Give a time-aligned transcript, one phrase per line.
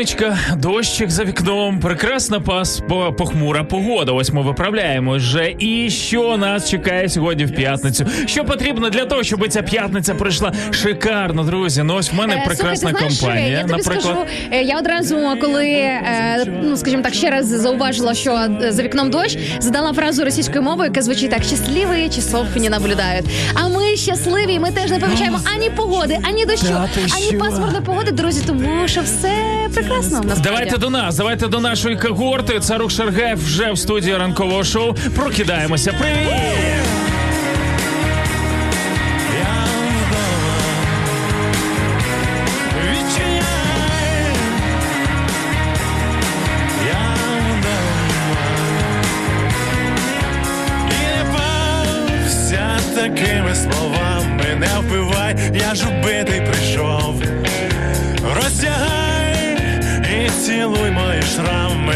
[0.00, 2.82] П'ятничка, дощик за вікном, прекрасна пас
[3.18, 4.12] похмура погода.
[4.12, 5.54] Ось ми виправляємо вже.
[5.58, 8.06] І що нас чекає сьогодні в п'ятницю?
[8.26, 11.82] Що потрібно для того, щоб ця п'ятниця прийшла шикарно, друзі?
[11.82, 13.48] Ну ось в мене Е, прекрасна слухай, ти знаєш, компанія.
[13.48, 18.14] Я тобі наприклад, скажу, е, я одразу, коли е, ну скажімо так, ще раз зауважила,
[18.14, 23.26] що за вікном дощ, задала фразу російською мовою, яка звучить так: щасливі часов не наблюдають.
[23.54, 26.76] А ми щасливі, ми теж не помічаємо ані погоди, ані дощу,
[27.16, 30.42] ані пасмурної погоди, друзі, тому що все прекрасно Насправді.
[30.42, 32.60] Давайте до нас, давайте до нашої когорти.
[32.60, 34.94] Царук Шаргаєв вже в студії ранкового шоу.
[35.14, 35.92] Прокидаємося.
[35.92, 36.89] Привіт!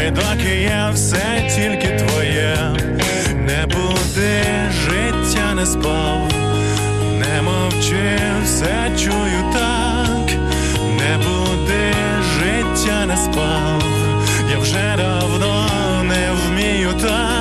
[0.05, 2.57] Шрами, доки я все тільки твоє.
[3.45, 6.31] Не буде життя, не спав,
[7.19, 10.31] не мовчи, все чую так,
[10.97, 11.93] не буде
[12.39, 13.83] життя, не спав,
[14.51, 15.67] я вже давно
[16.03, 17.34] не вмію так.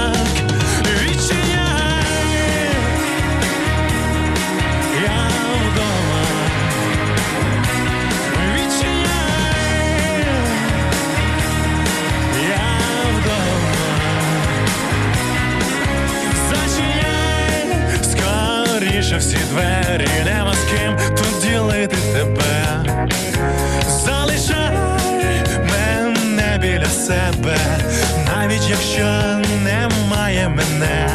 [19.05, 22.85] Скоріше всі двері, нема з ким тут ділити тебе.
[23.89, 24.77] Залишай
[25.71, 27.57] мене біля себе,
[28.27, 29.05] навіть якщо
[29.65, 31.09] немає мене,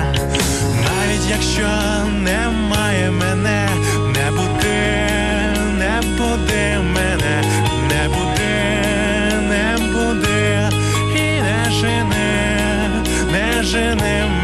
[0.83, 1.69] навіть якщо
[2.07, 3.69] немає мене,
[4.07, 5.05] не буди,
[5.77, 7.43] не буди мене,
[7.89, 8.59] не буди,
[9.49, 10.69] не буди
[11.15, 12.49] і не жени,
[13.31, 14.38] не жени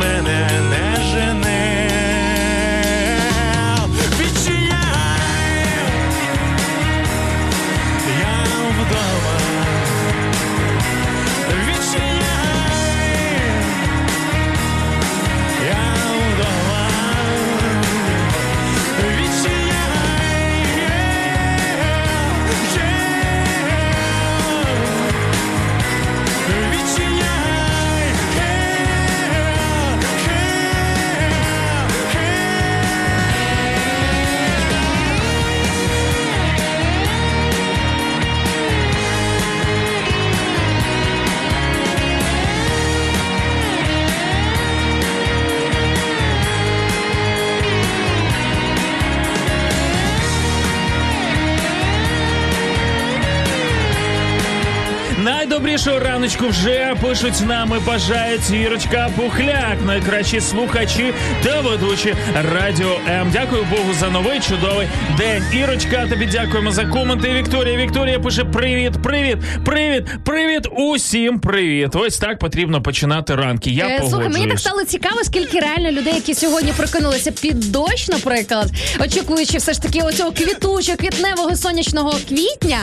[56.26, 61.14] Найдобрішого вже пишуть нам і бажають Ірочка Пухляк, найкращі слухачі
[61.44, 62.16] та ведучі
[62.54, 63.30] Радіо М.
[63.34, 64.88] Дякую Богу за новий чудовий
[65.18, 65.44] день.
[65.54, 67.34] Ірочка, тобі дякуємо за коменти.
[67.34, 67.78] Вікторія.
[67.78, 71.96] Вікторія пише: Привіт, привіт, привіт, привіт, усім привіт.
[71.96, 73.70] Ось так потрібно починати ранки.
[73.72, 78.08] Я Е, Слухай, мені так стало цікаво, скільки реально людей, які сьогодні прокинулися під дощ,
[78.10, 82.78] наприклад, очікуючи все ж таки оцього квітучого, квітневого сонячного квітня.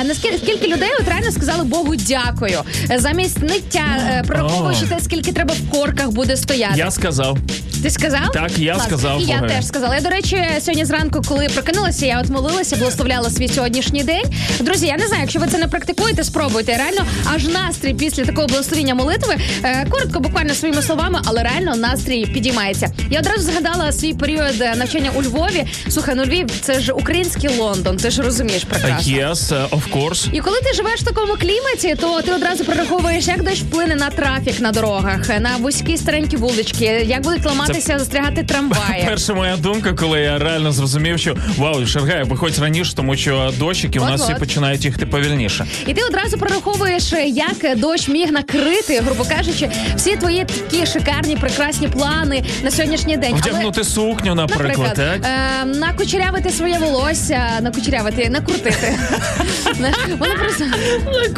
[0.00, 2.51] Е, наскільки скільки людей от реально сказали Богу дякую
[2.90, 4.22] Е, замість ниття, е,
[4.86, 6.78] те, скільки треба в корках буде стояти.
[6.78, 7.38] Я сказав.
[7.82, 8.30] Ти сказав?
[8.32, 8.86] Так, я Клас.
[8.86, 9.94] сказав, І я теж сказала.
[9.94, 14.24] Я, до речі, сьогодні зранку, коли прокинулася, я от молилася, благословляла свій сьогоднішній день.
[14.60, 16.76] Друзі, я не знаю, якщо ви це не практикуєте, спробуйте.
[16.76, 19.36] Реально, аж настрій після такого благословення молитви.
[19.64, 22.92] Е, коротко, буквально своїми словами, але реально настрій підіймається.
[23.10, 25.64] Я одразу згадала свій період е, навчання у Львові.
[25.88, 27.96] Слухай, ну Львів це ж український Лондон.
[27.96, 29.12] Ти ж розумієш прекрасно.
[29.12, 30.28] Yes, uh, of course.
[30.32, 34.10] І коли ти живеш в такому кліматі, то ти одразу прораховуєш, як дощ вплине на
[34.10, 39.04] трафік на дорогах, на вузькі старенькі вулички, як будуть ламатися боятися застрягати трамваї.
[39.06, 43.98] Перша моя думка, коли я реально зрозумів, що вау, Шаргай, виходь раніше, тому що дощики
[43.98, 45.66] у нас всі починають їхати повільніше.
[45.86, 51.88] І ти одразу прораховуєш, як дощ міг накрити, грубо кажучи, всі твої такі шикарні, прекрасні
[51.88, 53.30] плани на сьогоднішній день.
[53.32, 55.20] Але- Вдягнути сукню, наприклад, так?
[55.24, 58.98] е, накучерявити своє волосся, накучерявити, накрутити.
[60.18, 60.64] Воно просто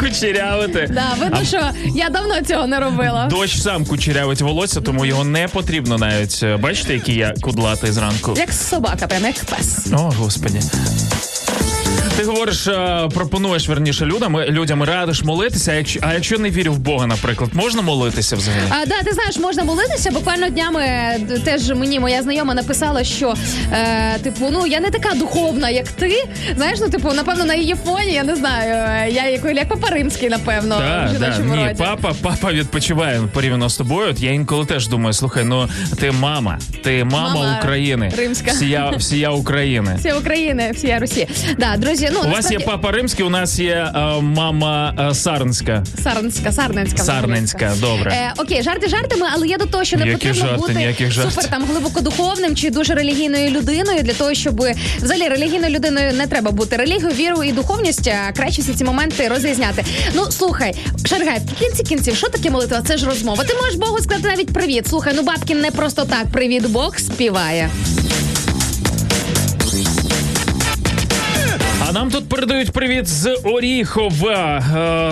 [0.01, 0.91] Кучерявити.
[0.95, 1.61] да, видно, що
[1.95, 3.27] я давно цього не робила.
[3.31, 6.24] Дощ сам кучерявить волосся, тому його не потрібно навіть.
[6.43, 8.35] Е, Бачите, який я кудлатий зранку.
[8.37, 9.87] Як собака, прям як пес.
[9.93, 10.61] О, господі.
[12.17, 15.73] Ти говориш, е, пропонуєш верніше людям, людям радиш молитися.
[15.73, 18.63] А якщо, а якщо не вірю в Бога, наприклад, можна молитися взагалі?
[18.71, 20.11] А, да, ти знаєш, можна молитися.
[20.11, 23.35] Буквально днями е, теж мені моя знайома написала, що
[23.73, 26.25] е, типу, ну я не така духовна, як ти.
[26.57, 28.75] Знаєш, ну типу, напевно, на її фоні я не знаю.
[28.75, 31.75] е, Я як, як папа римський, напевно, в Так, так, ні, роді.
[31.79, 34.09] папа, папа відпочиває порівняно з тобою.
[34.11, 35.69] От я інколи теж думаю, слухай, ну
[36.01, 38.51] ти мама, ти мама, Мама України, римська.
[38.51, 39.97] всія, всія України.
[39.99, 41.29] Всі України, всі Росії.
[41.59, 45.85] Да, друзі, ну У вас є папа римський, у нас є е, мама е, сарнська.
[46.03, 47.03] Сарненська, Сарненська.
[47.03, 48.13] Сарненська, добре.
[48.13, 51.11] Е, окей, жарти жартами, але є до того, що не Які потрібно жарти, бути ніяких
[51.13, 51.33] жартів.
[51.33, 54.65] супер там глибоко духовним чи дуже релігійною людиною для того, щоб
[55.03, 56.77] взагалі релігійною людиною не треба бути.
[56.77, 59.85] Релігію, віру і духовність а, краще всі ці моменти розрізняти.
[60.15, 60.75] Ну слухай,
[61.07, 62.83] Шаргай, в кінці кінців, що таке молитва?
[62.87, 63.45] Це ж розмова.
[63.45, 64.87] Ти можеш Богу сказати навіть привіт.
[64.89, 66.27] Слухай, ну Бабкін не просто так.
[66.33, 67.71] Привіт, Бог співає.
[71.95, 74.63] Нам тут передають привіт з Оріхова.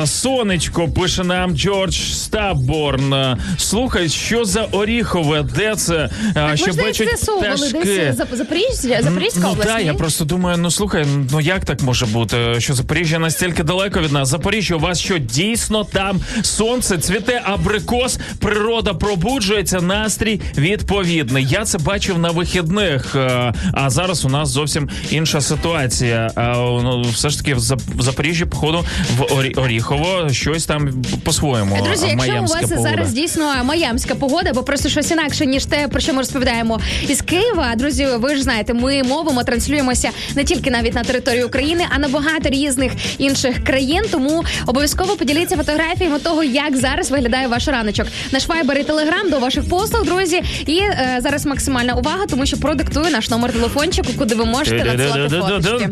[0.03, 3.13] Е, сонечко пише нам Джордж Стаборн.
[3.15, 5.43] Е, Слухай, що за Оріхове?
[5.57, 5.95] Де це?
[5.97, 7.79] Е, Так, що десь бачать з'ясовували, пташки?
[7.85, 9.69] десь Запоріжжя, Запорізька ну область.
[9.71, 12.37] так, я просто думаю, ну слухай, ну як так може бути?
[12.59, 14.29] Що Запоріжжя настільки далеко від нас?
[14.29, 21.47] Запоріжжя, у вас що дійсно там сонце, цвіте абрикос, природа пробуджується, настрій відповідний.
[21.51, 23.15] Я це бачив на вихідних.
[23.17, 26.31] е, А зараз у нас зовсім інша ситуація.
[26.83, 28.85] Ну, все ж таки в Зап- в Запоріжжі, походу,
[29.19, 31.79] в Орі- Оріхово щось там по-своєму.
[31.85, 32.91] Друзі, якщо у вас погода.
[32.91, 37.21] зараз дійсно маямська погода, бо просто щось інакше ніж те, про що ми розповідаємо із
[37.23, 37.75] Києва.
[37.77, 42.09] Друзі, ви ж знаєте, ми мовимо, транслюємося не тільки навіть на території України, а на
[42.09, 44.03] багато різних інших країн.
[44.11, 48.07] Тому обов'язково поділіться фотографіями того, як зараз виглядає ваш раночок.
[48.33, 50.43] Наш вайбер і телеграм до ваших послуг, друзі.
[50.67, 55.37] І е, зараз максимальна увага, тому що продиктую наш номер телефончику, куди ви можете надсилати
[55.61, 55.89] фоточки.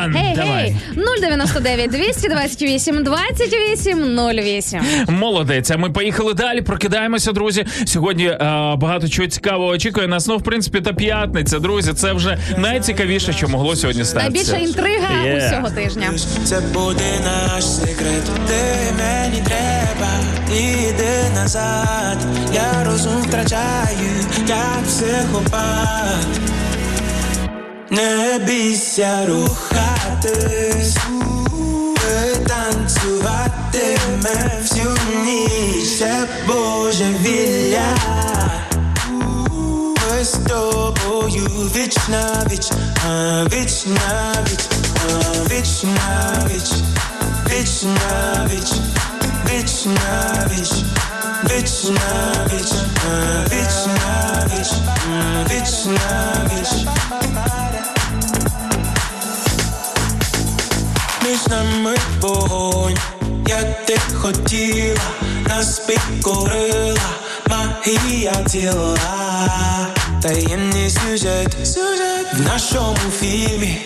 [0.00, 0.12] Тан-тан!
[0.12, 0.76] Гей, гей,
[1.20, 4.80] 099 228 28 08.
[5.08, 5.70] Молодець.
[5.70, 6.62] А ми поїхали далі.
[6.62, 7.66] Прокидаємося, друзі.
[7.86, 8.38] Сьогодні е,
[8.76, 10.26] багато чого цікавого очікує нас.
[10.26, 11.92] Ну, в принципі, та п'ятниця, друзі.
[11.92, 14.30] Це вже найцікавіше, що могло сьогодні статися.
[14.52, 15.46] Найбільша інтрига Є.
[15.48, 16.12] усього тижня.
[16.44, 18.24] Це буде наш секрет.
[18.48, 20.10] Ти мені треба,
[20.54, 22.18] іди назад.
[22.54, 24.10] Я розум втрачаю,
[24.48, 26.26] як психопат.
[27.92, 30.96] Не бійся рухатись,
[32.46, 33.90] танцюватиме
[34.62, 37.96] всю ніч, це божевілля.
[39.10, 41.46] Ми з тобою
[41.76, 42.70] віч на віч,
[43.08, 45.08] а віч на віч, а
[45.54, 46.70] віч на віч,
[47.50, 48.72] віч на віч,
[49.50, 50.72] віч на віч,
[51.52, 52.06] віч на
[54.46, 54.72] віч,
[55.12, 56.70] а віч на віч,
[61.30, 62.96] Між нами вогонь,
[63.48, 65.00] як ти хотіла,
[65.48, 67.00] нас підкорила
[67.50, 68.96] магія тіла,
[70.22, 73.78] таємний сюжет, сюжет в нашому фільмі,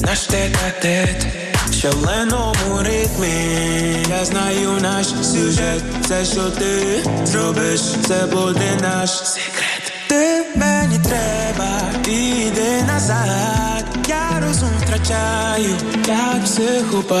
[0.00, 1.26] наш тет-а-тет
[1.70, 4.06] в шаленому ритмі.
[4.10, 9.92] Я знаю наш сюжет, все, що ти зробиш, це буде наш секрет.
[10.08, 13.87] Ти мені треба, іди назад.
[14.08, 17.18] Я розум втрачаю, як психопат.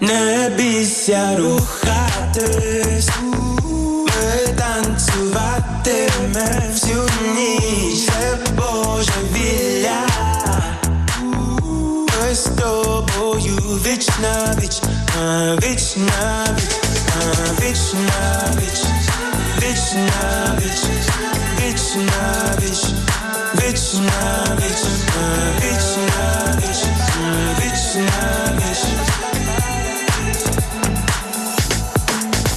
[0.00, 3.10] Не бійся рухатись,
[4.06, 7.02] ми танцюватиме всю
[7.34, 10.06] ніч, це божевілля.
[11.22, 14.82] Ми з тобою віч на віч,
[15.22, 16.74] а віч на віч,
[17.16, 17.18] а
[17.62, 18.80] віч на віч,
[21.58, 22.22] віч на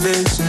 [0.05, 0.39] віч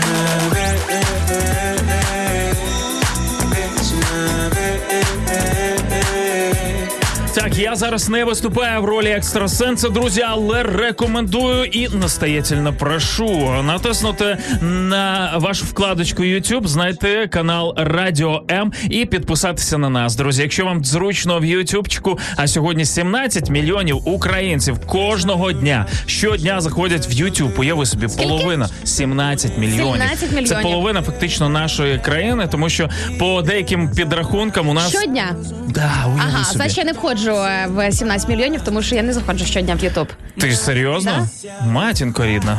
[7.47, 14.39] Так, я зараз не виступаю в ролі екстрасенса, друзі, але рекомендую і настоятельно прошу натиснути
[14.63, 20.43] на вашу вкладочку YouTube, знайти канал Радіо М і підписатися на нас, друзі.
[20.43, 27.11] Якщо вам зручно в Ютубчику, а сьогодні 17 мільйонів українців кожного дня щодня заходять в
[27.11, 27.61] YouTube.
[27.61, 29.93] Уяви собі, половина 17 мільйонів.
[29.93, 30.49] 17 мільйонів.
[30.49, 35.37] Це половина фактично нашої країни, тому що по деяким підрахункам у нас Щодня.
[35.69, 36.57] Да, уяви Ага, собі.
[36.57, 39.85] значить я не входжу е, в 17 мільйонів, тому що я не заходжу щодня в
[39.85, 40.09] Ютуб.
[40.41, 41.29] Ти ж серйозно?
[41.63, 42.59] Матінко рідна.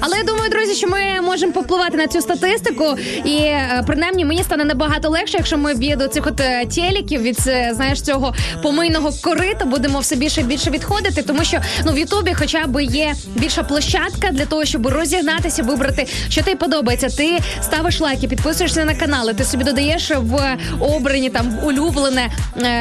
[0.00, 4.42] Але я думаю, друзі, що ми можемо попливати на цю статистику, і е, принаймні мені
[4.42, 9.10] стане набагато легше, якщо ми від цих от е, теліків, від е, знаєш цього помийного
[9.22, 13.14] корита будемо все більше і більше відходити, тому що ну в Ютубі, хоча б є
[13.34, 17.08] більша площадка для того, щоб розігнатися, вибрати, що тобі подобається.
[17.08, 22.28] Ти ставиш лайки, підписуєшся на канали, ти собі додаєш в обрані там в улюблене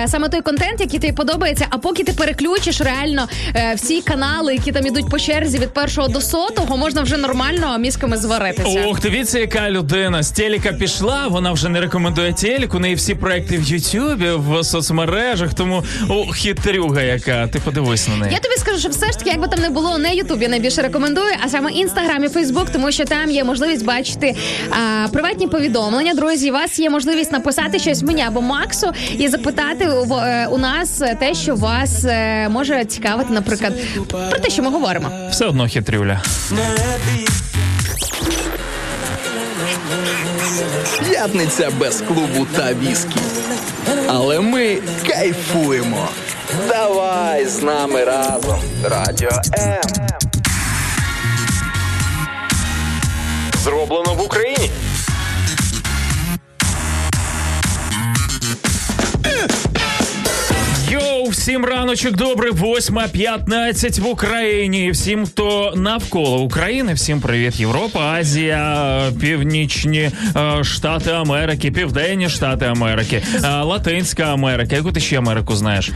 [0.07, 1.65] саме той контент, який тобі подобається.
[1.69, 3.27] А поки ти переключиш реально
[3.75, 8.17] всі канали, які там ідуть по черзі від першого до сотого, можна вже нормально мізками
[8.17, 8.85] зваритися.
[8.87, 11.27] Ох, дивіться, яка людина з телека пішла.
[11.27, 12.73] Вона вже не рекомендує телек.
[12.73, 15.53] У неї всі проекти в Ютубі, в соцмережах.
[15.53, 18.33] Тому о, хитрюга, яка ти подивись на неї.
[18.33, 20.81] Я тобі скажу, що все ж таки, якби там не було, не Ютуб я найбільше
[20.81, 24.35] рекомендую, а саме інстаграм і Фейсбук, тому що там є можливість бачити
[24.69, 26.13] а, приватні повідомлення.
[26.13, 30.57] Друзі, у вас є можливість написати щось мені або Максу і запитати у, е, у
[30.57, 33.73] нас те, що вас е, може цікавити, наприклад,
[34.07, 35.09] про те, що ми говоримо.
[35.31, 36.21] Все одно хитрюля.
[41.09, 43.19] П'ятниця без клубу та віскі.
[44.07, 46.07] Але ми кайфуємо.
[46.67, 48.59] Давай з нами разом.
[48.83, 49.81] Радіо М.
[53.63, 54.69] Зроблено в Україні.
[60.89, 64.91] Йоу, всім раночок добрий, 8.15 в Україні.
[64.91, 73.23] Всім, хто навколо України, всім привіт, Європа, Азія, північні е, штати Америки, південні штати Америки,
[73.43, 74.75] е, Латинська Америка.
[74.75, 75.91] Яку ти ще Америку знаєш?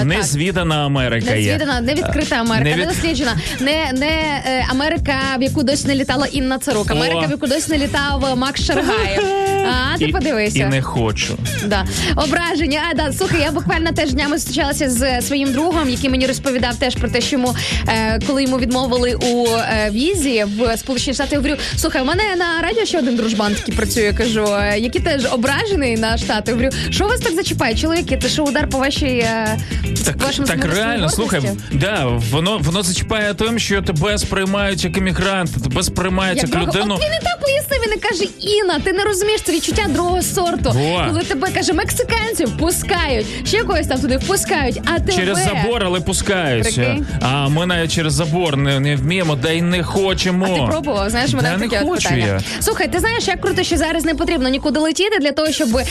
[0.00, 0.04] Е.
[0.04, 1.52] Незвідана Америка є.
[1.52, 5.94] Незвідана, не відкрита Америка, Не не, досліджена, не, не е, Америка, в яку досі не
[5.94, 9.24] літала Інна Царук, Америка, в яку досі не літав Макс Шаргаєв.
[9.66, 10.58] А ти І- подивися.
[10.58, 11.38] І не хочу.
[11.66, 11.86] Да.
[12.16, 12.80] Ображення.
[12.90, 16.94] А, да, слухай, я буквально теж днями зустрічалася з своїм другом, який мені розповідав теж
[16.94, 17.54] про те, що йому,
[17.88, 22.22] е, коли йому відмовили у е, візі в Сполучені Штати, я говорю, слухай, у мене
[22.36, 24.02] на радіо ще один дружбан такий працює.
[24.02, 26.42] Я кажу, е, який теж ображений на штати.
[26.46, 28.18] Я говорю, що вас так зачіпає, чоловіки?
[28.22, 29.58] Це що удар по вашій е,
[30.04, 31.40] Так, вашому так реально, слухай,
[31.72, 36.66] да, воно воно зачіпає тим, що тебе сприймають як іммігранта, тебе сприймають як, друга.
[36.66, 36.94] людину.
[36.94, 40.22] От він і так пояснив, він і каже, Інна, ти не розумієш, це відчуття другого
[40.22, 40.70] сорту.
[40.70, 41.04] Во.
[41.08, 45.12] Коли тебе каже, мексиканців пускають, ще когось там туди впускають, а тебе...
[45.12, 46.62] Через забор, але пускають.
[46.64, 47.06] Прикинь.
[47.20, 50.46] А ми навіть через забор не, не вміємо, да й не хочемо.
[50.50, 51.10] А ти пробував?
[51.10, 52.26] Знаєш, мене Да, не таке от питання.
[52.26, 52.40] я.
[52.62, 55.84] Слухай, ти знаєш, як круто, що зараз не потрібно нікуди летіти для того, щоб е,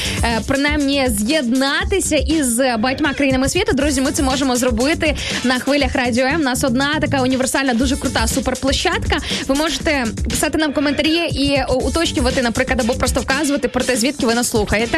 [0.48, 3.74] принаймні з'єднатися із багатьма країнами світу.
[3.74, 6.42] Друзі, ми це можемо зробити на хвилях радіо М.
[6.42, 9.18] У нас одна така універсальна, дуже крута суперплощадка.
[9.48, 14.36] Ви можете писати нам коментарі і уточнювати, наприклад, або просто вказувати про те, звідки ви
[14.36, 14.98] нас слухаєте.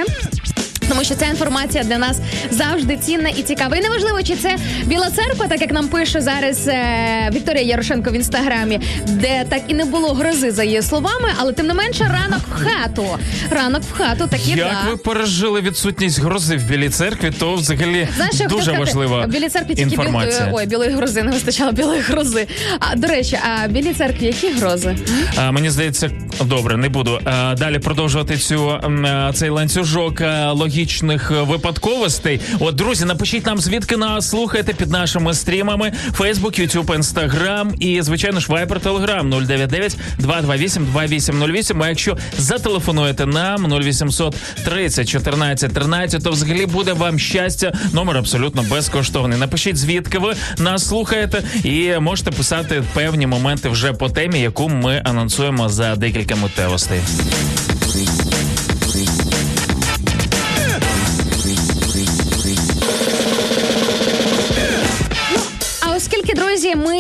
[0.89, 2.17] Тому що ця інформація для нас
[2.51, 3.75] завжди цінна і цікава.
[3.77, 8.13] І неважливо, чи це Біла церква, так як нам пише зараз е, Вікторія Ярошенко в
[8.13, 12.41] інстаграмі, де так і не було грози за її словами, але тим не менше ранок
[12.49, 13.05] в хату.
[13.51, 14.89] Ранок в хату такі Як да.
[14.89, 18.79] ви пережили відсутність грози в білій церкві, то взагалі Знаєш, дуже сказати?
[18.79, 20.43] важлива в білій церкві тільки інформація.
[20.45, 22.47] е, ой, білої грози не вистачало білої грози.
[22.79, 24.95] А до речі, а в білій церкві які грози?
[25.37, 26.09] А, мені здається,
[26.45, 32.39] добре, не буду а, далі продовжувати цю а, цей ланцюжок а, логічних е, випадковостей.
[32.59, 38.39] От, друзі, напишіть нам, звідки нас слухаєте під нашими стрімами: Facebook, YouTube, Instagram і, звичайно
[38.39, 41.83] ж, Viber, Telegram 099 228 2808.
[41.83, 47.73] А якщо зателефонуєте нам 0800 30 14 13, то взагалі буде вам щастя.
[47.93, 49.37] Номер абсолютно безкоштовний.
[49.39, 55.01] Напишіть, звідки ви нас слухаєте, і можете писати певні моменти вже по темі, яку ми
[55.05, 56.99] анонсуємо за декілька миттєвостей.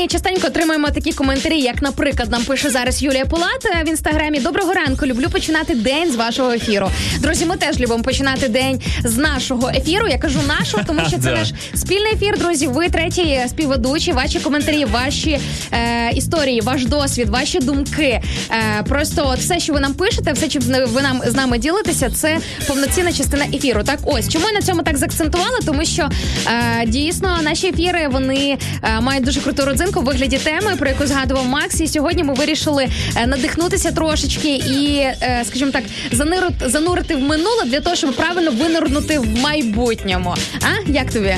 [0.03, 4.39] Ми частенько отримуємо такі коментарі, як, наприклад, нам пише зараз Юлія Пулат в інстаграмі.
[4.39, 6.89] Доброго ранку, люблю починати день з вашого ефіру.
[7.19, 10.07] Друзі, ми теж любимо починати день з нашого ефіру.
[10.07, 12.39] Я кажу нашого, тому що це наш спільний ефір.
[12.39, 15.39] Друзі, ви треті співведучі, ваші коментарі, ваші
[15.71, 18.21] е, історії, ваш досвід, ваші думки.
[18.51, 22.09] Е, просто от все, що ви нам пишете, все, чим ви нам з нами ділитеся,
[22.09, 23.83] це повноцінна частина ефіру.
[23.83, 26.09] Так, ось чому я на цьому так заакцентувала, тому що
[26.47, 31.05] е, дійсно наші ефіри вони е, мають дуже круту родзинку в вигляді теми, про яку
[31.05, 31.81] згадував Макс.
[31.81, 35.83] І сьогодні ми вирішили е, надихнутися трошечки і, е, скажімо так,
[36.65, 40.35] занурити, в минуле для того, щоб правильно винирнути в майбутньому.
[40.61, 41.35] А як тобі?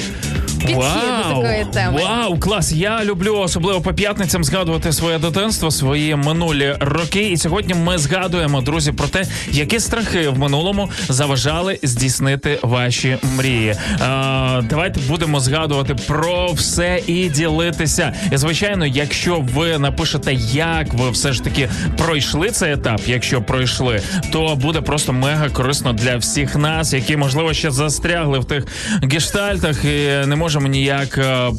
[0.65, 0.83] Підхід
[1.27, 2.01] до такої теми.
[2.01, 2.71] Вау, клас!
[2.71, 7.29] Я люблю особливо по п'ятницям згадувати своє дитинство, свої минулі роки.
[7.29, 13.75] І сьогодні ми згадуємо, друзі, про те, які страхи в минулому заважали здійснити ваші мрії.
[13.99, 18.13] А, давайте будемо згадувати про все і ділитися.
[18.31, 24.01] І звичайно, якщо ви напишете, як ви все ж таки пройшли цей етап, якщо пройшли,
[24.31, 28.67] то буде просто мега корисно для всіх нас, які можливо ще застрягли в тих
[29.03, 31.51] гештальтах і не можемо ніяк е,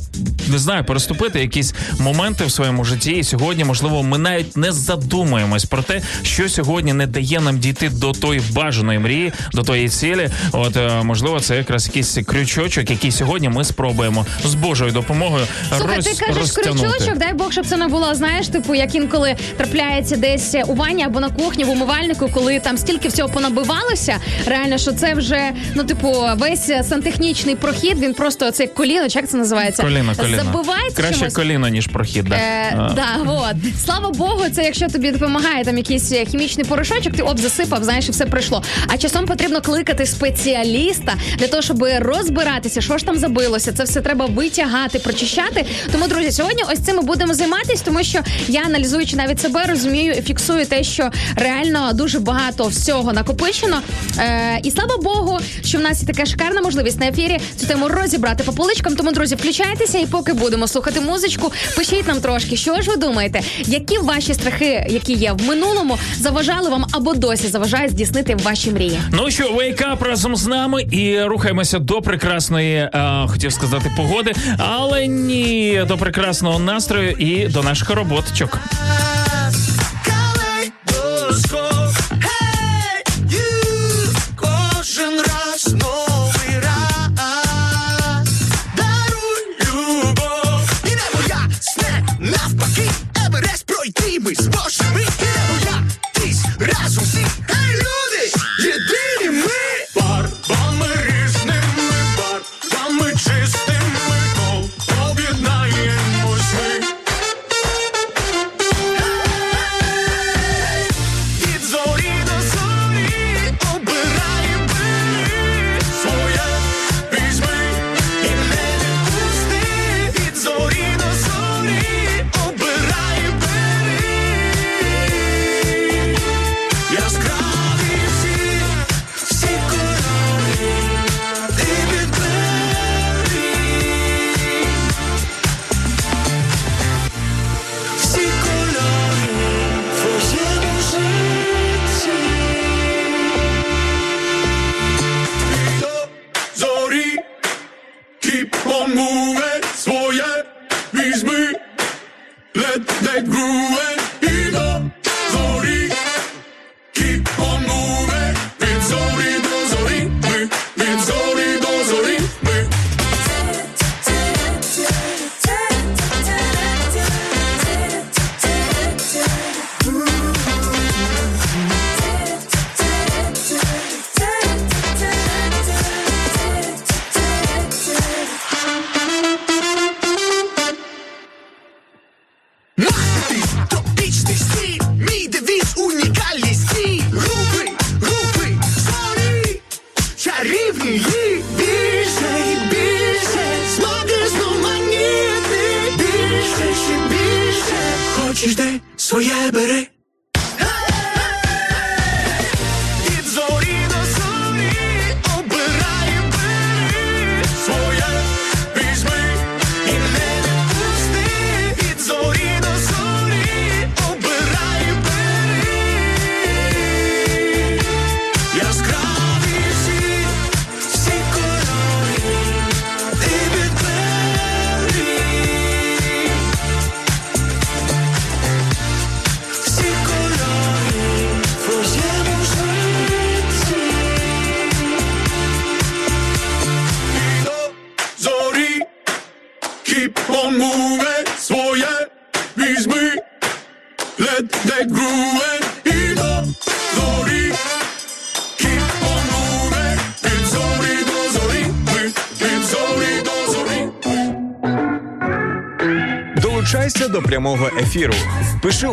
[0.49, 3.11] не знаю, переступити якісь моменти в своєму житті.
[3.11, 7.89] І сьогодні, можливо, ми навіть не задумаємось про те, що сьогодні не дає нам дійти
[7.89, 10.29] до тої бажаної мрії, до тої цілі.
[10.53, 15.47] От е, можливо, це якраз якийсь крючочок, який сьогодні ми спробуємо з Божою допомогою
[15.79, 16.89] Слухай, роз, ти кажеш розтягнути.
[16.89, 21.05] крючочок, дай Бог, щоб це не було, знаєш, типу, як інколи трапляється десь у ванні
[21.05, 24.17] або на кухні в умивальнику, коли там стільки всього понабивалося.
[24.47, 29.37] Реально, що це вже, ну, типу, весь сантехнічний прохід, він просто це коліно, як це
[29.37, 29.83] називається?
[29.83, 30.45] Коліно, коліно.
[30.45, 31.35] Забивається Краще чимось.
[31.35, 32.25] коліно, ніж прохід.
[32.25, 32.35] Да.
[32.35, 33.57] Е, да, от.
[33.85, 38.09] Слава Богу, це якщо тобі допомагає там якийсь е, хімічний порошочок, ти об засипав, знаєш,
[38.09, 38.63] і все пройшло.
[38.89, 43.73] А часом потрібно кликати спеціаліста для того, щоб розбиратися, що ж там забилося.
[43.73, 45.67] Це все треба витягати, прочищати.
[45.93, 50.13] Тому, друзі, сьогодні ось цим ми будемо займатися, тому що я аналізуючи навіть себе, розумію
[50.13, 53.77] і фіксую те, що реально дуже багато всього накопичено.
[54.19, 57.89] Е, і слава Богу, що в нас є така шикарна можливість на ефірі цю тему
[57.89, 58.97] розібрати по поличкам.
[58.97, 63.41] Тому, друзі, включайтеся і поки будемо слухати музичку, пишіть нам трошки, що ж ви думаєте,
[63.65, 69.01] які ваші страхи, які є в минулому, заважали вам або досі заважають здійснити ваші мрії.
[69.13, 72.91] Ну що, вейкап разом з нами і рухаємося до прекрасної, е,
[73.29, 78.59] хотів сказати, погоди, але ні, до прекрасного настрою і до наших роботочок.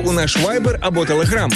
[0.06, 1.54] У наш Viber або Telegram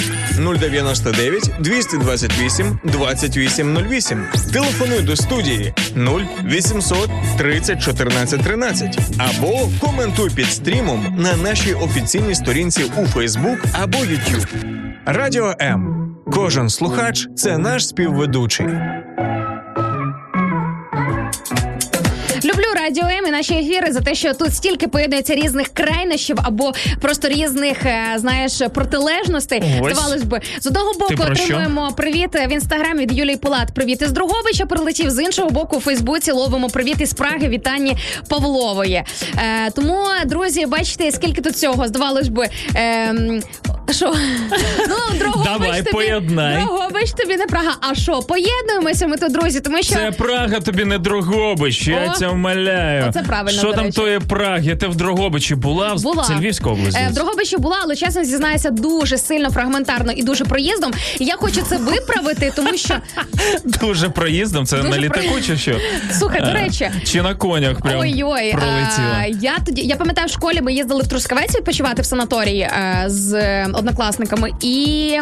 [0.58, 4.26] 099 228 2808.
[4.52, 12.82] Телефонуй до студії 0800 30 14 13 або коментуй під стрімом на нашій офіційній сторінці
[12.96, 14.46] у Facebook або YouTube.
[15.06, 16.14] Радіо М.
[16.32, 18.66] Кожен слухач це наш співведучий.
[23.38, 28.62] Наші ефіри за те, що тут стільки поєднується різних крайнощів або просто різних, е, знаєш,
[28.74, 29.62] протилежностей.
[29.80, 29.92] Ось.
[29.92, 33.74] Здавалось би, з одного боку отримуємо привіт в інстаграмі від Юлії Пулат.
[33.74, 35.10] Привіт із Друговича прилетів.
[35.10, 37.96] З іншого боку, у Фейсбуці ловимо привіт із Праги Вітані
[38.28, 39.04] Павлової.
[39.36, 41.88] Е, тому, друзі, бачите, скільки тут цього.
[41.88, 42.46] Здавалось би.
[42.76, 43.40] Е,
[43.90, 44.14] що?
[44.88, 46.54] Ну, Давай, тобі, поєднай.
[46.64, 47.76] Дрогобич тобі не Прага.
[47.80, 52.18] А що, поєднуємося ми тут, друзі, тому що Це Прага тобі не Дрогобич, я О,
[52.18, 53.04] тебе вмоляю.
[53.08, 53.96] оце правильно, Що до там речі.
[53.96, 54.76] тої Праги?
[54.76, 55.94] Ти в Дрогобичі була?
[55.94, 56.22] Була.
[56.24, 56.96] Це Львівська область.
[56.96, 60.92] Е, в Дрогобичі була, але чесно зізнаюся, дуже сильно фрагментарно і дуже проїздом.
[61.18, 62.94] І я хочу це виправити, тому що
[63.64, 65.74] Дуже проїздом, це Дуже на про- літаку чи що?
[66.18, 66.90] Слухай, до Е, речі.
[67.04, 69.16] Чи на конях прям ой-ой, пролетіла?
[69.20, 73.04] а, я тоді я пам'ятаю, в школі ми їздили в Трускавець відпочивати в санаторії е,
[73.06, 75.14] з е, однокласниками, і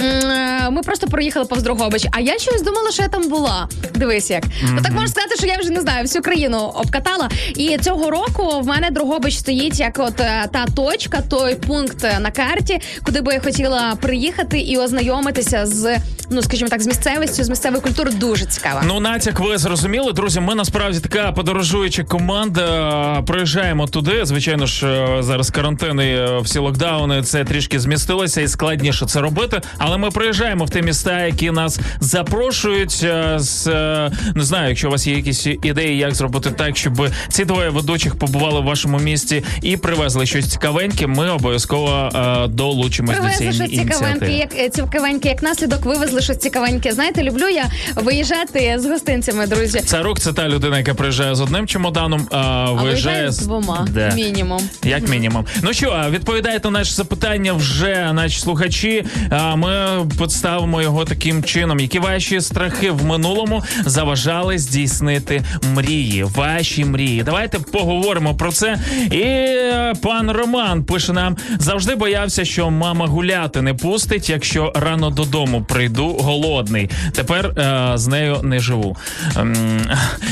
[0.00, 2.06] м, ми просто проїхали повз Дрогобич.
[2.12, 3.68] А я щось думала, що я там була.
[3.94, 4.44] Дивись, як
[4.74, 7.28] ну так можна сказати, що я вже не знаю, всю країну обкатала.
[7.56, 12.18] І цього року в мене Дрогобич стоїть як от е, та точка, той пункт е,
[12.20, 15.96] на карті, куди би я хотіла приїхати і ознайомитися з
[16.30, 18.16] ну, скажімо так, з місцевістю, з місцевою культурою.
[18.16, 18.80] Дуже цікаво.
[18.86, 20.40] Ну, натяк, ви зрозуміли, друзі.
[20.40, 23.22] Ми насправді така подорожуюча команда.
[23.26, 24.24] Приїжджаємо туди.
[24.24, 29.60] Звичайно ж, е, зараз карантини, е, всі локдауни, це трішки змістилося і складніше це робити.
[29.78, 33.00] Але ми приїжджаємо в ті міста, які нас запрошують.
[33.04, 37.08] е, З е, не знаю, якщо у вас є якісь ідеї, як зробити так, щоб
[37.28, 41.06] ці двоє ведучих побували в вашому місті і привезли щось цікавеньке.
[41.06, 44.32] Ми обов'язково е, долучимось до цієї ініціативи.
[44.32, 46.92] як цікавеньке, як наслідок вивезли щось цікавеньке.
[46.92, 47.64] Знаєте, люблю я
[47.96, 49.80] виїжджати з гостинцями, друзі.
[49.80, 54.14] Царук це та людина, яка приїжджає з одним чемоданом, а виїжджає з двома Да.
[54.14, 54.60] мінімум.
[54.84, 55.44] Як мінімум.
[55.62, 59.04] Ну що, відповідаєте на наші запитання вже наші слухачі.
[59.30, 61.80] А ми підставимо його таким чином.
[61.80, 65.42] Які ваші страхи в минулому заважали здійснити
[65.74, 66.24] мрії?
[66.24, 67.22] Ваші мрії.
[67.22, 68.78] Давайте поговоримо про це.
[69.10, 75.10] І е, пан Роман пише нам: завжди боявся, що мама гуляти не пустить, якщо рано
[75.10, 76.90] додому прийду голодний.
[77.14, 78.96] Тепер е, з нею не живу.
[79.38, 79.80] Ем,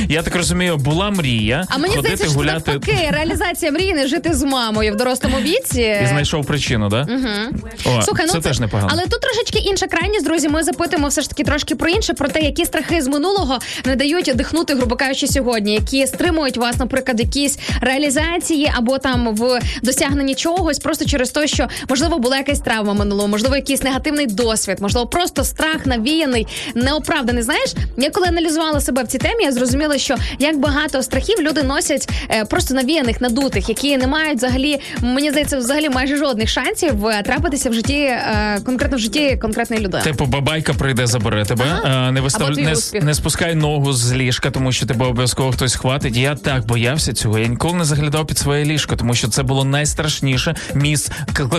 [0.08, 2.70] я так розумію, була мрія А мені ходити здається, що гуляти.
[2.72, 5.98] навпаки, реалізація мрії не жити з мамою в дорослому віці.
[6.04, 7.06] І знайшов причину, да?
[7.10, 7.45] Угу.
[7.84, 8.88] О, Слухай, ну це, теж непогано.
[8.92, 10.48] Але тут трошечки інша крайність, друзі.
[10.48, 13.96] Ми запитуємо все ж таки трошки про інше, про те, які страхи з минулого не
[13.96, 20.34] дають дихнути, грубо кажучи, сьогодні, які стримують вас, наприклад, якісь реалізації або там в досягненні
[20.34, 25.06] чогось, просто через те, що можливо була якась травма минулого, можливо, якийсь негативний досвід, можливо,
[25.06, 27.42] просто страх навіяний, неоправданий.
[27.42, 31.62] Знаєш, я коли аналізувала себе в цій темі, я зрозуміла, що як багато страхів люди
[31.62, 37.06] носять е, просто навіяних, надутих, які не мають взагалі, мені здається, взагалі майже жодних шансів
[37.06, 40.02] е, трапитися в житті е, конкретно в житті конкретної людини.
[40.04, 41.64] Типу, бабайка прийде, забере тебе.
[41.84, 42.06] Ага.
[42.08, 42.50] А, не вистав...
[42.58, 43.02] Не, успіх.
[43.02, 46.16] не спускай ногу з ліжка, тому що тебе обов'язково хтось хватить.
[46.16, 47.38] Я так боявся цього.
[47.38, 50.54] Я ніколи не заглядав під своє ліжко, тому що це було найстрашніше.
[50.74, 51.10] Міс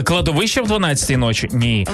[0.04, 1.50] кладовище в 12-й ночі?
[1.52, 1.88] Ні.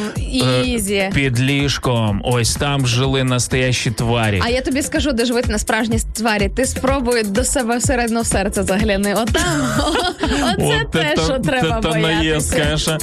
[0.89, 2.21] Е, Під ліжком.
[2.23, 4.41] Ось там жили настоящі тварі.
[4.45, 6.49] А я тобі скажу, де живуть на справжній тварі.
[6.55, 9.13] Ти спробуй до себе всередину в серце загляни.
[9.13, 9.43] Отам.
[10.57, 12.97] Оце те, що треба це та боятися.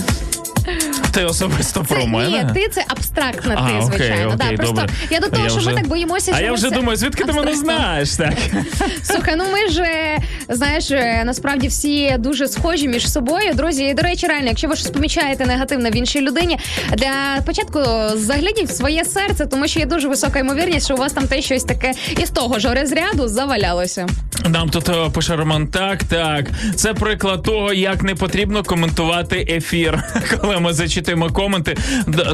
[1.13, 2.45] Ти особисто про Це, мене.
[2.45, 4.35] ні, ти це абстрактна А, ти, окей, звичайно.
[4.35, 6.33] окей, да, просто я до того, Я що вже- ми так боїмося.
[6.35, 8.11] А я вже думаю, звідки ти мене знаєш?
[8.17, 8.33] Так.
[9.03, 10.19] Слухай, ну ми ж е,
[10.49, 13.55] знаєш, е, насправді всі дуже схожі між собою.
[13.55, 16.59] Друзі, і до речі, реально, якщо ви щось помічаєте негативне в іншій людині,
[16.93, 17.81] для початку
[18.15, 21.43] загляніть в своє серце, тому що є дуже висока ймовірність, що у вас там те
[21.43, 21.93] щось таке
[22.23, 24.07] із того ж розряду завалялося.
[24.49, 26.51] Нам тут е, пише Роман, так, так.
[26.77, 30.03] Це приклад того, як не потрібно коментувати ефір.
[30.41, 31.77] Коли ми зачитуємо коменти.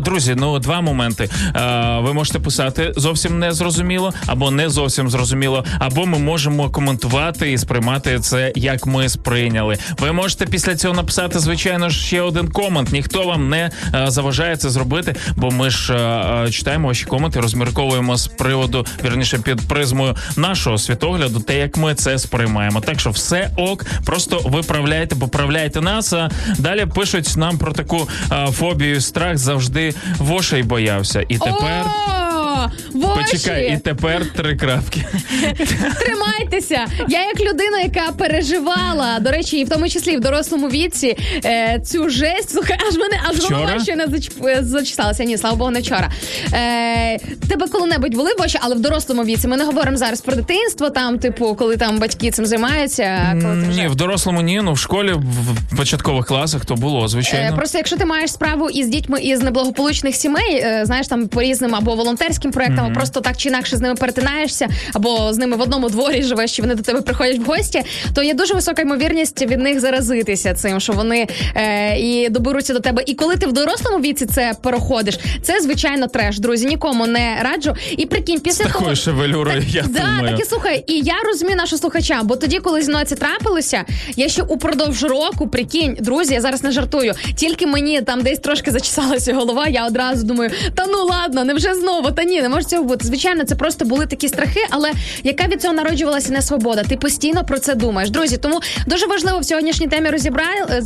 [0.02, 1.28] Друзі, ну два моменти.
[1.56, 7.58] Е, Ви можете писати зовсім незрозуміло, або не зовсім зрозуміло, або ми можемо коментувати і
[7.58, 9.76] сприймати це, як ми сприйняли.
[9.98, 12.92] Ви можете після цього написати, звичайно ж, ще один комент.
[12.92, 15.86] Ніхто вам не е, заважає це зробити, бо ми ж
[16.50, 22.18] читаємо ваші коменти, розмірковуємо з приводу, вірніше, під призмою нашого світогляду, те, як ми це
[22.18, 22.80] сприймаємо.
[22.80, 26.12] Так що все ок, просто виправляйте, поправляйте нас.
[26.12, 31.24] А далі пишуть нам про таку а, фобію, страх завжди вошей боявся.
[31.28, 31.84] І тепер.
[32.64, 33.20] О, воші!
[33.32, 35.04] Почекай, і тепер три крапки.
[36.04, 36.86] Тримайтеся.
[37.08, 41.80] Я як людина, яка переживала, до речі, і в тому числі в дорослому віці е,
[41.84, 42.50] цю жесть.
[42.50, 43.56] Слухай, аж мене аж Вчора?
[43.56, 45.24] голова ще не зач- зачесалася.
[45.24, 46.10] Ні, слава Богу, не вчора.
[46.52, 49.48] Е, тебе коли-небудь були воші, але в дорослому віці.
[49.48, 53.36] Ми не говоримо зараз про дитинство, там, типу, коли там батьки цим займаються.
[53.42, 53.80] Коли ти вже...
[53.82, 57.56] Ні, в дорослому ні, ну в школі в початкових класах то було, Е, звичайно.
[57.56, 61.74] Просто якщо ти маєш справу із дітьми із неблагополучних сімей, е, знаєш там по різним
[61.74, 65.60] або волонтерським проектам, або просто так чи інакше з ними перетинаєшся, або з ними в
[65.60, 67.82] одному дворі живеш, чи вони до тебе приходять в гості,
[68.14, 72.80] то є дуже висока ймовірність від них заразитися цим, що вони е, і доберуться до
[72.80, 73.02] тебе.
[73.06, 76.38] І коли ти в дорослому віці це переходиш, це звичайно треш.
[76.38, 77.74] Друзі, нікому не раджу.
[77.96, 80.28] І прикинь, після З такою того шевелюрою, Так, я да, думаю.
[80.36, 83.84] так і слухай, і я розумію нашого слухача, бо тоді, коли зі мною це трапилося,
[84.16, 87.12] я ще упродовж року, прикинь, друзі, я зараз не жартую.
[87.36, 92.10] Тільки мені там десь трошки зачесалася голова, я одразу думаю, та ну ладно, невже знову?
[92.10, 93.06] Та ні, не може цього бути.
[93.06, 96.82] Звичайно, це просто були такі страхи, але яка від цього народжувалася не свобода?
[96.82, 98.10] Ти постійно про це думаєш.
[98.10, 100.44] Друзі, тому дуже важливо в сьогоднішній темі розібра...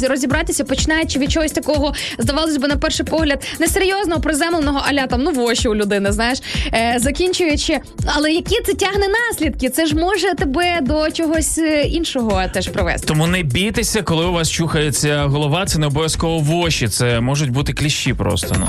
[0.08, 5.30] розібратися, починаючи від чогось такого, здавалось би, на перший погляд, несерйозного, приземленого, аля там ну
[5.30, 6.38] в очі у людини, знаєш,
[6.72, 7.78] е, закінчуючи.
[8.06, 9.70] Але які це тягне наслідки?
[9.70, 13.06] Це ж може тебе до чогось е, іншого теж привести.
[13.06, 17.72] Тому не бійтеся, коли у вас чухається голова, це не обов'язково воші, це можуть бути
[17.72, 18.56] кліщі просто.
[18.58, 18.68] Ну.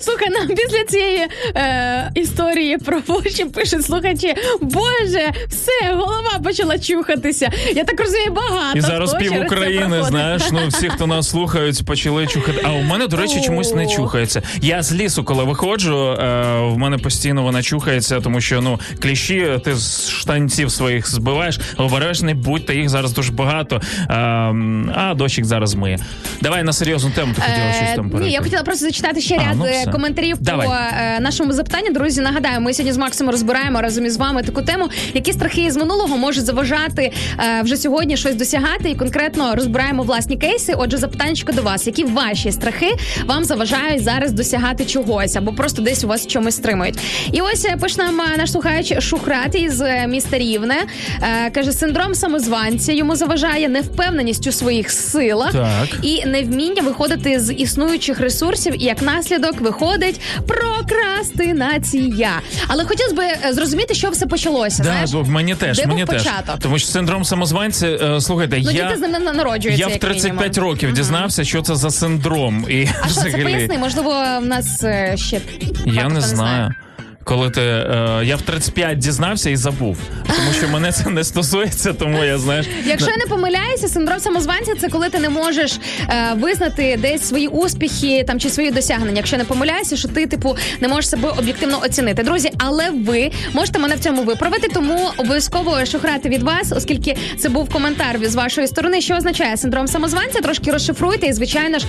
[0.00, 4.34] Слухай, нам після цієї е, історії про воші пишуть слухачі.
[4.60, 7.50] Боже, все, голова почала чухатися.
[7.74, 8.78] Я так розумію, багато.
[8.78, 12.60] І зараз хто пів України, знаєш, ну всі, хто нас слухають, почали чухати.
[12.64, 14.42] А у мене, до речі, чомусь не чухається.
[14.62, 19.60] Я з лісу, коли виходжу, е, в мене постійно вона чухається, тому що ну кліщі
[19.64, 23.76] ти з штанців своїх збиваєш, обережний будь, та їх зараз дуже багато.
[23.76, 24.14] Е,
[24.94, 25.98] а дощик зараз миє.
[26.40, 29.34] Давай на серйозну тему ти хотіла щось там Е, Ні, я хотіла просто зачитати ще
[29.34, 30.66] А, ряд ну е, коментарів Давай.
[30.66, 31.92] по е, нашому запитанню.
[31.92, 35.76] Друзі, нагадаю, ми сьогодні з Максом розбираємо разом із вами таку тему, які страхи із
[35.76, 40.74] минулого можуть заважати е, вже сьогодні щось досягати, і конкретно розбираємо власні кейси.
[40.78, 42.90] Отже, запитання до вас, які ваші страхи
[43.26, 46.98] вам заважають зараз досягати чогось, або просто десь у вас чомусь стримують.
[47.32, 50.76] І ось е, пише нам е, наш слухач Шухрат із е, міста Рівне.
[51.46, 55.88] Е, каже, синдром самозванця йому заважає невпевненість у своїх силах Так.
[56.02, 62.30] і невміння виходити з існуючих ресурсів, і як наслідок виходить прокрастинація.
[62.68, 64.82] Але хотілося б е, зрозуміти, що все почалося.
[64.82, 65.10] Да, знаєш?
[65.12, 66.22] бо в мені теж, Де мені був теж.
[66.24, 66.58] початок?
[66.60, 68.96] Тому що синдром самозванця, е, слухайте, Ну, я.
[68.96, 69.80] з ним не народжуються.
[69.82, 70.70] Я в як 35 мінімум.
[70.70, 72.66] років дізнався, що це за синдром.
[72.68, 73.78] І А що це поясни?
[73.78, 74.10] Можливо,
[74.42, 75.40] в нас е, ще
[75.86, 76.74] я не знаю.
[77.28, 81.92] Коли ти е, я в 35 дізнався і забув, тому що мене це не стосується,
[81.92, 82.66] тому я знаєш.
[82.86, 87.48] Якщо я не помиляюся, синдром самозванця це коли ти не можеш е, визнати десь свої
[87.48, 89.16] успіхи там чи свої досягнення.
[89.16, 92.22] Якщо я не помиляюся, що ти типу не можеш себе об'єктивно оцінити.
[92.22, 97.48] Друзі, але ви можете мене в цьому виправити, тому обов'язково шухрати від вас, оскільки це
[97.48, 99.00] був коментар з вашої сторони.
[99.00, 100.40] Що означає синдром самозванця?
[100.40, 101.86] Трошки розшифруйте, і звичайно ж,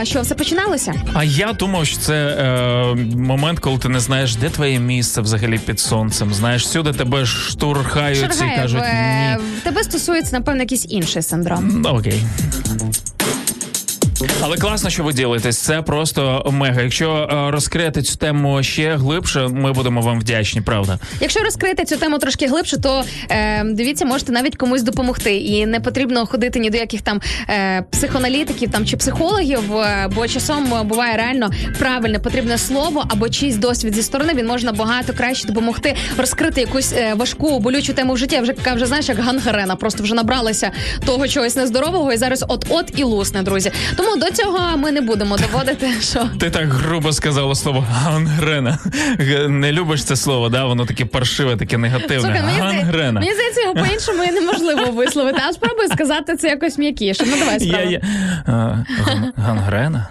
[0.00, 0.94] е, що все починалося.
[1.14, 5.58] А я думав, що це е, момент, коли ти не знаєш, де твоє місце взагалі
[5.58, 6.34] під сонцем.
[6.34, 9.36] Знаєш, всюди тебе штурхають і кажуть ні.
[9.62, 11.86] тебе стосується напевно якийсь інший синдром.
[11.86, 12.22] Окей.
[14.40, 15.58] Але класно, що ви ділитесь.
[15.58, 16.82] Це просто мега.
[16.82, 20.98] Якщо е, розкрити цю тему ще глибше, ми будемо вам вдячні, правда.
[21.20, 25.36] Якщо розкрити цю тему трошки глибше, то е, дивіться, можете навіть комусь допомогти.
[25.36, 30.28] І не потрібно ходити ні до яких там е, психоаналітиків там чи психологів, е, бо
[30.28, 34.32] часом буває реально правильне потрібне слово або чийсь досвід зі сторони.
[34.34, 38.40] Він може набагато краще допомогти розкрити якусь е, важку болючу тему в житті.
[38.40, 40.70] Вже яка вже знаєш, як гангрена, просто вже набралася
[41.06, 43.72] того чогось нездорового, і зараз от-от і лусне, друзі.
[43.96, 48.78] Тому Тому до цього ми не будемо доводити, що Ти так грубо сказала слово гангрена.
[49.48, 50.64] Не любиш це слово, да?
[50.64, 52.20] Воно таке паршиве, таке негативне.
[52.20, 53.20] Слухай, Гангрена.
[53.20, 55.42] мені здається, його по-іншому і неможливо висловити.
[55.48, 57.24] А спробуй сказати це якось м'якіше.
[57.26, 57.92] Ну давай Я, спробуй.
[57.92, 58.00] я,
[58.46, 60.08] ган- гангрена?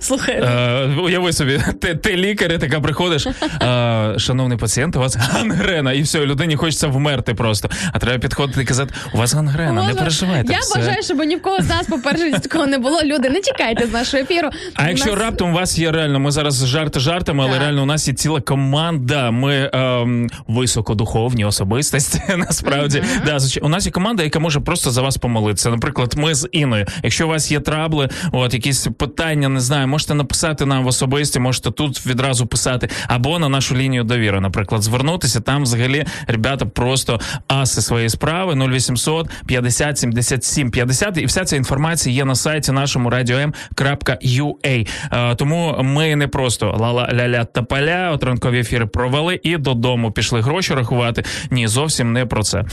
[0.00, 0.34] Слухай.
[0.34, 3.26] Е, уяви собі, ти, ти лікар, і така приходиш.
[3.26, 7.70] Е, шановний пацієнт, у вас гангрена, і все, людині хочеться вмерти просто.
[7.92, 10.52] А треба підходити і казати, у вас гангрена, не переживайте.
[10.52, 10.78] Я все.
[10.78, 13.03] бажаю, щоб ні в кого з нас, по-перше, такого не було.
[13.04, 14.48] Люди, не чекайте з нашого ефіру.
[14.74, 17.86] А якщо нас- раптом у вас є реально, ми зараз жарти жартами, але реально у
[17.86, 19.30] нас є ціла команда.
[19.30, 22.20] Ми ем, високодуховні особистості.
[22.36, 25.70] Насправді, да, у нас є команда, яка може просто за вас помолитися.
[25.70, 26.86] Наприклад, ми з Іною.
[27.02, 31.40] Якщо у вас є трабли, от якісь питання, не знаю, можете написати нам в особисті,
[31.40, 35.40] можете тут відразу писати, або на нашу лінію довіри, наприклад, звернутися.
[35.40, 41.18] Там взагалі ребята просто аси своєї справи 0800 50 77 50.
[41.18, 44.88] І вся ця інформація є на сайті нашому radio.m.ua.
[45.12, 50.12] Е, Тому ми не просто ла-ла ля-ля та поля, от ранкові ефіри провели і додому
[50.12, 51.24] пішли гроші рахувати.
[51.50, 52.64] Ні, зовсім не про це.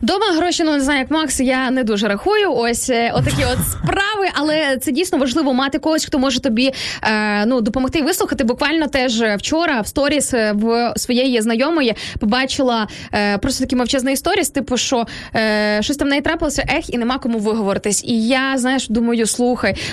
[0.00, 2.52] Дома гроші, ну не знаю, як Макс, я не дуже рахую.
[2.52, 7.46] Ось е, отакі от справи, але це дійсно важливо мати когось, хто може тобі е,
[7.46, 8.44] ну допомогти вислухати.
[8.44, 14.50] Буквально теж вчора в сторіс е, в своєї знайомої побачила е, просто такий мовчазний сторіс,
[14.50, 18.04] типу, що е, щось там в неї трапилося, ех, і нема кому виговоритись.
[18.04, 19.45] І я знаєш, думаю, слухай,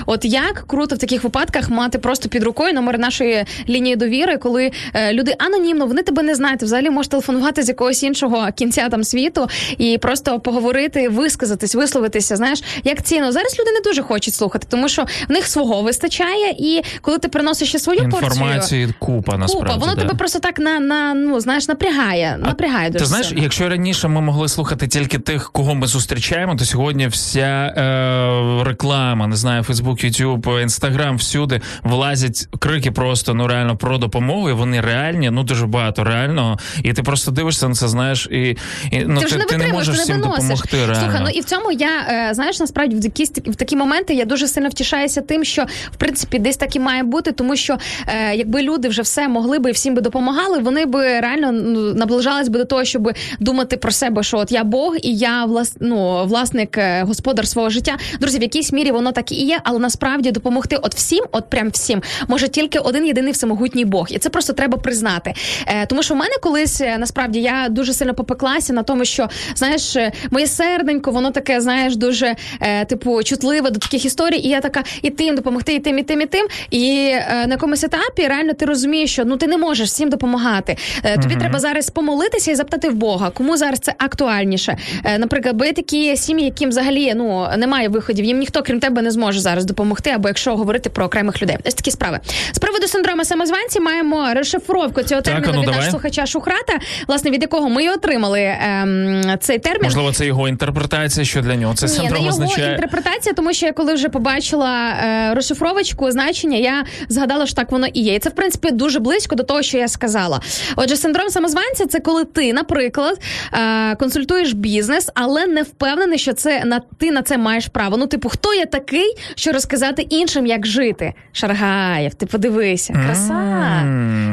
[0.05, 4.71] от як круто в таких випадках мати просто під рукою номер нашої лінії довіри, коли
[4.93, 9.03] е, люди анонімно, вони тебе не знають, взагалі можеш телефонувати з якогось іншого кінця там
[9.03, 12.35] світу і просто поговорити, висказатись, висловитися.
[12.35, 16.55] Знаєш, як цінно зараз люди не дуже хочуть слухати, тому що в них свого вистачає,
[16.59, 18.21] і коли ти приносиш ще свою порцію.
[18.21, 19.73] Інформації купа насправді.
[19.73, 20.01] Купа, воно да.
[20.01, 22.37] тебе просто так на, на ну знаєш напрягає.
[22.39, 23.43] Напрягає дуже Ти знаєш, сильно.
[23.43, 29.27] якщо раніше ми могли слухати тільки тих, кого ми зустрічаємо, то сьогодні вся е, реклама,
[29.27, 34.81] не знаю, Фейсбук, Ютуб, Інстаграм, всюди влазять крики просто ну реально про допомогу, і вони
[34.81, 36.57] реальні, ну дуже багато реального.
[36.83, 38.57] І ти просто дивишся на це, знаєш, і,
[38.91, 40.43] і ну ти вже не ти не можеш ти всім не виносиш.
[40.43, 40.77] допомогти.
[40.77, 40.95] Реально.
[40.95, 44.25] Слухай, ну і в цьому я е, знаєш, насправді в якісь в такі моменти я
[44.25, 47.77] дуже сильно втішаюся тим, що в принципі десь так і має бути, тому що
[48.07, 51.93] е, якби люди вже все могли би і всім би допомагали, вони би реально ну,
[51.93, 55.75] наближались би до того, щоб думати про себе, що от я Бог і я влас,
[55.79, 57.97] ну, власник, е, господар свого життя.
[58.19, 61.69] Друзі, в якійсь мірі воно так і є, але насправді допомогти от всім, от прям
[61.69, 65.33] всім, може тільки один єдиний всемогутній Бог, і це просто треба признати.
[65.67, 69.29] Е, тому що в мене колись е, насправді я дуже сильно попеклася на тому, що
[69.55, 74.37] знаєш, е, моє серденько, воно таке, знаєш, дуже е, типу чутливе до таких історій.
[74.37, 76.47] І я така, і тим допомогти, і тим, і тим, і тим.
[76.71, 80.77] І е, на якомусь етапі реально ти розумієш, що ну ти не можеш всім допомагати.
[81.03, 84.77] Е, тобі треба зараз помолитися і запитати в Бога, кому зараз це актуальніше.
[85.03, 89.01] Е, наприклад, бо є такі сім'ї, яким взагалі ну немає виходів, їм ніхто крім тебе
[89.01, 91.57] не зможе зараз допомогти, або якщо говорити про окремих людей.
[91.65, 92.19] Ось такі справи.
[92.51, 95.75] З приводу синдрому самозванці маємо розшифровку цього терміну ну від давай.
[95.79, 96.73] нашого слухача Шухрата,
[97.07, 99.83] власне, від якого ми і отримали ем, цей термін.
[99.83, 102.71] Можливо, це його інтерпретація, що для нього це Ні, не його означає.
[102.71, 107.87] інтерпретація, тому що я коли вже побачила е, розшифровочку значення, я згадала, що так воно
[107.87, 108.15] і є.
[108.15, 110.41] І це, в принципі, дуже близько до того, що я сказала.
[110.75, 113.19] Отже, синдром самозванця це коли ти, наприклад,
[113.53, 117.97] е, консультуєш бізнес, але не впевнений, що це на ти на це маєш право.
[117.97, 119.02] Ну, типу, хто я такий,
[119.35, 121.13] що розказати іншим, як жити?
[121.31, 123.43] Шаргаєв, ти подивися, краса.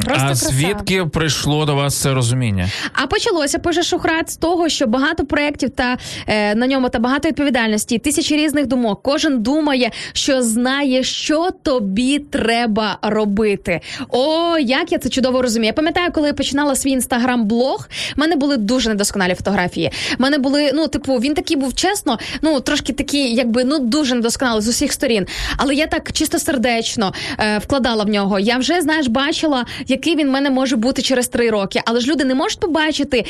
[0.05, 0.45] Просто а краса.
[0.49, 2.69] звідки прийшло до вас це розуміння?
[2.93, 7.27] А почалося пише Шухрат з того, що багато проєктів та е, на ньому та багато
[7.27, 9.01] відповідальності, тисячі різних думок.
[9.03, 13.81] Кожен думає, що знає, що тобі треба робити.
[14.09, 15.67] О, як я це чудово розумію.
[15.67, 19.91] Я пам'ятаю, коли я починала свій інстаграм-блог, в мене були дуже недосконалі фотографії.
[20.19, 24.15] В мене були, ну, типу, він такий був чесно, ну трошки такий, якби ну дуже
[24.15, 25.27] недосконалий з усіх сторін.
[25.57, 28.39] Але я так чисто сердечно е, вкладала в нього.
[28.39, 31.81] Я вже знаєш, бачила, який він в мене може бути через три роки.
[31.85, 33.25] Але ж люди не можуть побачити.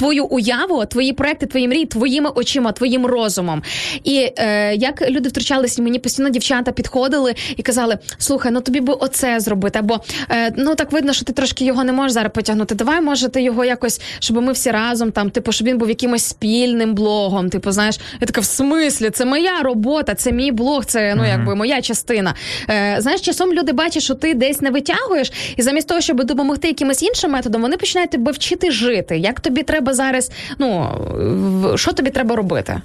[0.00, 3.62] Твою уяву, твої проекти, твої мрії, твоїми очима, твоїм розумом.
[4.04, 8.92] І е, як люди втручалися, мені постійно дівчата підходили і казали: слухай, ну тобі би
[8.92, 12.74] оце зробити, або е, ну так видно, що ти трошки його не можеш зараз потягнути.
[12.74, 16.24] Давай, може, ти його якось, щоб ми всі разом там, типу, щоб він був якимось
[16.24, 17.50] спільним блогом.
[17.50, 21.54] Типу, знаєш, я така в смислі, це моя робота, це мій блог, це ну якби
[21.54, 22.34] моя частина.
[22.70, 26.68] Е, знаєш, часом люди бачать, що ти десь не витягуєш, і замість того, щоб допомогти
[26.68, 29.18] якимось іншим методом, вони починають тебе вчити жити.
[29.18, 32.80] Як тобі треба зараз, ну що тобі треба робити?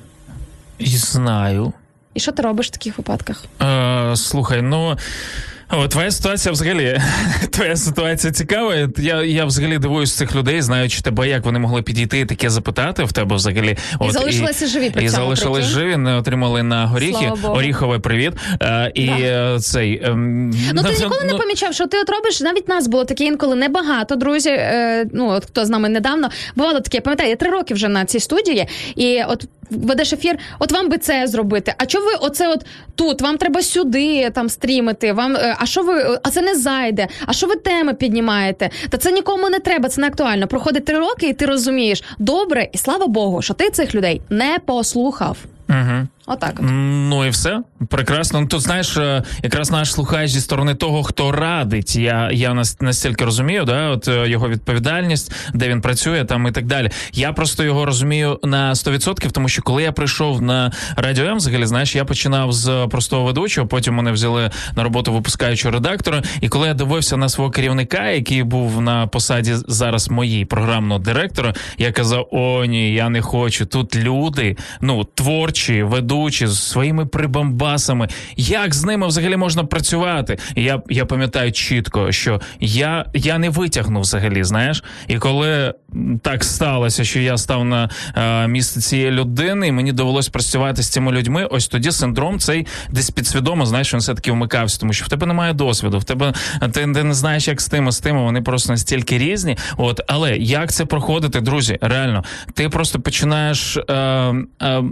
[0.79, 1.73] Знаю.
[2.13, 3.43] І що ти робиш в таких випадках?
[3.61, 4.97] Е, слухай, ну
[5.69, 7.01] О, твоя ситуація взагалі
[7.49, 8.75] твоя ситуація цікава.
[8.97, 13.03] Я я взагалі дивуюсь цих людей, знаючи тебе, як вони могли підійти і таке запитати
[13.03, 13.77] в тебе взагалі.
[13.99, 17.31] От, і залишилися живі при і цьому, залишились живі, не отримали на горіхи.
[17.43, 18.33] Оріхове привіт.
[18.59, 19.59] А, і Да.
[19.59, 22.87] цей ем, Ну ти ну, ніколи не ну, помічав, що ти от робиш, навіть нас
[22.87, 24.49] було таке інколи небагато, друзі.
[24.49, 28.05] Е, ну от хто з нами недавно бувало таке, пам'ятаю, я три роки вже на
[28.05, 31.73] цій студії, і от ведеш ефір, от вам би це зробити.
[31.77, 32.65] А чого ви оце от
[32.95, 33.21] тут?
[33.21, 35.13] Вам треба сюди там стрімити.
[35.13, 36.19] Вам а що ви?
[36.23, 37.07] А це не зайде?
[37.25, 38.69] А що ви теми піднімаєте?
[38.89, 40.47] Та це нікому не треба, це не актуально.
[40.47, 44.57] Проходить три роки, і ти розумієш добре, і слава Богу, що ти цих людей не
[44.65, 45.37] послухав.
[45.69, 46.07] Угу.
[46.27, 46.53] Отак.
[46.59, 46.65] От.
[46.69, 48.41] Ну і все прекрасно.
[48.41, 51.95] Ну, Тут знаєш, е, якраз наш слухач зі сторони того, хто радить.
[51.95, 56.51] Я я нас- настільки розумію, да, от е, його відповідальність, де він працює, там і
[56.51, 56.89] так далі.
[57.13, 61.65] Я просто його розумію на 100%, тому що коли я прийшов на радіо М, взагалі,
[61.65, 66.23] знаєш, я починав з простого ведучого, потім мене взяли на роботу випускаючого редактора.
[66.41, 71.53] І коли я дивився на свого керівника, який був на посаді зараз моїй програмного директора,
[71.77, 73.65] я казав: о, ні, я не хочу.
[73.65, 76.14] Тут люди, ну творчі, ведучі
[76.47, 78.07] з своїми прибамбасами.
[78.37, 80.37] Як з ними взагалі можна працювати?
[80.55, 84.83] Я, я пам'ятаю чітко, що я, я не витягнув взагалі, знаєш.
[85.07, 85.73] І коли
[86.21, 90.89] так сталося, що я став на е, місце цієї людини, і мені довелось працювати з
[90.89, 95.05] цими людьми, ось тоді синдром цей десь підсвідомо, знаєш, він все таки вмикався, тому що
[95.05, 98.23] в тебе немає досвіду, в тебе ти, ти не знаєш, як з тими, з тими,
[98.23, 99.57] вони просто настільки різні.
[99.77, 101.77] От, але як це проходити, друзі?
[101.81, 103.77] Реально, ти просто починаєш.
[103.77, 103.93] Е,
[104.61, 104.83] е,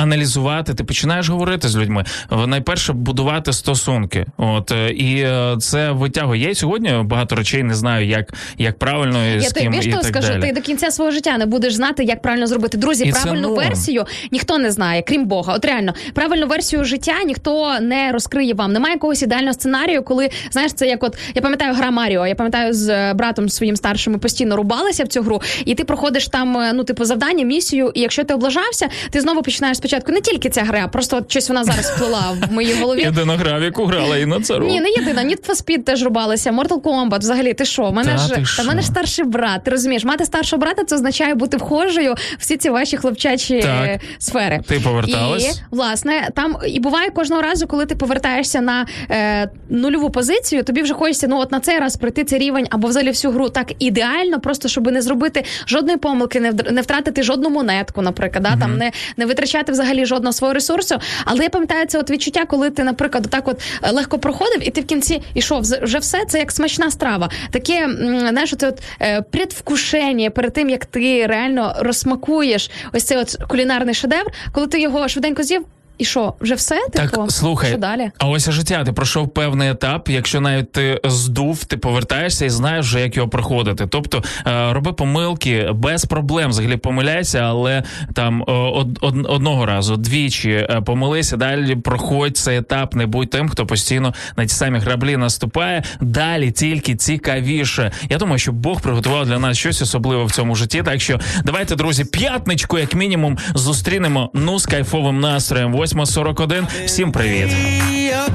[0.00, 2.04] Аналізувати, ти починаєш говорити з людьми.
[2.46, 4.26] Найперше будувати стосунки.
[4.36, 6.48] От е, і е, це витягує.
[6.48, 10.04] Я сьогодні багато речей не знаю, як, як правильно і Я з ким і так
[10.04, 10.40] скажу, далі.
[10.40, 12.78] ти до кінця свого життя не будеш знати, як правильно зробити.
[12.78, 15.54] Друзі, І це правильну версію ніхто не знає, крім Бога.
[15.54, 18.72] От реально, правильну версію життя ніхто не розкриє вам.
[18.72, 22.26] Немає якогось ідеального сценарію, коли знаєш, це як от я пам'ятаю гра Маріо.
[22.26, 25.84] Я пам'ятаю з е, братом своїм старшим ми постійно рубалися в цю гру, і ти
[25.84, 27.92] проходиш там, ну типу, завдання, місію.
[27.94, 29.89] І якщо ти облажався, ти знову починаєш спочатку.
[30.08, 33.00] Не тільки ця гра, просто от щось вона зараз вплила в моїй голові.
[33.00, 34.66] Єдина гра, в яку грала і на цару.
[34.66, 35.22] Ні, не єдина.
[35.24, 36.50] Need for Speed теж рубалися.
[36.52, 37.92] Mortal Kombat, взагалі, ти що?
[37.92, 39.64] Мене ж ти та мене ж старший брат.
[39.64, 43.84] Ти розумієш, мати старшого брата це означає бути вхожою в всі ці ваші хлопчачі Так.
[43.86, 44.60] е, сфери.
[44.66, 45.56] Ти поверталась?
[45.56, 50.82] І власне там і буває кожного разу, коли ти повертаєшся на е, нульову позицію, тобі
[50.82, 53.72] вже хочеться ну от на цей раз пройти цей рівень або взагалі всю гру так
[53.78, 58.92] ідеально, просто щоб не зробити жодної помилки, не втратити жодну монетку, наприклад, да, там не,
[59.16, 60.98] не витрачати взагалі жодного свого ресурсу.
[61.24, 64.70] Але я пам'ятаю це от відчуття, коли ти, наприклад, так от е, легко проходив, і
[64.70, 66.24] ти в кінці йшов вже все.
[66.28, 67.30] Це як смачна страва.
[67.50, 67.88] Таке
[68.28, 73.94] знаєш, це от е, предвкушення перед тим, як ти реально розсмакуєш ось цей от кулінарний
[73.94, 75.64] шедевр, коли ти його швиденько з'їв.
[76.00, 76.80] І що, вже все?
[76.92, 78.10] Так, Типу, слухай, що далі?
[78.18, 78.84] а ось життя.
[78.84, 80.08] Ти пройшов певний етап.
[80.08, 83.86] Якщо навіть ти здув, ти повертаєшся і знаєш вже, як його проходити.
[83.86, 86.50] Тобто е, роби помилки без проблем.
[86.50, 87.82] Взагалі помиляйся, але
[88.14, 91.36] там е, од, од- одного разу, двічі е, помилися.
[91.36, 92.94] Далі проходь цей етап.
[92.94, 95.82] Не будь тим, хто постійно на ті самі граблі наступає.
[96.00, 97.92] Далі тільки цікавіше.
[98.10, 100.82] Я думаю, що Бог приготував для нас щось особливе в цьому житті.
[100.82, 105.72] Так що давайте, друзі, п'ятничку, як мінімум, зустрінемо ну з кайфовим настроєм.
[105.89, 106.85] 8.41.
[106.85, 107.49] Всім привіт.
[107.49, 108.33] Way up,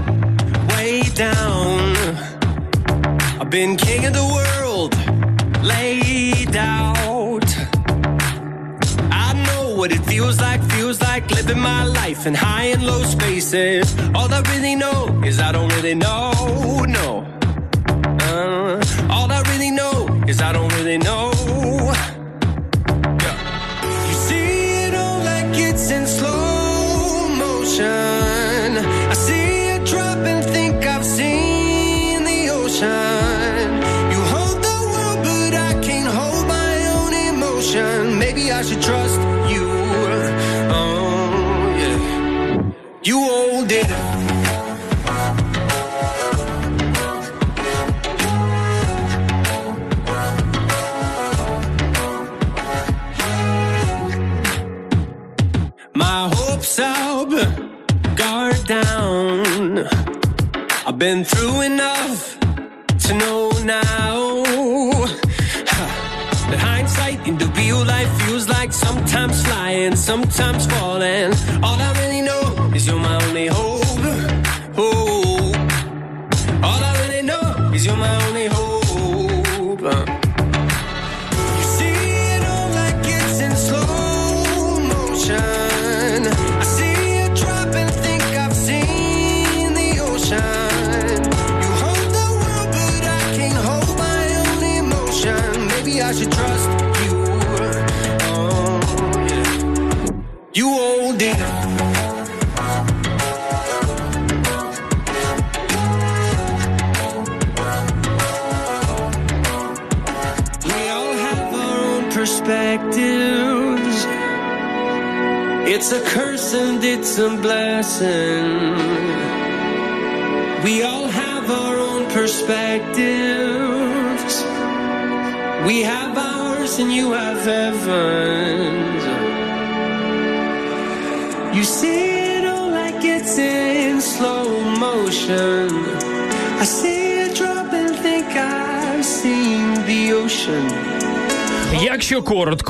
[0.69, 1.97] way down.
[3.41, 4.93] I've been king of the world,
[5.73, 7.49] laid out.
[9.27, 13.03] I know what it feels like, feels like living my life in high and low
[13.17, 13.85] spaces.
[14.15, 14.99] All I really know
[15.29, 16.33] is I don't really know,
[16.99, 17.09] no.
[18.29, 18.81] Uh,
[19.15, 19.97] all I really know
[20.31, 21.24] is I don't really know.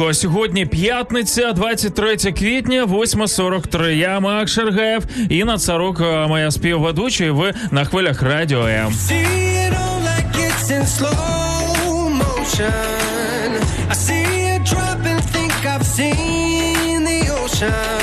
[0.06, 3.89] Коротко, сьогодні п'ятниця, 23 квітня, 8.43.
[3.89, 8.93] Я Мак Шергаєв і на Царук, е, моя співведуча, і ви на хвилях радіо М.
[17.58, 17.95] I.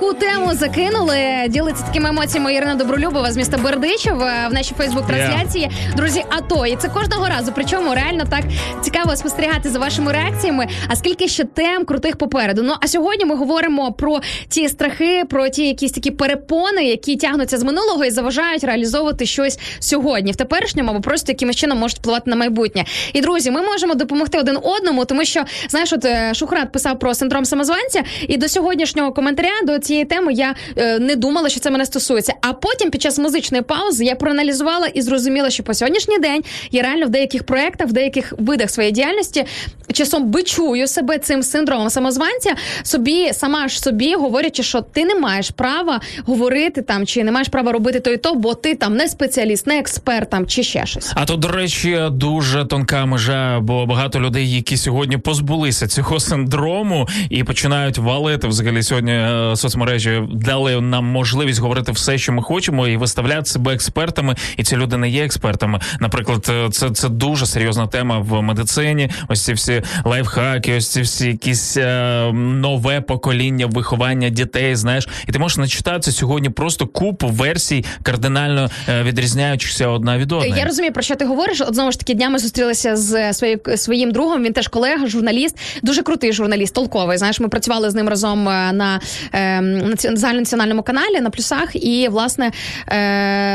[0.00, 1.18] яку тему закинули.
[1.48, 5.70] Ділиться такими емоціями Ірина Добролюбова з міста Бердичів е, в нашій Фейсбук-трансляції.
[5.96, 6.66] Друзі, АТО.
[6.66, 7.52] І це кожного разу.
[7.54, 8.44] Причому реально так
[8.82, 10.66] цікаво спостерігати за вашими реакціями.
[10.88, 12.62] А скільки ще тем крутих попереду?
[12.62, 17.58] Ну а сьогодні ми говоримо про ті страхи, про ті якісь такі перепони, які тягнуться
[17.58, 22.30] з минулого і заважають реалізовувати щось сьогодні, в теперішньому або просто якимось чином можуть впливати
[22.30, 22.84] на майбутнє.
[23.12, 27.14] І друзі, ми можемо допомогти один одному, тому що знаєш, от е, Шухрат писав про
[27.14, 31.70] синдром самозванця, і до сьогоднішнього коментаря до цієї теми я е, не думала, що це
[31.70, 32.34] мене стосується.
[32.40, 36.82] А потім, під час музичної паузи, я проаналізувала і зрозуміла, що по сьогоднішній день я
[36.82, 39.44] реально в деяких проєктах, в деяких видах своєї діяльності
[39.92, 45.50] часом бичую себе цим синдромом самозванця, собі сама ж собі говорячи, що ти не маєш
[45.50, 49.08] права говорити там, чи не маєш права робити то і то, бо ти там не
[49.08, 51.12] спеціаліст, не експерт там чи ще щось.
[51.14, 57.08] А тут, до речі, дуже тонка межа, бо багато людей, які сьогодні позбулися цього синдрому
[57.30, 62.88] і починають валити взагалі сьогодні е, соцмережі, дали нам можливість говорити все, що ми хочемо,
[62.88, 64.36] і виставляти себе експертами.
[64.56, 65.80] І ці люди не є експертами.
[66.00, 69.10] Наприклад, е, це, це дуже серйозна тема в медицині.
[69.28, 74.76] Ось ці всі лайфхаки, ось ці всі якісь е, нове покоління виховання дітей.
[74.76, 80.54] Знаєш, і ти можеш начитатися сьогодні просто купу версій, кардинально е, відрізняючихся одна від одної.
[80.56, 81.60] Я розумію, про що ти говориш.
[81.60, 84.44] От знову ж таки, днями зустрілися з своєю своїм другом.
[84.44, 87.18] Він теж колега, журналіст, дуже крутий журналіст, толковий.
[87.18, 89.00] Знаєш, ми працювали з ним разом е, на
[89.32, 89.60] е,
[89.96, 91.76] загальнонаціональному каналі на плюсах.
[91.76, 92.50] І власне е,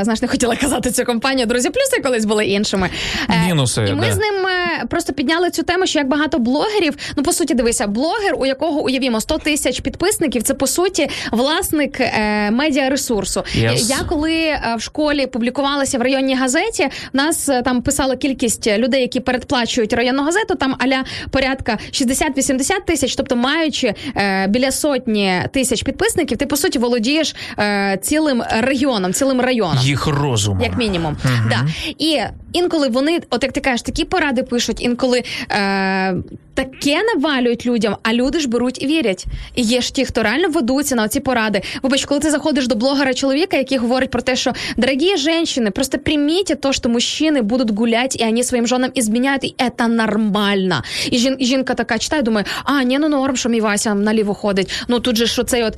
[0.04, 1.48] знаєш, не хотіла казати цю компанію.
[1.48, 2.90] Друзі, плюси колись були іншими.
[3.30, 4.14] Е, Мінуси, І ми да.
[4.14, 6.98] з ним е, просто підняли цю тему, що як багато блогерів.
[7.18, 12.00] Ну по суті, дивися, блогер, у якого уявімо 100 тисяч підписників, це по суті власник
[12.00, 13.40] е, медіаресурсу.
[13.40, 13.90] Yes.
[13.90, 19.02] Я коли е, в школі публікувалася в районній газеті, в нас там писала кількість людей,
[19.02, 25.84] які передплачують районну газету, там аля порядка 60-80 тисяч, тобто маючи е, біля сотні тисяч
[25.84, 26.03] підписників,
[26.36, 29.78] ти по суті володієш е, цілим регіоном, цілим районом.
[29.84, 30.64] їх розумом.
[30.64, 31.18] Як мінімум,
[31.50, 31.66] да
[32.00, 32.22] і
[32.54, 36.16] інколи вони, от як ти кажеш, такі поради пишуть, інколи е,
[36.54, 39.26] таке навалюють людям, а люди ж беруть і вірять.
[39.56, 41.62] І є ж ті, хто реально ведуться на ці поради.
[41.84, 45.98] Вибач, коли ти заходиш до блогера чоловіка, який говорить про те, що дорогі жінки, просто
[46.00, 50.84] прийміть то, що мужчини будуть гуляти, і вони своїм жонам ізміняють, і це нормально.
[51.12, 54.72] І, жін, жінка така читає, думає, а ні, ну норм, що мій Вася наліво ходить.
[54.88, 55.78] Ну тут же що цей от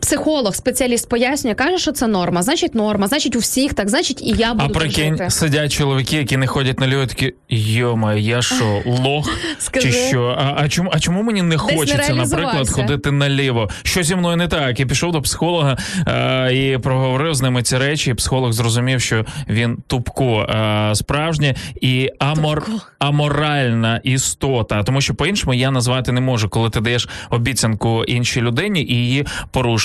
[0.00, 2.42] психолог, спеціаліст пояснює, каже, що це норма.
[2.42, 5.30] Значить, норма, значить, у всіх так, значить, і я буду А прикинь, жити.
[5.30, 9.30] сидять чоловіки, які не ходять на льо, такі йома, я що, лох?
[9.58, 9.92] Скажи.
[9.92, 10.36] Чи що?
[10.38, 13.68] А, а чому а чому мені не хочеться, наприклад, ходити наліво?
[13.82, 14.80] Що зі мною не так?
[14.80, 15.78] Я пішов до психолога
[16.08, 18.10] е, і проговорив з ними ці речі.
[18.10, 22.66] І психолог зрозумів, що він тупко е, справжнє і амор,
[22.98, 24.82] аморальна істота.
[24.82, 29.26] Тому що по-іншому я назвати не можу, коли ти даєш обіцянку іншій людині і її
[29.50, 29.79] порушуєш.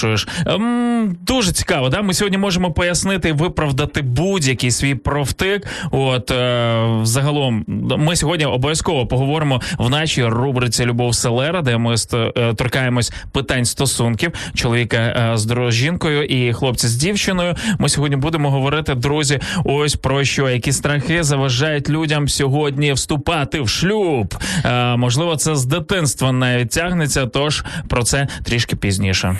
[0.45, 2.01] Ем, дуже цікаво, да?
[2.01, 5.67] Ми сьогодні можемо пояснити виправдати будь-який свій профтик.
[5.91, 7.65] От е, загалом,
[7.97, 13.65] ми сьогодні обов'язково поговоримо в нашій рубриці Любов Селера, де ми ст- е, торкаємось питань
[13.65, 17.55] стосунків чоловіка е, з жінкою і хлопця з дівчиною.
[17.79, 23.69] Ми сьогодні будемо говорити, друзі, ось про що які страхи заважають людям сьогодні вступати в
[23.69, 24.35] шлюб.
[24.65, 27.25] Е, можливо, це з дитинства навіть тягнеться.
[27.25, 29.39] Тож про це трішки пізніше.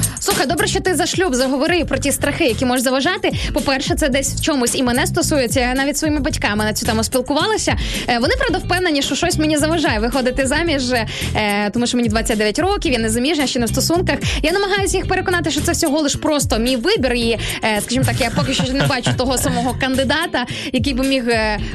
[0.23, 3.31] Слухай, добре, що ти за шлюб заговорив про ті страхи, які можуть заважати.
[3.53, 5.59] По-перше, це десь в чомусь і мене стосується.
[5.59, 7.77] Я навіть своїми батьками на цю тему спілкувалася.
[8.09, 11.07] Е, Вони правда впевнені, що щось мені заважає виходити заміж, е,
[11.73, 14.17] тому що мені 29 років, я не заміжня, ще не в стосунках.
[14.43, 17.13] Я намагаюся їх переконати, що це всього лиш просто мій вибір.
[17.13, 21.23] І, е, скажімо так, я поки що не бачу того самого кандидата, який би міг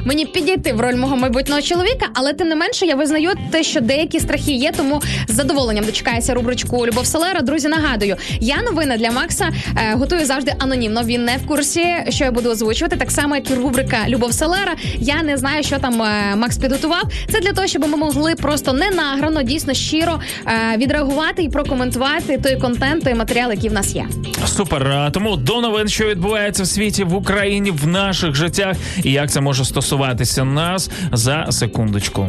[0.04, 2.06] мені підійти в роль мого майбутнього чоловіка.
[2.14, 6.34] Але тим не менше, я визнаю те, що деякі страхи є, тому з задоволенням дочекаюся
[6.34, 7.40] рубричку Любов Селера.
[7.40, 11.02] Друзі, нагадую, я новини для Макса е, готую завжди анонімно.
[11.02, 12.96] Він не в курсі, що я буду озвучувати.
[12.96, 14.74] Так само, як і рубрика Любов Селера.
[14.98, 17.02] Я не знаю, що там е, Макс підготував.
[17.28, 22.38] Це для того, щоб ми могли просто не награно, дійсно щиро е, відреагувати і прокоментувати
[22.38, 24.06] той контент, той матеріал, який в нас є.
[24.46, 25.10] Супер.
[25.12, 29.40] Тому до новин, що відбувається в світі, в Україні, в наших життях, і як це
[29.40, 32.28] може стосуватися нас за секундочку.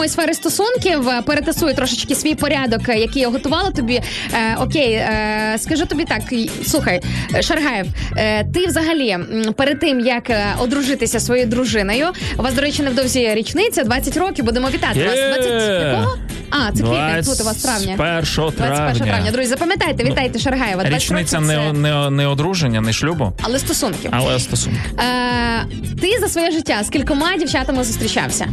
[0.00, 1.08] Почнемо сфери стосунків.
[1.08, 4.00] Е, Перетасую трошечки свій порядок, е, який я готувала тобі.
[4.34, 6.22] Е, окей, е, скажу тобі так:
[6.66, 7.00] слухай,
[7.34, 7.86] е, Шаргаєв,
[8.16, 9.18] е, ти взагалі
[9.56, 12.06] перед тим як одружитися своєю дружиною,
[12.38, 14.44] у вас, до речі, невдовзі річниця, 20 років.
[14.44, 15.16] Будемо вітати вас.
[15.16, 15.34] Є!
[15.34, 16.16] 20 якого?
[16.50, 17.94] А, це квітень, тут у вас травня.
[17.96, 19.12] 21 21 травня.
[19.12, 19.30] травня.
[19.30, 20.82] Друзі, запам'ятайте, вітайте Шаргаєва.
[20.84, 24.10] 20 Річниця це- не, не, не одруження, не шлюбу, Але стосунків.
[24.14, 24.78] але стосунки.
[24.98, 25.66] Е,
[26.00, 28.46] ти за своє життя з кількома дівчатами зустрічався?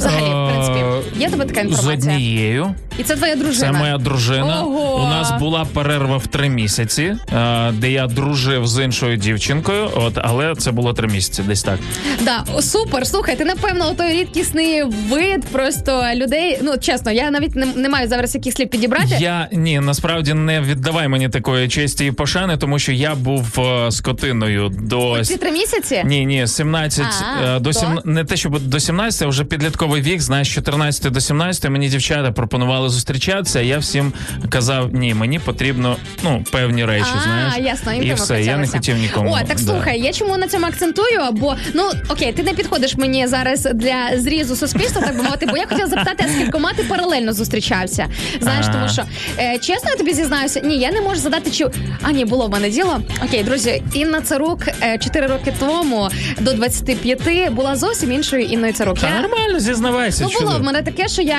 [0.00, 2.74] Взагалі, в принципі, є тебе така З однією.
[2.98, 3.72] І це твоя дружина.
[3.72, 4.62] Це моя дружина.
[4.62, 5.04] Ого!
[5.04, 9.90] У нас була перерва в три місяці, е, де я дружив з іншою дівчинкою.
[9.94, 11.78] От, але це було три місяці, десь так.
[12.20, 13.06] Да, супер.
[13.06, 16.58] Слухай, ти напевно той рідкісний вид просто людей.
[16.62, 19.16] Ну чесно, я навіть не, не маю зараз яких слів підібрати.
[19.20, 23.90] Я ні, насправді не віддавай мені такої честі і пошани, тому що я був е,
[23.90, 26.02] скотиною до Ці три місяці?
[26.04, 28.00] Ні, ні, 17 А, е, до сім...
[28.04, 29.44] не те, щоб до 17, а вже
[29.90, 30.20] підлітковий вік.
[30.20, 33.60] Знаєш, з 14 до 17 мені дівчата пропонували зустрічатися.
[33.60, 34.12] Я всім
[34.48, 37.06] казав, ні, мені потрібно ну певні речі.
[37.18, 38.42] А, знаєш, ясно, і все.
[38.42, 39.30] Я не хотів нікому.
[39.30, 39.72] О, так да.
[39.72, 41.20] слухай, я чому на цьому акцентую?
[41.32, 45.56] Бо ну окей, ти не підходиш мені зараз для зрізу суспільства, так би мовити, бо
[45.56, 48.06] я хотіла запитати, а з кількома ти паралельно зустрічався.
[48.40, 48.72] Знаєш, А.
[48.72, 49.02] тому що
[49.38, 51.66] е, чесно я тобі зізнаюся, ні, я не можу задати чи
[52.02, 53.00] а ні, було в мене діло.
[53.24, 56.08] Окей, друзі, Інна Царук е, 4 роки тому
[56.40, 58.98] до 25 була зовсім іншою Інною Царук.
[58.98, 60.26] Та Я- нормально, зізнавайся.
[60.32, 61.38] Ну, було в мене таке, що я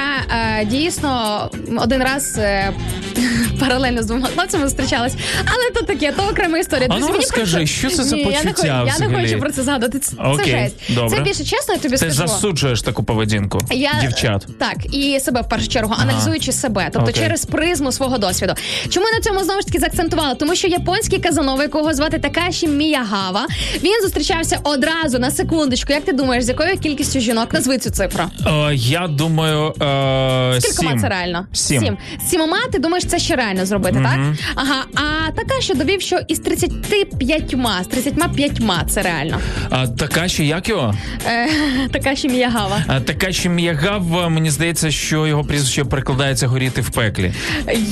[0.61, 2.73] е, дійсно один раз е,
[3.59, 5.13] паралельно з двома хлопцями зустрічалась,
[5.45, 6.87] але то таке, то окрема історія.
[6.91, 8.91] А ну, мені розкажи, про це- що це за Ні, я не, хочу, я не
[8.91, 9.27] взагалі?
[9.27, 9.99] хочу про це згадувати.
[9.99, 10.75] Це, це жесть.
[10.89, 11.17] добре.
[11.17, 12.13] Це більше чесно, я тобі Ти скажу.
[12.15, 14.47] засуджуєш таку поведінку Я дівчат.
[14.59, 17.23] так і себе в першу чергу, аналізуючи себе, тобто Окей.
[17.23, 18.53] через призму свого досвіду.
[18.89, 20.35] Чому я на цьому знову ж таки заакцентувала?
[20.35, 23.47] Тому що японський казанова, якого звати Такаші Міягава,
[23.83, 25.93] він зустрічався одразу на секундочку.
[25.93, 28.23] Як ти думаєш, з якою кількістю жінок назви цю цифру?
[28.47, 30.99] Е, я думаю, е, З сім.
[30.99, 31.45] це реально?
[31.53, 31.97] Сім.
[32.25, 34.03] З сімома ти думаєш, це ще реально зробити, Мгм.
[34.35, 34.45] так?
[34.55, 34.83] Ага.
[34.95, 39.39] А така, що довів, що із 35, з 35 це реально.
[39.69, 40.93] А така ще як його?
[41.27, 41.47] Е,
[41.91, 42.83] така ще Міягава.
[42.87, 47.33] А, така ще Міягав, мені здається, що його прізвище перекладається горіти в пеклі.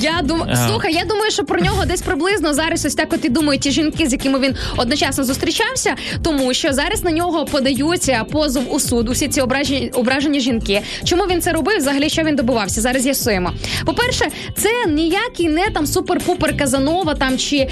[0.00, 0.68] Я думаю, Ага.
[0.68, 3.70] слухай, я думаю, що про нього десь приблизно зараз ось так от і думають ті
[3.70, 9.08] жінки, з якими він одночасно зустрічався, тому що зараз на нього подаються позов у суд.
[9.08, 10.82] Усі ці ображені, ображені жінки.
[11.04, 11.76] Чому він це робив?
[11.78, 12.80] Взагалі, що він добувався?
[12.80, 13.52] Зараз з'ясуємо.
[13.86, 14.24] По-перше,
[14.56, 17.68] це ніякий не там супер-пупер Казанова там чи е,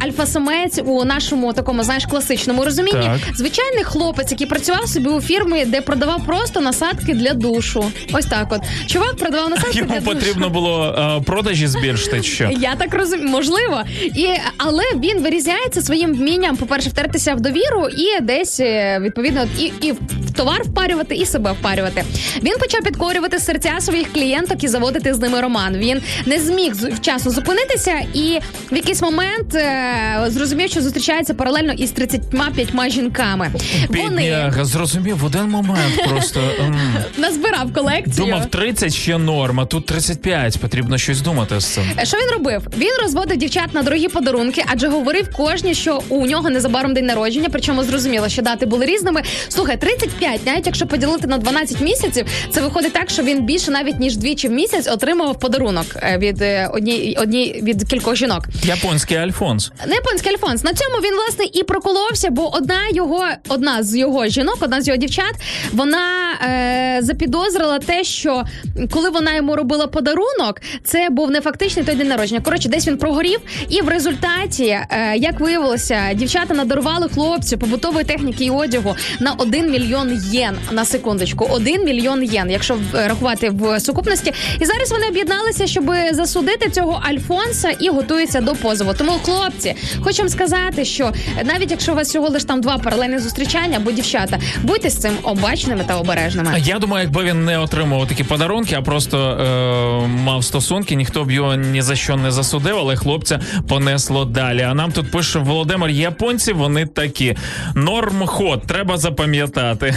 [0.00, 3.02] альфа-самець у нашому такому, знаєш, класичному розумінні.
[3.02, 3.36] Так.
[3.36, 7.84] Звичайний хлопець, який працював собі у фірмі, де продавав просто насадки для душу.
[8.12, 10.06] Ось так, от чувак продавав насадки для Йому душу.
[10.16, 12.50] потрібно було е, продажі збільшити, що?
[12.60, 13.80] Я так розумію, можливо.
[14.02, 19.64] І, але він вирізняється своїм вмінням, по-перше, втертися в довіру і десь е, відповідно і,
[19.64, 19.94] і
[20.40, 22.04] товар впарювати, і себе впарювати.
[22.42, 25.76] Він почав підкорювати серця своїх клієнток і заводити з ними роман.
[25.76, 28.38] Він не зміг вчасно зупинитися і
[28.72, 33.50] в якийсь момент е, зрозумів, що зустрічається паралельно із 35 жінками.
[33.88, 36.40] Вони зрозумів в один момент просто.
[37.18, 38.26] назбирав колекцію.
[38.26, 41.84] Думав, 30 ще норма, тут 35, потрібно щось думати з цим.
[41.98, 42.62] Е, Що він робив?
[42.78, 47.48] Він розводив дівчат на дорогі подарунки, адже говорив кожній, що у нього незабаром день народження.
[47.52, 49.22] Причому зрозуміло, що дати були різними.
[49.48, 54.00] Слухай, 35, навіть якщо поділити на 12 місяців, це виходить так, що він більше навіть
[54.00, 58.44] ніж двічі в місяць отримував подарунок е, від е, одній одній від кількох жінок.
[58.64, 59.72] Японський Альфонс.
[59.86, 60.64] Не японський Альфонс.
[60.64, 64.88] На цьому він власне і проколовся, бо одна його, одна з його жінок, одна з
[64.88, 65.34] його дівчат,
[65.72, 68.44] вона е, запідозрила те, що
[68.90, 72.40] коли вона йому робила подарунок, це був не фактичний той день народження.
[72.40, 78.44] Коротше, десь він прогорів, і в результаті, е, як виявилося, дівчата надарували хлопцю побутової техніки
[78.44, 81.44] і одягу на 1 мільйон єн на секундочку.
[81.50, 84.32] 1 мільйон єн, якщо рахувати в сукупності.
[84.60, 88.94] І зараз вони об'єдналися, щоб засудити цього Альфонса і готуються до позову.
[88.98, 91.12] Тому, хлопці, хочу вам сказати, що
[91.44, 95.12] навіть якщо у вас всього лиш там два паралельні зустрічання або дівчата, будьте з цим
[95.22, 96.54] обачними та обережними.
[96.64, 101.30] Я думаю, якби він не отримав такі подарунки, а просто е, мав стосунки, ніхто б
[101.30, 104.62] його ні за що не засудив, але хлопця понесло далі.
[104.62, 107.36] А нам тут пише Володимир, японці вони такі.
[107.74, 109.94] Норм ход, треба запам'ятати.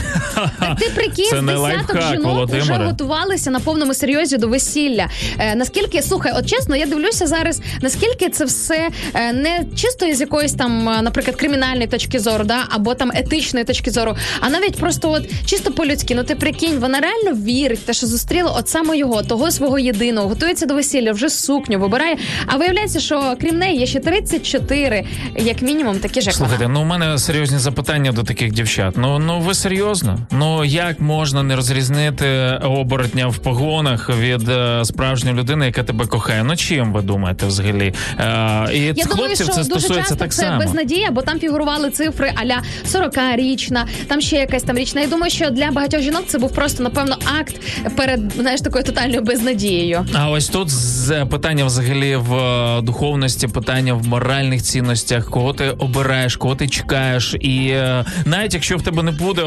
[0.59, 2.85] Так ти прикинь, Це не десяток лайфхак, жінок вже Володимире.
[2.85, 5.07] готувалися на повному серйозі до весілля.
[5.39, 10.21] Е, наскільки слухай, от чесно, я дивлюся зараз, наскільки це все е, не чисто з
[10.21, 14.77] якоїсь там, е, наприклад, кримінальної точки зору, да, або там етичної точки зору, а навіть
[14.77, 16.15] просто от чисто по-людськи.
[16.15, 19.79] Ну ти прикинь, вона реально вірить, в те, що зустріла от саме його, того свого
[19.79, 22.17] єдиного, готується до весілля, вже сукню вибирає.
[22.45, 26.49] А виявляється, що крім неї є ще 34, як мінімум, такі ж як вона.
[26.49, 28.97] Слухайте, ну у мене серйозні запитання до таких дівчат.
[28.97, 29.92] Ну ну ви серйозно?
[30.31, 36.43] Ну як можна не розрізнити оборотня в погонах від е, справжньої людини, яка тебе кохає?
[36.43, 37.93] Ну чим ви думаєте взагалі?
[38.19, 40.59] Е, і Я думаю, хлопців що це дуже стосується часто так це само.
[40.59, 45.01] безнадія, бо там фігурували цифри аля 40-річна, там ще якась там річна.
[45.01, 47.55] Я думаю, що для багатьох жінок це був просто напевно акт
[47.97, 50.05] перед знаєш такою тотальною безнадією.
[50.13, 55.69] А ось тут з- питання взагалі в е, духовності, питання в моральних цінностях, кого ти
[55.69, 59.41] обираєш, кого ти чекаєш, і е, навіть якщо в тебе не буде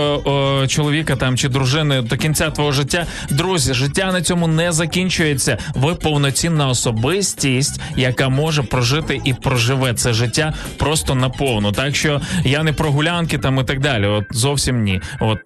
[0.69, 5.59] чоловіка там чи дружини до кінця твого життя, друзі, життя на цьому не закінчується.
[5.75, 11.73] Ви повноцінна особистість, яка може прожити і проживе це життя просто наповну.
[11.73, 14.07] Так що я не про гулянки там і так далі.
[14.07, 15.01] От зовсім ні.
[15.21, 15.39] От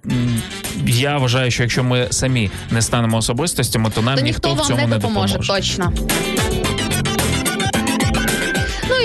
[0.86, 4.66] я вважаю, що якщо ми самі не станемо особистостями, то нам То ніхто, ніхто в
[4.66, 5.52] цьому вам не допоможе, допоможе.
[5.62, 5.92] точно.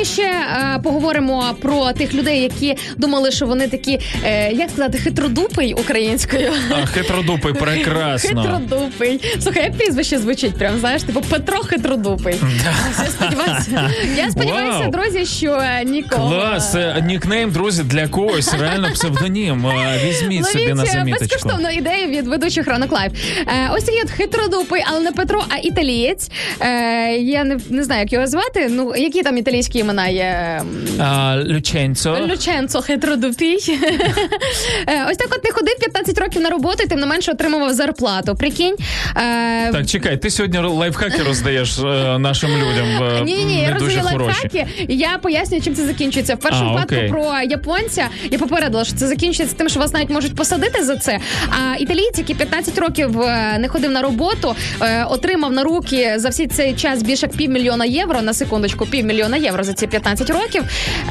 [0.05, 5.73] Ще е, поговоримо про тих людей, які думали, що вони такі, е, як сказати, хитродупий
[5.73, 6.51] українською.
[6.71, 8.41] А, хитродупий, прекрасно.
[8.43, 9.21] Хитродупий.
[9.43, 12.35] Слухай, як прізвище звучить, прям знаєш, типу Петро Хитродупий.
[12.99, 16.29] Я сподіваюся, я сподіваюся, друзі, що нікого.
[16.29, 19.67] Клас, нікнейм, друзі, для когось реально псевдонім.
[19.67, 21.25] А, Візьміть собі на е, заміточку.
[21.35, 23.11] безкоштовну ідею від ведучих ранок лайв.
[23.47, 26.29] Е, ось от хитродупий, але не Петро, а італієць.
[26.59, 28.67] Е, я не, не знаю, як його звати.
[28.69, 30.61] Ну, які там італійські імена є?
[30.99, 32.17] А, Люченцо.
[32.31, 33.57] Люченцо хитродупий.
[34.87, 37.73] Е, Ось так от не ходив 15 років на роботу і тим не менше отримував
[37.73, 38.35] зарплату.
[38.35, 38.75] Прикинь.
[39.17, 42.85] Е, Так, чекай, ти сьогодні лайфхаки роздаєш е, нашим людям.
[43.25, 44.65] ні, ні, я роздаю лайфхаки.
[44.89, 46.35] Я пояснюю, чим це закінчується.
[46.35, 50.35] В першому випадку про японця я попередила, що це закінчується тим, що вас навіть можуть
[50.35, 51.19] посадити за це.
[51.49, 53.17] А італійці, який 15 років
[53.59, 54.55] не ходив на роботу,
[55.09, 59.73] отримав на руки за всі цей час більше півмільйона євро на секундочку, півмільйона євро за
[59.75, 60.63] ці 15 років.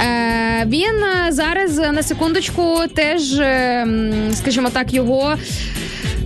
[0.03, 3.87] Е, Він е, зараз на секундочку теж, е,
[4.35, 5.37] скажімо так, його.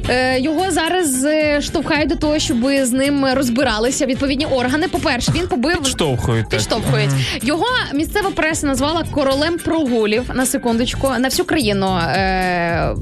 [0.09, 4.89] Е, Його зараз е, штовхають до того, щоб з ним розбиралися відповідні органи.
[4.89, 6.43] По-перше, він побив Підштовхують.
[6.49, 6.51] так.
[6.51, 7.11] підштовхують.
[7.43, 11.97] Його місцева преса назвала королем прогулів на секундочку на всю країну.
[11.97, 12.95] Е-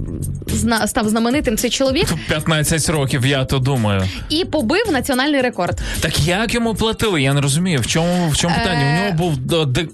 [0.46, 4.02] зна- став знаменитим цей чоловік 15 років, я то думаю.
[4.28, 5.80] і побив національний рекорд.
[6.00, 7.22] Так як йому платили?
[7.22, 7.80] Я не розумію.
[7.80, 8.98] В чому в чому питання?
[9.00, 9.34] У нього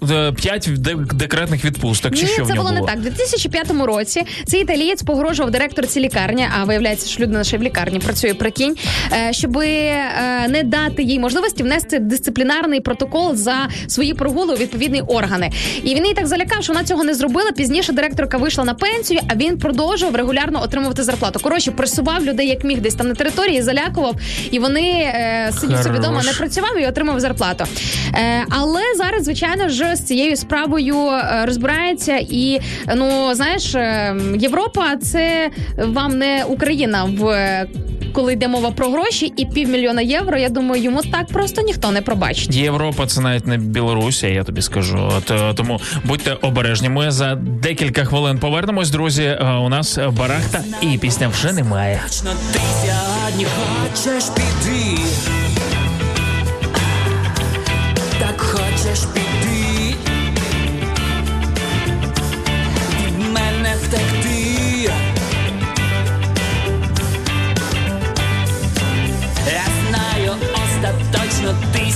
[0.03, 0.69] був 5
[1.13, 2.15] декретних відпусток.
[2.15, 2.97] Чи Ні, що в це нього було не так.
[2.97, 7.99] У 2005 році цей італієць погрожував директорці лікарні, а виявляється, що людина ще в лікарні
[7.99, 8.75] працює, прикинь,
[9.11, 9.55] е, щоб
[10.49, 13.55] не дати їй можливості внести дисциплінарний протокол за
[13.87, 15.51] свої прогули у відповідні органи.
[15.83, 17.51] І він її так залякав, що вона цього не зробила.
[17.51, 21.39] Пізніше директорка вийшла на пенсію, а він продовжував регулярно отримувати зарплату.
[21.43, 24.15] Коротше, пресував людей як міг десь там на території, залякував,
[24.51, 27.65] і вони е, сидів собі вдома, не працював і отримав зарплату.
[28.15, 32.17] Е, але зараз, звичайно ж, з цією справою е, розбирається.
[32.29, 32.59] І
[32.95, 37.25] ну знаєш, е, Європа це вам не Україна в.
[37.27, 37.65] е,
[38.13, 42.01] Коли йде мова про гроші і півмільйона євро, я думаю, йому так просто ніхто не
[42.01, 42.55] пробачить.
[42.55, 45.11] Європа це навіть не Білорусія, я тобі скажу.
[45.17, 46.89] От, е, тому будьте обережні.
[46.89, 49.23] Ми за декілька хвилин повернемось, друзі.
[49.23, 52.01] Е, У нас барахта і пісня вже немає.
[52.53, 55.01] Ти сьогодні хочеш піти.
[58.19, 59.22] Так хочеш піти.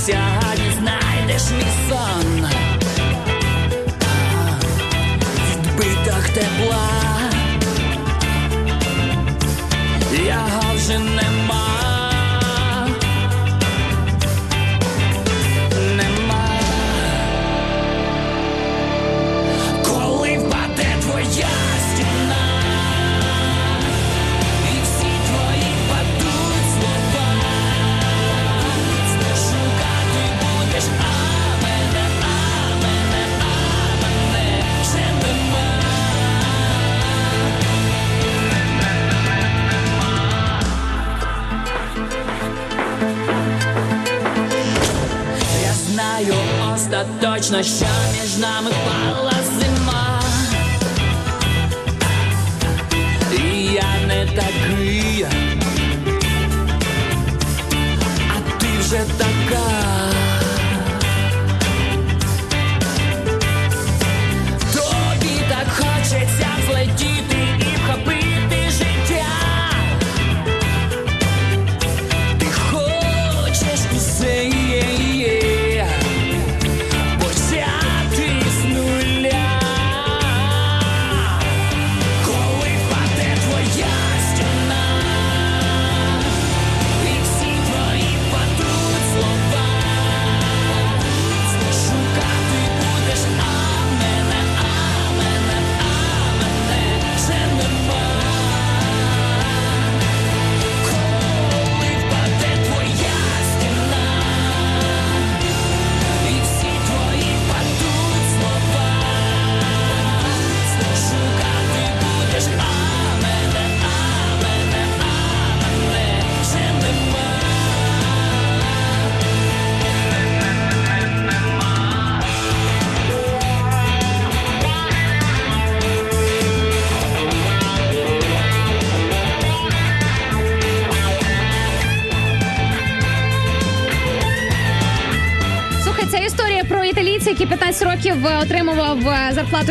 [0.08, 2.46] Сьогодні знайдеш мій сон.
[5.50, 6.88] Відбиток тепла.
[10.12, 11.27] Його вже нема.
[46.18, 46.34] Знаю
[46.74, 47.86] остаточно, що
[48.22, 50.22] між нами пала зима.
[53.32, 55.26] І я не такий,
[58.36, 59.97] а ти вже така.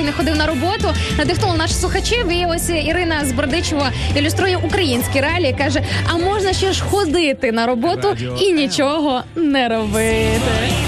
[0.01, 0.93] І не ходив на роботу.
[1.17, 2.31] Надихнула наших слухачів.
[2.31, 5.55] І ось Ірина з Бердичева ілюструє українські реалії.
[5.57, 5.81] каже:
[6.13, 10.86] а можна ще ж ходити на роботу і нічого не робити.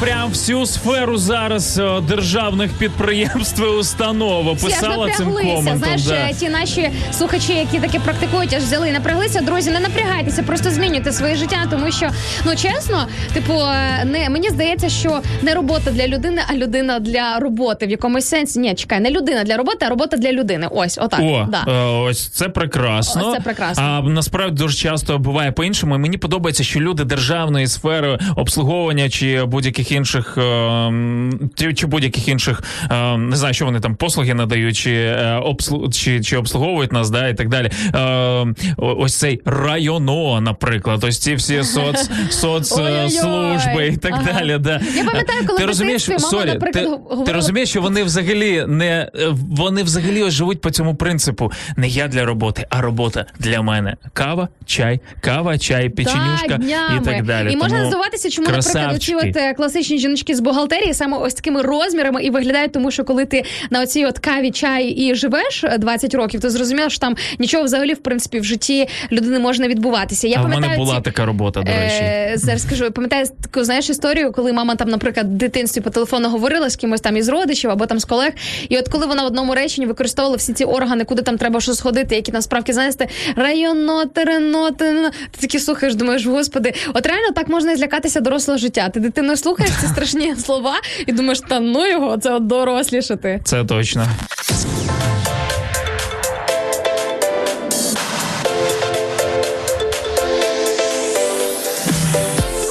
[0.00, 5.78] Прям всю сферу зараз е, державних підприємств і установ описала цим коментом.
[5.78, 6.14] Знаєш, да.
[6.14, 9.40] е, ті наші слухачі, які таке практикують, аж взяли і напряглися.
[9.40, 12.10] Друзі, не напрягайтеся, просто змінюйте своє життя, тому що
[12.44, 17.38] ну чесно, типу, е, не мені здається, що не робота для людини, а людина для
[17.38, 18.58] роботи в якомусь сенсі.
[18.58, 20.68] Ні, чекай, не людина для роботи, а робота для людини.
[20.70, 21.20] Ось, отак.
[21.22, 21.64] О, да.
[21.86, 23.28] ось це прекрасно.
[23.28, 23.84] Ось це прекрасно.
[23.84, 25.98] А насправді дуже часто буває по-іншому.
[25.98, 32.62] Мені подобається, що люди державної сфери обслуговування чи будь-яких інших е, м, чи, будь-яких інших
[32.90, 37.10] е, не знаю, що вони там послуги надають, чи, е, обслу, чи, чи обслуговують нас,
[37.10, 37.70] да, і так далі.
[37.94, 44.32] Е, ось цей районо, наприклад, ось ці всі соц, соцслужби і так Ага.
[44.32, 44.58] далі.
[44.58, 44.80] Да.
[44.96, 48.64] Я пам'ятаю, коли ти розумієш, мама, sorry, наприклад, ти, говорила- ти розумієш, що вони взагалі
[48.68, 51.52] не е, вони взагалі ось живуть по цьому принципу.
[51.76, 53.96] Не я для роботи, а робота для мене.
[54.12, 56.62] Кава, чай, кава, чай, печенюшка Так,
[57.02, 57.52] і так далі.
[57.52, 58.78] І можна Тому здивуватися, чому, наприклад, оці
[59.12, 59.28] красавчики.
[59.30, 63.24] от е, класичні жіночки з бухгалтерії саме ось такими розмірами і виглядають, тому що коли
[63.24, 67.16] ти на оцій от каві, чай і живеш е, 20 років, то зрозуміло, що там
[67.38, 70.28] нічого взагалі в принципі в житті людини може відбуватися.
[70.28, 72.02] Я а в мене була ці- така робота, до речі.
[72.02, 76.28] Е, зараз скажу, пам'ятаю таку знаєш історію, коли мама там, наприклад, в дитинстві по телефону
[76.28, 78.32] говорила з кимось там із родичів або там з колег.
[78.68, 81.74] І от коли вона в одному реченні використовувала всі ці органи, куди там треба що
[81.74, 84.92] сходити, які там справки знаєте, районоти, реноти.
[84.92, 88.88] ну, Ти такі слухаєш, думаєш, господи, от реально так можна злякатися дорослого життя.
[88.88, 90.74] Ти дитину слухаєш ці страшні слова
[91.06, 93.40] і думаєш, та ну його, це от дорослішати.
[93.44, 94.08] Це точно.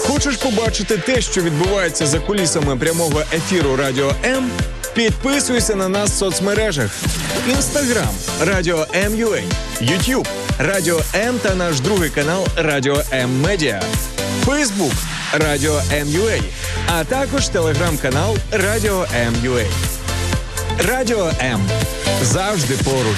[0.07, 4.49] Хочеш побачити те, що відбувається за кулісами прямого ефіру Радіо М?
[4.93, 6.91] Підписуйся на нас в соцмережах:
[7.49, 8.15] Інстаграм
[8.45, 9.41] Радіо М.Ю.А.,
[9.83, 10.27] Ютуб
[10.59, 13.81] Радіо М та наш другий канал Радіо М Медіа,
[14.45, 14.93] Фейсбук
[15.37, 16.39] Радіо М.Ю.А.,
[16.87, 19.65] а також телеграм-канал Радіо М.Ю.А.
[20.83, 21.61] Радіо М
[22.21, 23.17] завжди поруч.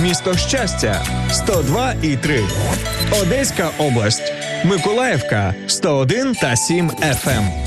[0.00, 2.44] Місто Щастя 102 і 3.
[3.22, 4.32] Одеська область.
[4.64, 7.66] Миколаївка 101 та 7 FM.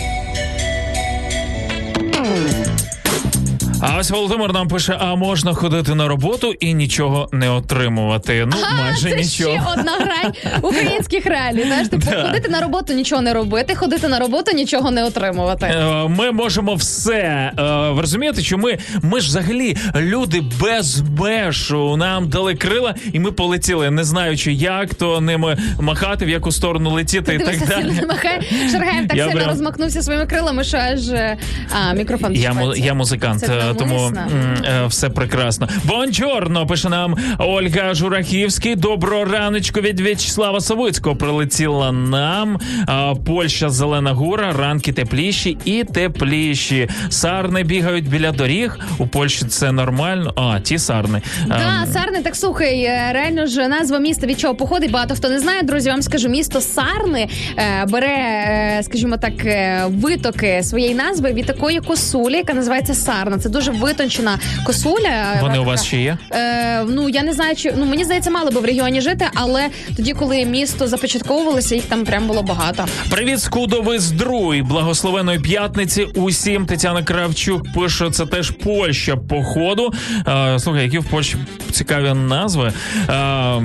[3.81, 8.45] А ось Володимир нам пише: а можна ходити на роботу і нічого не отримувати.
[8.51, 9.51] Ну, А, майже це нічого.
[9.51, 11.63] ще одна грань українських реалій.
[11.63, 12.23] Знаєш, типу, Да.
[12.27, 15.65] ходити на роботу, нічого не робити, ходити на роботу, нічого не отримувати.
[15.65, 17.51] Е, Ми можемо все.
[17.59, 21.95] Е, Ви розумієте, що ми, ми ж взагалі люди без межу.
[21.97, 26.89] Нам дали крила, і ми полетіли, не знаючи, як то ними махати, в яку сторону
[26.89, 27.91] летіти і так далі.
[28.07, 28.41] махає.
[28.71, 31.37] Шаргаєв так Я сильно прям- розмахнувся своїми крилами, що аж е,
[31.81, 32.35] а, мікрофон.
[32.35, 34.17] Я, му- я музикант, Це тому м,
[34.65, 35.67] е, все прекрасно.
[35.83, 38.75] Бонджорно, пише нам Ольга Журахівський.
[38.75, 42.59] Доброго раночку від В'ячеслава Савицького прилетіла нам.
[42.87, 46.89] А, Польща, Зелена Гора, ранки тепліші і тепліші.
[47.09, 48.79] Сарни бігають біля доріг.
[48.97, 50.33] У Польщі це нормально.
[50.35, 51.21] А, ті сарни.
[51.47, 54.91] Да, Ем, Сарни, так слухай, е, реально ж назва міста від чого походить.
[54.91, 55.63] Багато хто не знає.
[55.63, 61.45] Друзі, вам скажу, місто Сарни е, бере, е, скажімо так, е, витоки своєї назви від
[61.45, 63.37] такої косулі, яка називається Сарна.
[63.37, 65.39] Це дуже витончена косуля.
[65.41, 66.17] Вони у вас ще є?
[66.31, 69.67] Е, ну я не знаю, чи ну мені здається, мало би в регіоні жити, але
[69.95, 72.85] тоді, коли місто започатковувалося, їх там прям було багато.
[73.09, 74.61] Привіт, скудови здруй.
[74.61, 76.65] Благословеної п'ятниці усім.
[76.65, 79.93] Тетяна Кравчук пише, це теж Польща походу.
[80.27, 81.37] Е, слухай, які в Польщі
[81.71, 82.73] цікаві назви.
[83.09, 83.61] Е,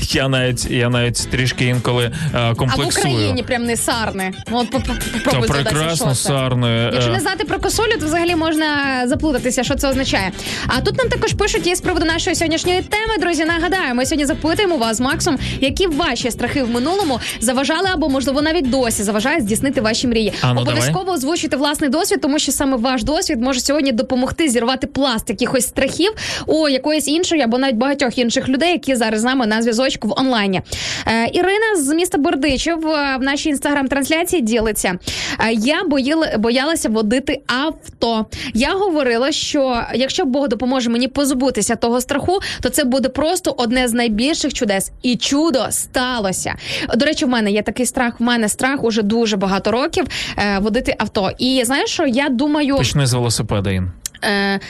[0.00, 2.86] я навіть я навіть трішки інколи е, А в.
[2.86, 4.32] Україні прям не сарни.
[4.50, 4.70] Ну, От
[5.24, 6.90] Та прекрасно, сарни.
[6.92, 10.32] Якщо Е, не знати про косулю, то взагалі можна заплутатися, що це означає.
[10.66, 13.14] А тут нам також пишуть і з приводу нашої сьогоднішньої теми.
[13.20, 18.08] Друзі, нагадаю, ми сьогодні запитуємо вас з Максом, які ваші страхи в минулому заважали або
[18.08, 20.32] можливо навіть досі заважають здійснити ваші мрії.
[20.40, 24.86] А, ну, Обов'язково озвучуйте власний досвід, тому що саме ваш досвід може сьогодні допомогти зірвати
[24.86, 26.12] пласт якихось страхів
[26.46, 30.12] у якоїсь іншої або навіть багатьох інших людей, які зараз з нами на зв'язочку в
[30.16, 30.60] онлайні.
[31.06, 34.98] Е, Ірина з міста Бердичів е, в нашій інстаграм-трансляції ділиться.
[35.40, 38.26] Е, Я боїла, боялася водити авто.
[38.54, 43.88] Я говорила, що якщо Бог допоможе мені позбутися того страху, то це буде просто одне
[43.88, 44.90] з найбільших чудес.
[45.02, 46.54] І чудо сталося.
[46.96, 48.20] До речі, в мене є такий страх.
[48.20, 50.04] В мене страх уже дуже багато років
[50.38, 51.30] е, водити авто.
[51.38, 53.90] І знаєш, що я думаю, Почни з велосипеда, Ін.
[54.26, 54.60] Е,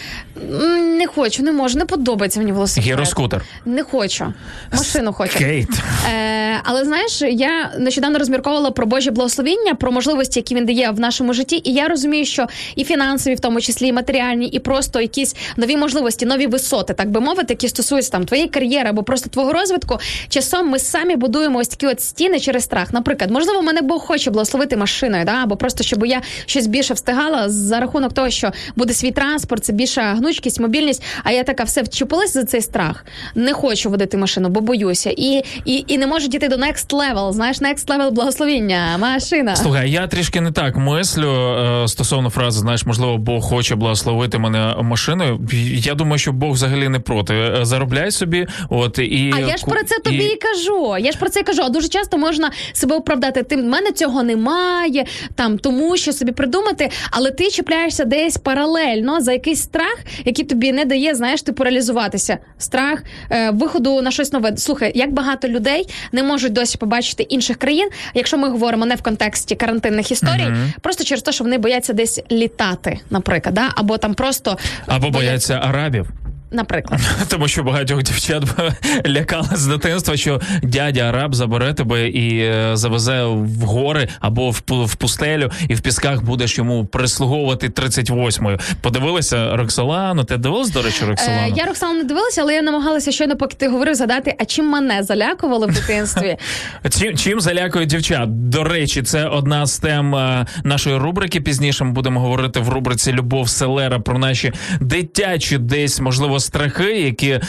[0.99, 2.91] не хочу, не можу, не подобається мені велосипед.
[2.91, 3.45] Гіроскутер.
[3.65, 4.33] Не хочу.
[4.73, 5.39] Машину хочу.
[5.39, 5.69] Кейт.
[6.13, 11.01] Е, але знаєш, я нещодавно розмірковувала про Божі благословіння, про можливості, які він дає в
[11.01, 11.61] нашому житті.
[11.65, 12.47] І я розумію, що
[12.77, 17.11] і фінансові, в тому числі, і матеріальні, і просто якісь нові можливості, нові висоти, так
[17.11, 19.99] би мовити, які стосуються там твоєї кар'єри або просто твого розвитку.
[20.29, 22.93] Часом ми самі будуємо ось такі от стіни через страх.
[22.93, 27.49] Наприклад, можливо, мене Бог хоче благословити машиною, да, або просто щоб я щось більше встигала
[27.49, 31.03] за рахунок того, що буде свій транспорт, це більша гнучкість, мобільність.
[31.25, 33.05] А я така все вчепилась за цей страх.
[33.35, 35.11] Не хочу водити машину, бо боюся.
[35.17, 37.33] І, і, і не можу дійти до next level.
[37.33, 38.97] Знаєш, next level благословіння.
[38.99, 39.57] Машина.
[39.57, 44.75] Слухай, я трішки не так мислю е, стосовно фрази, знаєш, можливо, Бог хоче благословити мене
[44.83, 45.41] машиною.
[45.75, 47.35] Я думаю, що Бог взагалі не проти.
[47.35, 50.97] Е, Заробляй собі, от і А я ж про це тобі і- і кажу.
[51.01, 51.63] Я ж про це і кажу.
[51.63, 53.43] А дуже часто можна себе оправдати.
[53.43, 59.21] Тим в мене цього немає, там тому що собі придумати, але ти чіпляєшся десь паралельно
[59.27, 62.39] за якийсь страх, який тобі не дає, знаєш, типу реалізуватися.
[62.59, 64.57] Страх е, виходу на щось нове.
[64.57, 69.03] Слухай, як багато людей не можуть досі побачити інших країн, якщо ми говоримо не в
[69.03, 70.72] контексті карантинних історій, Мгм.
[70.81, 73.68] просто через те, що вони бояться десь літати, наприклад, да?
[73.77, 76.07] або там просто або бояться арабів.
[76.51, 77.01] Наприклад.
[77.29, 78.45] Тому що багатьох дівчат
[79.07, 84.63] лякали з дитинства, що дядя араб забере тебе і е, завезе в гори або в,
[84.69, 88.59] в пустелю, і в пісках будеш йому прислуговувати 38-ю.
[88.81, 90.25] Подивилися Роксолану?
[90.25, 93.69] Ти дивилась, до речі, Е, я Роксану не дивилася, але я намагалася щойно, поки ти
[93.69, 96.37] говорив, згадати, а чим мене залякували в дитинстві.
[96.99, 98.49] Чим, чим залякують дівчат?
[98.49, 101.41] До речі, це одна з тем е, нашої рубрики.
[101.41, 107.31] Пізніше ми будемо говорити в рубриці Любов Селера про наші дитячі десь можливо страхи, які
[107.31, 107.41] е,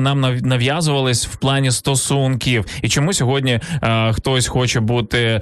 [0.00, 2.64] нам нав'язувались в плані стосунків.
[2.82, 5.40] І чому сьогодні е, хтось хоче бути е,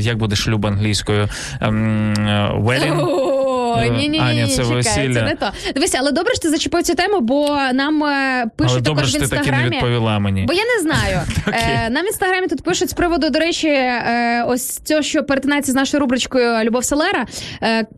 [0.00, 1.28] як буде шлюб англійською?
[1.60, 3.29] Ем, е, wedding?
[3.78, 5.14] Ой, ні, ні, ні, це весілля.
[5.14, 5.50] це не то.
[5.74, 9.08] Дивися, але добре, що ти зачепив цю тему, бо нам е, пишуть Але добре, також
[9.08, 9.76] в що ти так не інстаграмі.
[9.76, 10.44] відповіла мені.
[10.48, 11.20] Бо я не знаю.
[11.52, 15.72] Е, нам в інстаграмі тут пишуть з приводу, до речі, е, ось цього, що перетинається
[15.72, 17.26] з нашою рубричкою Любов Селера.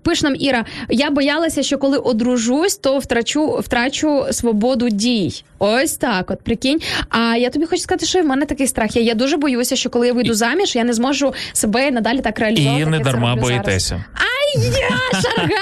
[0.03, 5.45] Пише нам Іра: я боялася, що коли одружусь, то втрачу, втрачу свободу дій.
[5.59, 6.81] Ось так, от прикинь.
[7.09, 8.97] А я тобі хочу сказати, що в мене такий страх.
[8.97, 9.03] є.
[9.03, 12.83] Я дуже боюся, що коли я вийду заміж, я не зможу себе надалі так реалізовувати.
[12.83, 14.05] І не дарма боїтеся.
[14.15, 14.91] Ай, я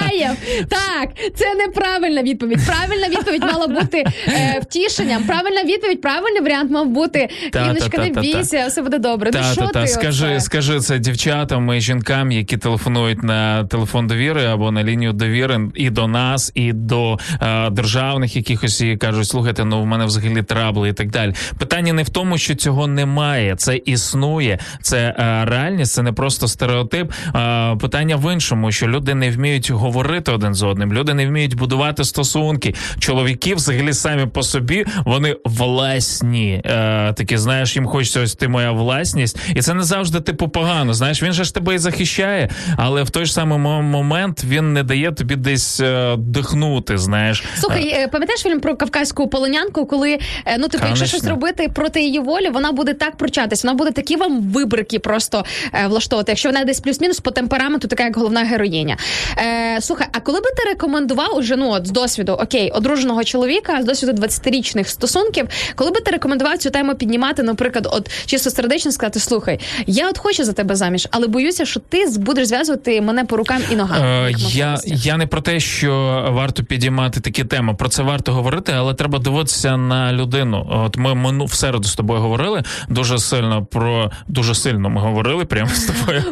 [0.01, 0.37] Шаргаєв!
[0.69, 2.59] Так, це неправильна відповідь.
[2.67, 5.23] Правильна відповідь мала бути е, втішенням.
[5.23, 7.29] Правильна відповідь, правильний варіант мав бути.
[7.51, 9.31] Та, Іночка, та, не та, та, бійся, все буде добре.
[9.33, 9.87] ну Та, що та, та, ти?
[9.87, 10.39] скажи, оце?
[10.39, 15.89] скажи це дівчатам і жінкам, які телефонують на телефон довіри або на лінію довіри і
[15.89, 20.89] до нас, і до е, державних якихось і кажуть, слухайте, ну в мене взагалі трабли
[20.89, 21.33] і так далі.
[21.59, 26.47] Питання не в тому, що цього немає, це існує, це е, реальність, це не просто
[26.47, 27.11] стереотип.
[27.35, 29.90] Е, питання в іншому, що люди не вміють говорити
[30.33, 32.75] один з одним, люди не вміють будувати стосунки.
[32.99, 36.61] Чоловіки взагалі самі по собі вони власні.
[36.65, 40.93] Е, такі, знаєш, їм хочеться ось ти моя власність, і це не завжди типу погано.
[40.93, 44.83] Знаєш, він же ж тебе і захищає, але в той ж самий момент він не
[44.83, 46.97] дає тобі десь е, дихнути.
[46.97, 51.69] Знаєш, Слухай, е, пам'ятаєш фільм про кавказьку полонянку, коли е, ну типу, якщо щось робити
[51.75, 56.31] проти її волі, вона буде так пручатись, вона буде такі вам вибрики просто е, влаштовувати.
[56.31, 58.97] Якщо вона десь плюс-мінус по темпераменту, така як головна героїня.
[59.37, 63.81] Е, слухай, а коли би ти рекомендував уже ну от з досвіду окей, одруженого чоловіка
[63.81, 68.91] з досвіду 20-річних стосунків, коли би ти рекомендував цю тему піднімати, наприклад, от чисто сердечно
[68.91, 73.25] сказати: слухай, я от хочу за тебе заміж, але боюся, що ти будеш зв'язувати мене
[73.25, 74.03] по рукам і ногам.
[74.03, 75.91] Е, я, я не про те, що
[76.31, 77.73] варто підіймати такі теми.
[77.73, 80.67] Про це варто говорити, але треба дивитися на людину.
[80.71, 84.89] От ми мину в середу з тобою говорили дуже сильно про дуже сильно.
[84.89, 86.23] Ми говорили прямо з тобою.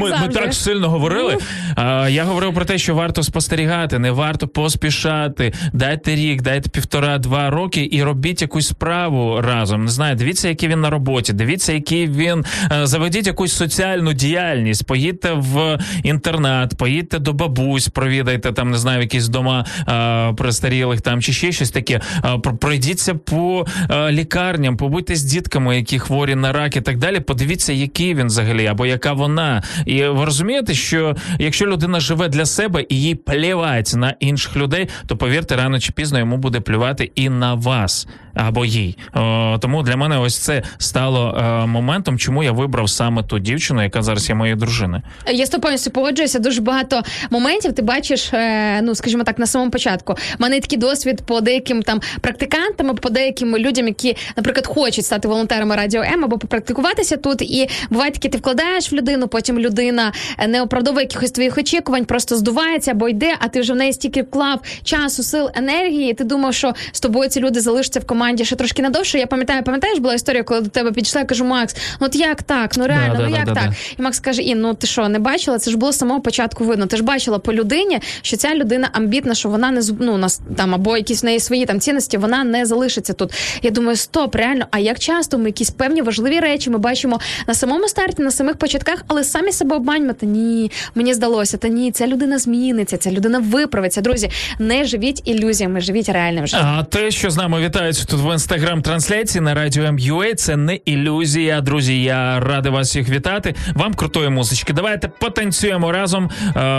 [0.00, 1.38] Ми, ми так сильно говорили.
[1.76, 5.52] А, я говорив про те, що варто спостерігати, не варто поспішати.
[5.72, 9.84] Дайте рік, дайте півтора-два роки і робіть якусь справу разом.
[9.84, 14.86] Не знаю, дивіться, який він на роботі, дивіться, який він е, заведіть якусь соціальну діяльність.
[14.86, 21.22] Поїдьте в інтернат, поїдьте до бабусь, провідайте там, не знаю, якісь дома е, престарілих там
[21.22, 22.00] чи ще щось таке.
[22.24, 26.98] Е, про- пройдіться по е, лікарням, побудьте з дітками, які хворі на рак і так
[26.98, 27.20] далі.
[27.20, 29.62] Подивіться, який він взагалі або яка вона.
[29.86, 34.88] І ви розумієте, що якщо людина живе для себе і їй плівать на інших людей,
[35.06, 38.06] то повірте, рано чи пізно йому буде плювати і на вас
[38.38, 38.96] або їй.
[39.14, 43.82] О, тому для мене ось це стало е, моментом, чому я вибрав саме ту дівчину,
[43.82, 45.02] яка зараз є моєю дружиною.
[45.32, 46.38] Я з тобою погоджуюся.
[46.38, 50.12] Дуже багато моментів ти бачиш, е, ну скажімо так, на самому початку.
[50.12, 55.28] У мене такий досвід по деяким там практикантам, по деяким людям, які, наприклад, хочуть стати
[55.28, 57.42] волонтерами радіо М або попрактикуватися тут.
[57.42, 62.04] І буває таке, ти вкладаєш в людину, потім людина е, не оправдовує якихось твоїх очікувань,
[62.08, 66.10] просто здувається або йде, а ти вже в неї стільки вклав часу, сил, енергії.
[66.10, 69.18] І ти думав, що з тобою ці люди залишаться в команді ще трошки надовше.
[69.18, 72.42] Я пам'ятаю, пам'ятаєш, була історія, коли до тебе підійшла, я кажу, Макс, ну от як
[72.42, 72.76] так?
[72.76, 73.64] Ну реально, да, ну да, як да, так?
[73.64, 73.74] да.
[73.98, 75.58] І Макс каже: Ін, ну ти що, не бачила?
[75.58, 76.86] Це ж було з самого початку видно.
[76.86, 80.74] Ти ж бачила по людині, що ця людина амбітна, що вона не ну, нас там
[80.74, 83.32] або якісь в неї свої там цінності, вона не залишиться тут.
[83.62, 84.66] Я думаю, стоп, реально.
[84.70, 88.56] А як часто ми якісь певні важливі речі ми бачимо на самому старті, на самих
[88.56, 90.12] початках, але самі себе обманюємо.
[90.12, 94.00] Та ні, мені здалося, та ні, ця людина зміниться, ця людина виправиться.
[94.00, 96.66] Друзі, не живіть ілюзіями, живіть реальним життям.
[96.78, 101.60] А те, що з нами вітаються тут в інстаграм-трансляції на радіо МЮА, це не ілюзія.
[101.60, 103.54] Друзі, я радий вас всіх вітати.
[103.74, 104.72] Вам крутої музички.
[104.72, 106.30] Давайте потанцюємо разом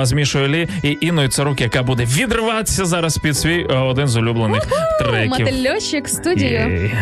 [0.02, 4.16] з Мішою Лі і Інною Царук, яка буде відриватися зараз під свій е, один з
[4.16, 4.68] улюблених
[5.00, 5.30] треків.
[5.30, 6.52] Мотильощик студію.
[6.52, 6.94] Єй.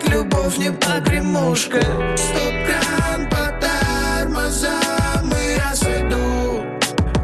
[0.00, 1.80] Ведь любовь не погремушка.
[2.16, 6.64] Сто кран по тормозам и разведу.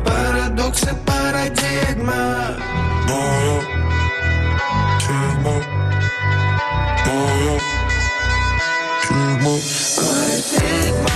[0.04, 2.56] Парадокс и парадигма.
[3.08, 3.60] Мою
[5.00, 5.62] тюрьму
[7.06, 7.60] Мою
[9.02, 9.60] тюрьму
[9.96, 11.13] Город ведьма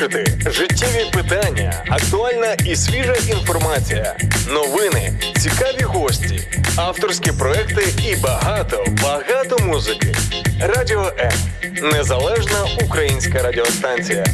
[0.00, 4.16] озвучити життєві питання, актуальна і свіжа інформація,
[4.48, 6.40] новини, цікаві гості,
[6.76, 10.14] авторські проекти і багато, багато музики.
[10.60, 11.32] Радіо М
[11.92, 14.24] незалежна українська радіостанція.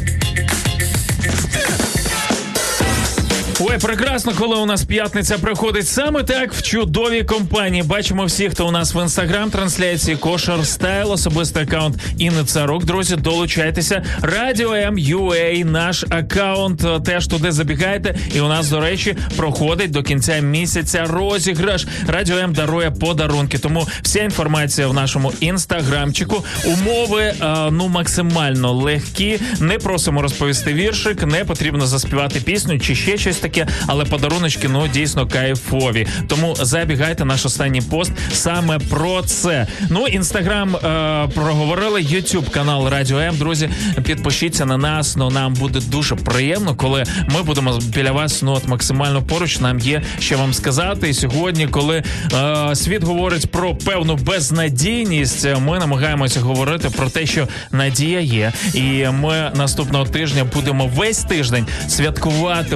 [3.59, 7.83] Ой, прекрасно, коли у нас п'ятниця приходить саме так в чудовій компанії.
[7.83, 12.85] Бачимо всіх, хто у нас в інстаграм трансляції Кошар Стайл, особистий аккаунт Інни Царук.
[12.85, 14.03] Друзі, долучайтеся.
[14.21, 15.65] Радіо М.Ю.А.
[15.65, 16.83] наш аккаунт.
[16.85, 18.15] е, Теж туди забігайте.
[18.35, 21.85] І у нас, до речі, проходить до кінця місяця розіграш.
[22.07, 23.57] Радіо М дарує подарунки.
[23.57, 26.43] Тому вся інформація в нашому інстаграмчику.
[26.65, 29.39] Умови е, ну максимально легкі.
[29.59, 34.87] Не просимо розповісти віршик, не потрібно заспівати пісню чи ще щось таке, але подаруночки ну
[34.87, 36.07] дійсно кайфові.
[36.27, 39.67] Тому забігайте наш останній пост саме про це.
[39.89, 42.01] Ну, інстаграм е, проговорили.
[42.01, 43.37] Ютуб канал Радіо М.
[43.37, 43.69] Друзі,
[44.03, 45.15] підпишіться на нас.
[45.15, 47.03] Ну нам буде дуже приємно, коли
[47.35, 49.59] ми будемо біля вас ну от максимально поруч.
[49.59, 51.09] Нам є що вам сказати.
[51.09, 52.03] І сьогодні, коли
[52.33, 59.07] е, світ говорить про певну безнадійність, ми намагаємося говорити про те, що надія є, і
[59.21, 62.75] ми наступного тижня будемо весь тиждень святкувати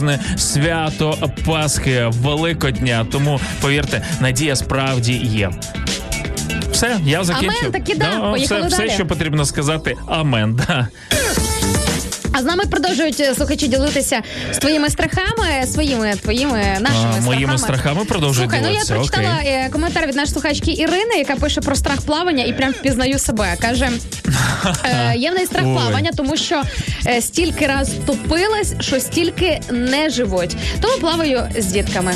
[0.00, 3.06] величезне свято Пасхи Великодня.
[3.12, 5.50] Тому повірте, надія справді є.
[6.72, 7.56] Все, я закінчу.
[7.60, 8.10] Амен, таки да.
[8.10, 8.90] все, Поїхали все, далі.
[8.90, 9.96] що потрібно сказати.
[10.06, 10.54] Амен.
[10.68, 10.88] Да.
[12.36, 17.58] А з нами продовжують е, слухачі ділитися з твоїми страхами, своїми твоїми нашими А, моїми
[17.58, 17.78] страхами.
[17.78, 19.48] страхами продовжують Слухай, ну я прочитала окей.
[19.52, 23.56] е, коментар від нашої слухачки Ірини, яка пише про страх плавання і прям впізнаю себе.
[23.60, 23.90] Каже,
[24.84, 25.74] е, є в неї страх Ой.
[25.74, 26.62] плавання, тому що
[27.20, 30.56] стільки раз топилась, що стільки не живуть.
[30.80, 32.14] Тому плаваю з дітками.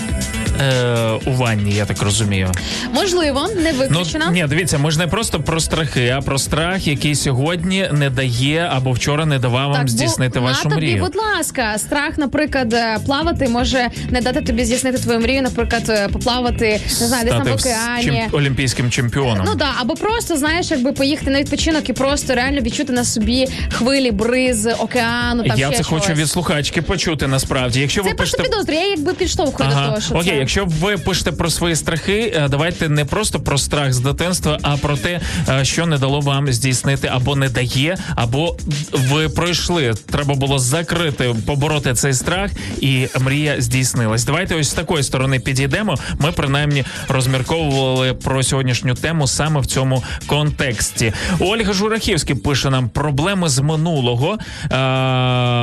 [0.61, 2.53] Е, у ванні, я так розумію.
[2.93, 7.15] Можливо, не Ну ні, дивіться, ми ж не просто про страхи, а про страх, який
[7.15, 11.03] сьогодні не дає або вчора не давав вам бо здійснити на вашу тобі, мрію.
[11.05, 16.09] будь ласка, страх, наприклад, е, плавати може не дати тобі здійснити твою мрію, наприклад, е,
[16.09, 18.11] поплавати, не знаю, десь на Стати океані.
[18.11, 19.47] чемп- олімпійським чемпіоном.
[19.47, 23.47] Ну да, або просто знаєш, якби поїхати на відпочинок і просто реально відчути на собі
[23.73, 25.43] хвилі, бриз, океану.
[25.45, 27.81] Там я ще це хочу від слухачки почути насправді.
[27.81, 30.48] Якщо Це ви просто пишете підозрюю, я якби підштовхую до того, що Окей, це...
[30.49, 34.77] якщо ви пишете про свої страхи, е, давайте не просто про страх з дитинства, а
[34.77, 38.57] про те, е, що не дало вам здійснити, або не дає, або
[38.93, 39.95] ви пройшли.
[40.11, 42.51] Треба було закрити, побороти цей страх,
[42.81, 44.25] і мрія здійснилась.
[44.25, 45.97] Давайте ось з такої сторони підійдемо.
[46.19, 51.12] Ми принаймні розмірковували про сьогоднішню тему саме в цьому контексті.
[51.39, 54.39] Ольга Журахівський пише нам проблеми з минулого
[54.73, 54.77] е,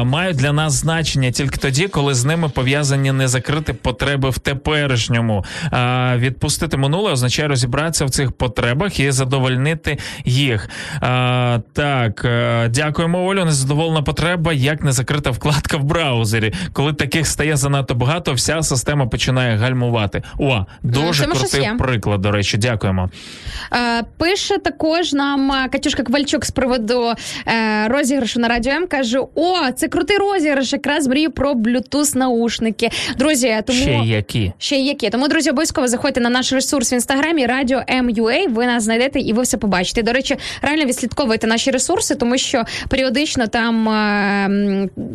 [0.03, 4.39] мають для нас значення тільки тоді, коли з ними пов'язані незакриті потреби в
[4.75, 5.45] теперішньому.
[5.73, 10.69] Е, відпустити минуле означає розібратися в цих потребах і задовольнити їх.
[11.03, 13.45] Е, так, е, дякуємо, Олю.
[13.45, 16.53] Незадоволена потреба, як незакрита вкладка в браузері.
[16.73, 20.23] Коли таких стає занадто багато, вся система починає гальмувати.
[20.39, 22.21] О, дуже крутий приклад.
[22.21, 23.09] До речі, дякуємо.
[23.73, 27.13] Е, пише також нам е, Катюшка Ковальчук з приводу
[27.47, 28.87] е, розіграшу на радіо М.
[28.87, 32.89] каже: О, це крутий розіграш, якраз мрію про Bluetooth наушники.
[33.17, 34.51] Друзі, тому Ще які.
[34.65, 35.09] Ще які.
[35.09, 38.47] Тому, друзі, обов'язково заходьте на наш ресурс в інстаграмі Радіо МЮА.
[38.49, 40.03] Ви нас знайдете і ви все побачите.
[40.03, 44.47] До речі, реально відслідковуйте наші ресурси, тому що періодично там е,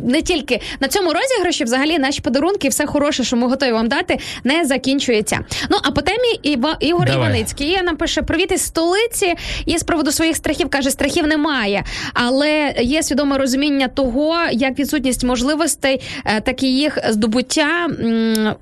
[0.07, 4.19] не тільки на цьому розіграші, взагалі наші подарунки, все хороше, що ми готові вам дати,
[4.43, 5.39] не закінчується.
[5.69, 7.15] Ну а по темі Іва Ігор Давай.
[7.15, 9.33] Іваницький нам пише привіт із столиці.
[9.65, 11.83] І з приводу своїх страхів каже, страхів немає,
[12.13, 18.55] але є свідоме розуміння того, як відсутність можливостей, е, так і їх здобуття м,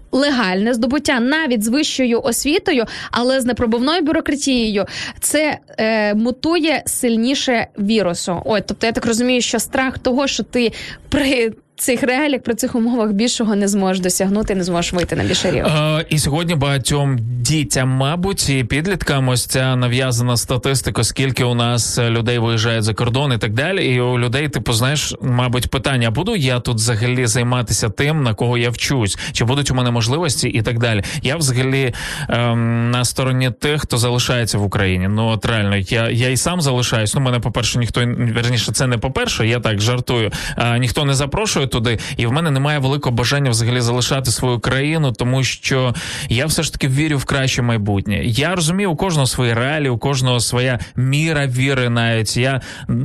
[0.69, 4.85] легальне здобуття навіть з вищою освітою, але з непробивною бюрократією,
[5.19, 8.41] це е, мутує сильніше вірусу.
[8.45, 10.71] Ой, тобто я так розумію, що страх того, що ти
[11.09, 15.51] при цих реаліях, при цих умовах більшого не зможеш досягнути, не зможеш вийти на більший
[15.51, 15.71] рівень.
[15.71, 21.99] Е, і сьогодні багатьом дітям, мабуть, і підліткам ось ця нав'язана статистика, скільки у нас
[21.99, 23.85] людей виїжджають за кордон і так далі.
[23.85, 28.57] І у людей, типу, знаєш, мабуть, питання: буду я тут взагалі займатися тим, на кого
[28.57, 31.03] я вчусь, чи будуть у мене можливості і так далі.
[31.23, 31.93] Я взагалі
[32.29, 35.07] ем, на стороні тих, хто залишається в Україні.
[35.07, 37.15] Ну от реально, я, я і сам залишаюсь.
[37.15, 40.31] Ну, мене, по-перше, ніхто верніше, це не по-перше, я так жартую.
[40.55, 44.59] А, ніхто ніхто не запрошує туди, і в мене немає великого бажання взагалі залишати свою
[44.59, 45.93] країну, тому що
[46.29, 48.21] я все ж таки вірю в краще майбутнє.
[48.23, 51.89] Я розумію, у кожного свої реалії, у кожного своя міра віри.
[51.89, 52.61] Навіть я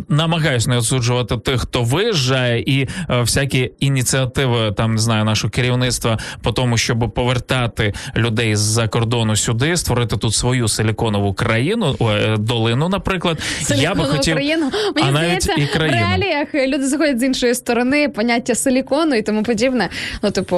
[0.08, 2.88] намагаюся не осуджувати тих, хто виїжджає, і е,
[3.20, 9.76] всякі ініціативи там не знаю нашого керівництва по тому, щоб повертати людей з-за кордону сюди,
[9.76, 13.38] створити тут свою силіконову країну, е, долину, наприклад.
[13.76, 14.70] я би хотів країну.
[14.96, 19.22] Мені а навіть здається, і в реаліях люди заходять з іншої сторони, поняття силікону і
[19.22, 19.88] тому подібне.
[20.22, 20.56] Ну, типу,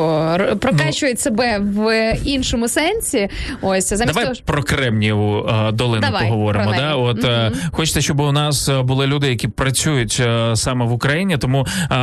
[0.60, 3.28] прокачують себе в іншому сенсі.
[3.62, 6.74] Ось замість Давай того, про Кремнієву е, долину Давай, поговоримо.
[6.76, 6.94] Да?
[6.94, 11.38] От е, хочеться, щоб у нас були люди, які працюють е, саме в Україні.
[11.38, 11.96] Тому е,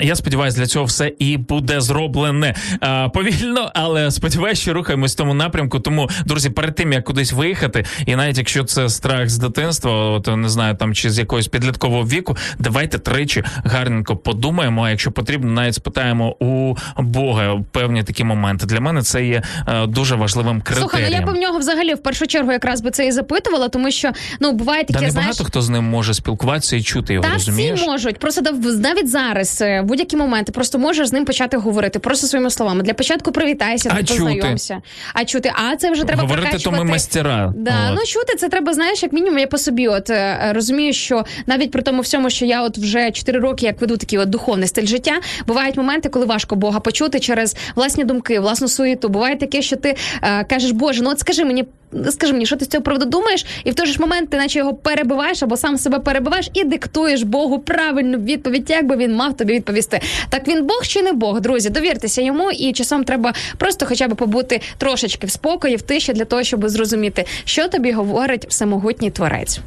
[0.00, 5.16] я сподіваюся, для цього все і буде зроблене Е, повільно, але сподіваюся, що рухаємось в
[5.16, 5.80] тому напрямку.
[5.80, 10.36] Тому, друзі, перед тим як кудись виїхати, і навіть якщо це страх з дитинства, от
[10.36, 14.82] не знаю, там чи з якогось підліткового віку, давайте тричі гарненько подумаємо.
[14.84, 18.66] А якщо потрібно, навіть спитаємо у Бога певні такі моменти.
[18.66, 20.90] Для мене це є е, дуже важливим критерієм.
[20.90, 23.68] Слухай, ну я б в нього взагалі в першу чергу якраз би це і запитувала,
[23.68, 24.10] тому що
[24.40, 25.26] ну буває Та таке, не знаєш.
[25.28, 27.80] багато хто з ним може спілкуватися і чути його, Та розумієш?
[27.80, 28.18] всі можуть.
[28.18, 28.42] Просто
[28.82, 32.82] навіть зараз, е, будь-які моменти, просто можеш з ним почати говорити, просто своїми словами.
[32.82, 34.12] Для початку привітайся, А чути?
[34.14, 34.82] познайомся.
[35.14, 37.52] А чути, а це вже треба Говорити, то ми мастера.
[37.56, 37.98] Да, От.
[37.98, 39.88] ну чути, це треба, знаєш, як мінімум, я по собі.
[39.88, 43.80] От е, розумію, що навіть при тому всьому, що я от вже 4 роки як
[43.80, 48.40] веду такий от духовний стиль життя, бувають моменти, коли важко Бога почути через власні думки,
[48.40, 49.08] власну суєту.
[49.08, 51.64] Буває таке, що ти е, кажеш, Боже, ну от скажи мені.
[52.10, 54.58] Скажи мені, що ти з цього приводу думаєш, і в той ж момент ти наче
[54.58, 59.36] його перебиваєш або сам себе перебиваєш і диктуєш Богу правильну відповідь, як би він мав
[59.36, 60.00] тобі відповісти.
[60.28, 61.70] Так він Бог чи не Бог, друзі?
[61.70, 66.24] Довіртеся йому, і часом треба просто хоча б побути трошечки в спокої, в тиші для
[66.24, 69.60] того, щоб зрозуміти, що тобі говорить всемогутній творець.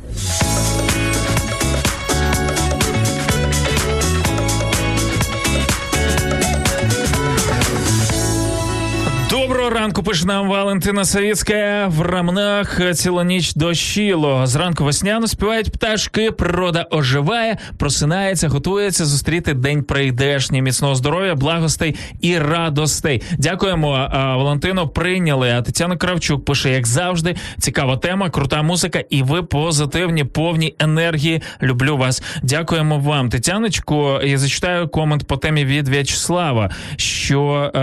[9.47, 11.87] Доброго ранку, пише нам Валентина Савіцька.
[11.87, 14.47] В рамнах цілу ніч дощило.
[14.47, 20.61] Зранку весняно співають пташки, природа оживає, просинається, готується зустріти день прийдешній.
[20.61, 23.21] Міцного здоров'я, благостей і радостей.
[23.37, 24.87] Дякуємо, Валентино.
[24.87, 25.51] Прийняли.
[25.51, 31.41] А Тетяна Кравчук пише, як завжди, цікава тема, крута музика, і ви позитивні, повні енергії.
[31.61, 32.23] Люблю вас.
[32.43, 34.21] Дякуємо вам, Тетяночко.
[34.23, 37.79] Я зачитаю комент по темі від В'ячеслава, що е,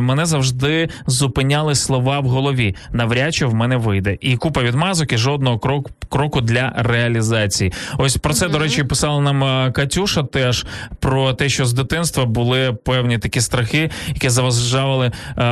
[0.00, 0.71] мене завжди
[1.06, 2.74] зупиняли слова в голові.
[2.92, 4.18] Навряд чи в мене вийде.
[4.20, 7.72] І купа відмазок і жодного крок, кроку для реалізації.
[7.98, 10.66] Ось про це, до речі, писала нам е, Катюша теж
[11.00, 15.06] про те, що з дитинства були певні такі страхи, які заважали
[15.38, 15.42] е,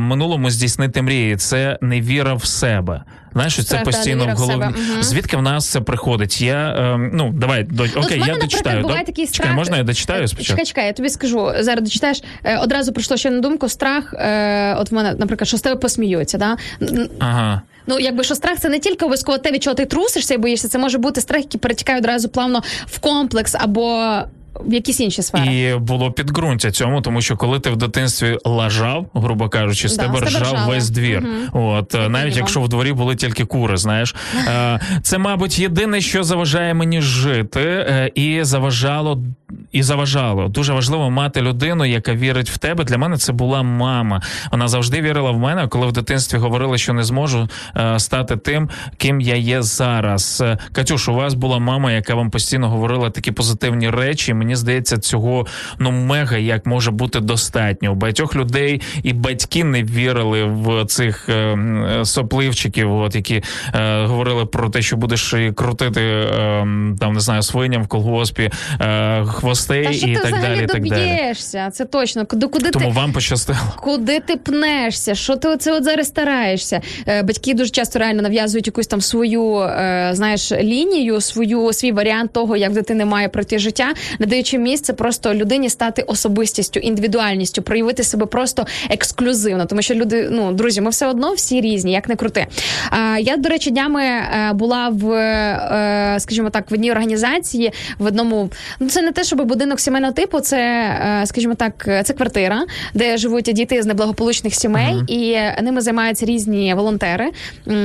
[0.00, 1.36] минулому здійснити мрії.
[1.36, 3.02] Це невіра в себе.
[3.32, 4.64] Знаєш, що це постійно в голові.
[4.64, 5.02] Мгм.
[5.02, 6.40] Звідки в нас це приходить?
[6.40, 8.82] Я е, ну давай до окей, мене, я дочитаю.
[8.82, 9.06] буває да?
[9.06, 10.52] такий Чекай, можна я дочитаю Е, спочатку?
[10.52, 11.52] Чекай, чекай, я тобі скажу.
[11.60, 12.22] Зараз дочитаєш.
[12.44, 14.14] Е, Одразу прийшло ще на думку страх.
[14.14, 16.38] Е, от в мене, наприклад, що з тебе посміються.
[16.38, 16.56] Да?
[17.18, 17.62] Ага.
[17.86, 20.68] Ну, якби що страх це не тільки обов'язково те, від чого ти трусишся і боїшся,
[20.68, 24.14] це може бути страх, який перетікає одразу плавно в комплекс або
[24.66, 25.54] якісь інші сфери.
[25.54, 30.02] І було підґрунтя цьому, тому що коли ти в дитинстві лажав, грубо кажучи, з Да,
[30.02, 30.68] тебе ржав ржали.
[30.74, 31.20] весь двір.
[31.20, 31.64] Мгм.
[31.66, 34.14] От е, навіть якщо в дворі були тільки кури, знаєш,
[34.48, 39.22] Е, це, мабуть, єдине, що заважає мені жити, е, і заважало.
[39.72, 42.84] І заважало дуже важливо мати людину, яка вірить в тебе.
[42.84, 44.22] Для мене це була мама.
[44.52, 48.70] Вона завжди вірила в мене, коли в дитинстві говорила, що не зможу е, стати тим,
[48.96, 50.44] ким я є зараз.
[50.72, 54.34] Катюш, у вас була мама, яка вам постійно говорила такі позитивні речі.
[54.38, 55.46] Мені здається, цього
[55.78, 57.92] ну мега як може бути достатньо.
[57.92, 61.58] У багатьох людей і батьки не вірили в цих е,
[62.04, 63.42] сопливчиків, от які
[63.74, 66.58] е, говорили про те, що будеш крутити е,
[67.00, 68.50] там не знаю свиням в колгоспі
[68.80, 70.66] е, хвостей Та що і ти так далі.
[70.66, 71.08] так далі.
[71.08, 71.70] доб'єшся?
[71.72, 72.26] Це точно.
[72.26, 73.58] Куди, куди Тому ти вам пощастило.
[73.76, 75.14] Куди ти пнешся?
[75.14, 76.80] Що ти оце от зараз стараєшся?
[77.08, 82.32] Е, батьки дуже часто реально нав'язують якусь там свою, е, знаєш, лінію, свою свій варіант
[82.32, 83.92] того, як дитини має пройти життя,
[84.28, 89.66] не даючи місце просто людині стати особистістю, індивідуальністю, проявити себе просто ексклюзивно.
[89.66, 92.46] Тому що люди, ну друзі, ми все одно всі різні, як не крути.
[92.90, 98.06] А я, до речі, днями е, була в, е, скажімо так, в одній організації, в
[98.06, 98.50] одному.
[98.80, 102.64] Ну це не те, щоб будинок сімейного типу, це, е, скажімо так, е, це квартира,
[102.94, 107.30] де живуть діти з неблагополучних сімей, і ними займаються різні волонтери,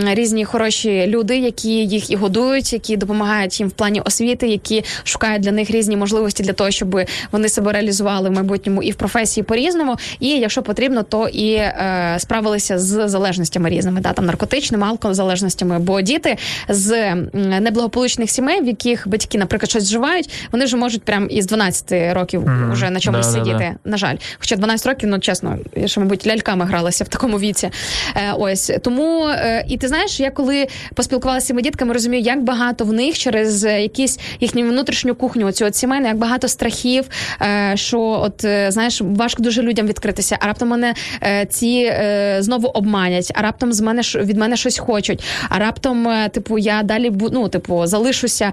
[0.06, 5.42] різні хороші люди, які їх і годують, які допомагають їм в плані освіти, які шукають
[5.42, 7.02] для них різні можливості для того, щоб
[7.32, 9.96] вони себе реалізували в майбутньому і в професії по-різному.
[10.20, 15.80] І якщо потрібно, то і е, справилися з залежностями різними, да, там наркотичними, алкозалежностями.
[15.80, 16.38] Бо діти
[16.70, 22.14] з неблагополучних сімей, в яких батьки, наприклад, щось вживають, вони вже можуть прям із 12
[22.14, 22.72] років Мгм.
[22.72, 23.46] вже на чомусь Да-да-да.
[23.46, 23.76] сидіти.
[23.86, 27.70] На жаль, хоча 12 років, ну чесно, я ще, мабуть, ляльками гралася в такому віці.
[28.16, 32.44] Е, ось тому, е, і ти знаєш, я коли поспілкувалася з цими дітками, розумію, як
[32.44, 37.06] багато в них через е, якісь їхню внутрішню кухню, оцю от сімейну, як багато страхів,
[37.42, 40.94] е, що от е, знаєш, важко дуже людям відкритися, а раптом мене
[41.24, 41.94] е, ці
[42.40, 47.12] знову обманять, а раптом з мене від мене щось хочуть, а раптом, типу, я далі
[47.32, 48.52] ну, типу, залишуся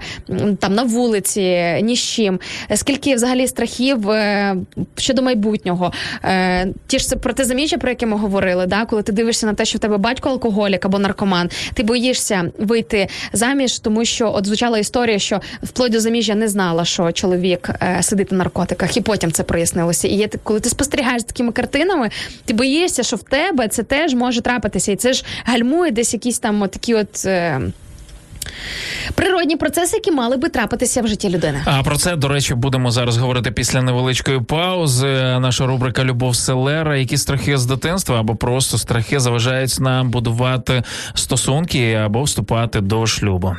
[0.59, 1.41] там на вулиці
[1.83, 2.41] ні з чим.
[2.75, 4.09] Скільки взагалі страхів
[4.97, 5.93] щодо майбутнього?
[6.87, 8.85] Ті ж це протизаміжжя, про яке ми говорили, да?
[8.85, 13.09] коли ти дивишся на те, що в тебе батько алкоголік або наркоман, ти боїшся вийти
[13.33, 18.03] заміж, тому що от звучала історія, що вплоть до заміжжя не знала, що чоловік е,
[18.03, 20.09] сидить на наркотиках, і потім це прояснилося.
[20.09, 22.11] І є коли ти спостерігаєш за такими картинами,
[22.45, 26.39] ти боїшся, що в тебе це теж може трапитися, і це ж гальмує десь якісь
[26.39, 27.27] там такі от.
[27.27, 27.61] Е,
[29.15, 31.63] Природні процеси, які мали би трапитися в житті людини.
[31.65, 35.07] А про це, до речі, будемо зараз говорити після невеличкої паузи.
[35.39, 36.97] Наша рубрика Любов Селера.
[36.97, 40.83] Які страхи з дитинства або просто страхи заважають нам будувати
[41.15, 43.57] стосунки або вступати до шлюбу.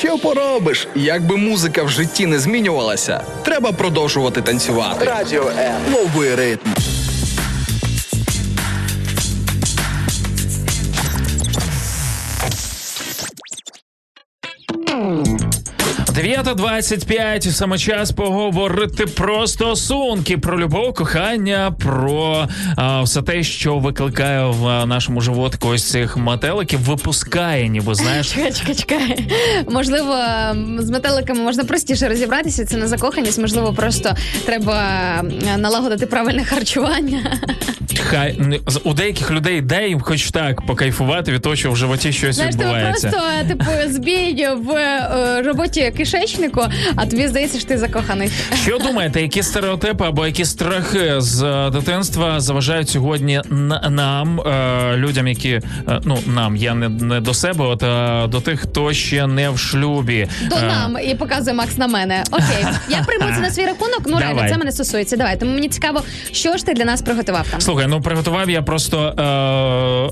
[0.00, 0.88] Що поробиш?
[0.94, 5.04] Якби музика в житті не змінювалася, треба продовжувати танцювати.
[5.04, 5.74] Радіо Е.
[5.90, 6.70] новий ритм.—
[16.10, 24.44] 9.25, саме час поговорити про стосунки, про любов, кохання, про а, все те, що викликає
[24.44, 28.28] в а, нашому животику ось цих метеликів, випускає, ніби знаєш.
[28.32, 29.28] Чекай, чекай, чекай.
[29.70, 30.16] Можливо,
[30.78, 32.64] з метеликами можна простіше розібратися.
[32.64, 33.38] Це не закоханість.
[33.38, 34.16] Можливо, просто
[34.46, 34.82] треба
[35.54, 37.38] е, налагодити правильне харчування.
[38.00, 38.40] Хай
[38.84, 42.54] у деяких людей де їм хоч так покайфувати від того, що в животі щось Знаєш,
[42.54, 43.08] відбувається.
[43.08, 46.66] просто типу збій в е, роботі кишечнику,
[46.96, 48.30] а тобі здається, що ти закоханий.
[48.62, 54.96] Що думаєте, які стереотипи або які страхи з е, дитинства заважають сьогодні на- нам, е,
[54.96, 55.62] людям, які е,
[56.04, 59.58] ну нам, я не, не до себе, от а до тих, хто ще не в
[59.58, 60.28] шлюбі.
[60.50, 62.24] До Е, нам і показує Макс на мене.
[62.30, 64.00] Окей, я прийму це на свій рахунок.
[64.06, 65.16] Ну реально, це мене стосується.
[65.16, 66.02] Давай, тому мені цікаво,
[66.32, 67.60] що ж ти для нас приготував там.
[67.60, 68.98] Слухай, ну приготував я просто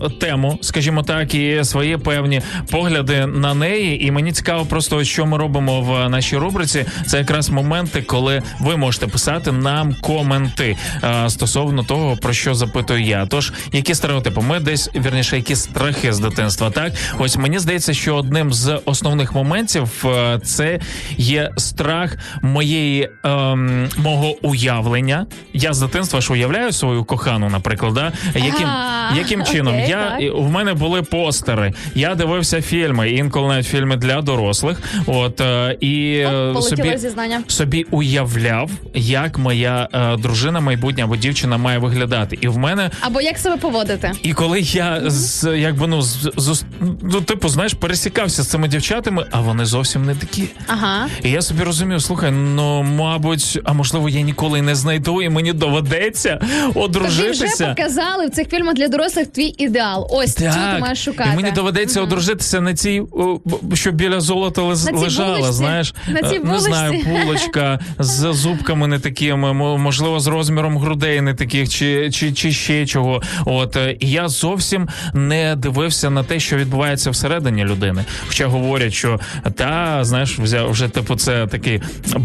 [0.07, 4.07] е, тему, скажімо так, і свої певні погляди на неї.
[4.07, 6.85] І мені цікаво, просто що ми робимо в нашій рубриці.
[7.07, 13.03] Це якраз моменти, коли ви можете писати нам коменти е, стосовно того, про що запитую
[13.03, 13.27] я.
[13.27, 14.41] Тож, які стереотипи?
[14.41, 16.71] Ми десь вірніше, які страхи з дитинства.
[16.71, 20.81] Так, ось мені здається, що одним з основних моментів е, це
[21.17, 25.27] є страх моєї ем, мого уявлення.
[25.53, 28.13] Я з дитинства ж уявляю свою кохану, наприклад, да?
[28.35, 28.69] яким,
[29.17, 30.35] яким чином окей, я так.
[30.35, 31.73] в мене були постери.
[31.95, 34.83] Я дивився фільми, інколи навіть фільми для дорослих.
[35.07, 37.43] От е, і е, Полетіло собі зізнання.
[37.47, 42.39] собі уявляв, як моя е, дружина майбутня або дівчина має виглядати.
[42.41, 44.13] І в мене Або як себе поводити.
[44.23, 46.65] і коли я з якби ну з, з
[47.03, 50.45] ну, типу, знаєш, пересікався з цими дівчатами, а вони зовсім не такі.
[50.67, 51.07] Ага.
[51.23, 55.53] І я собі розумів, слухай, ну мабуть, а можливо, я ніколи не знайду, і мені
[55.53, 56.41] доведеться
[56.75, 60.09] Тобі вже показали в цих фільмах для дорослих твій ідеал.
[60.11, 61.31] Ось цю ти маєш шукати.
[61.33, 63.39] і мені доведеться одружитися на цій, о,
[63.75, 64.63] що біля золота
[64.93, 65.53] лежала?
[65.59, 70.79] Знаєш, На цій Е, не знаю, булочка з зубками не такими, мо- можливо, з розміром
[70.79, 73.23] грудей не таких, чи, чи, чи ще чого.
[73.45, 78.05] От е, і я зовсім не дивився на те, що відбувається всередині людини.
[78.27, 79.21] Хоча говорять, що
[79.55, 81.83] та знаєш, взяв вже типу, це такий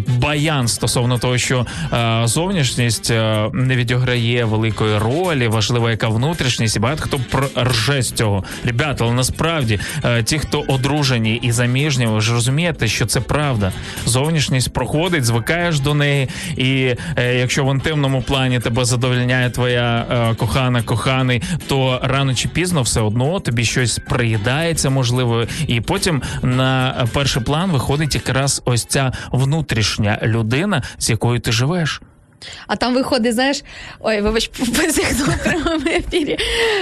[0.08, 6.80] баян стосовно того, що е, зовнішність е, не відіграє великої ролі, важлива яка внутрішність, і
[6.80, 7.20] багато хто
[7.62, 8.44] рже з цього.
[8.66, 13.72] Ребята, але насправді е, ті, хто одружені і заміжні, ви ж розумієте, що це правда.
[14.06, 20.36] Зовнішність проходить, звикаєш до неї, і е, якщо в інтимному плані тебе задовольняє твоя е,
[20.36, 27.08] кохана, коханий, то рано чи пізно все одно тобі щось приїдається, можливо, і потім на
[27.14, 32.02] перший план виходить якраз ось ця внутрішня людина, з якою ти живеш.
[32.68, 33.64] А там виходить, знаєш,
[34.00, 36.38] ой, вибач, позіхнув в прямому ефірі.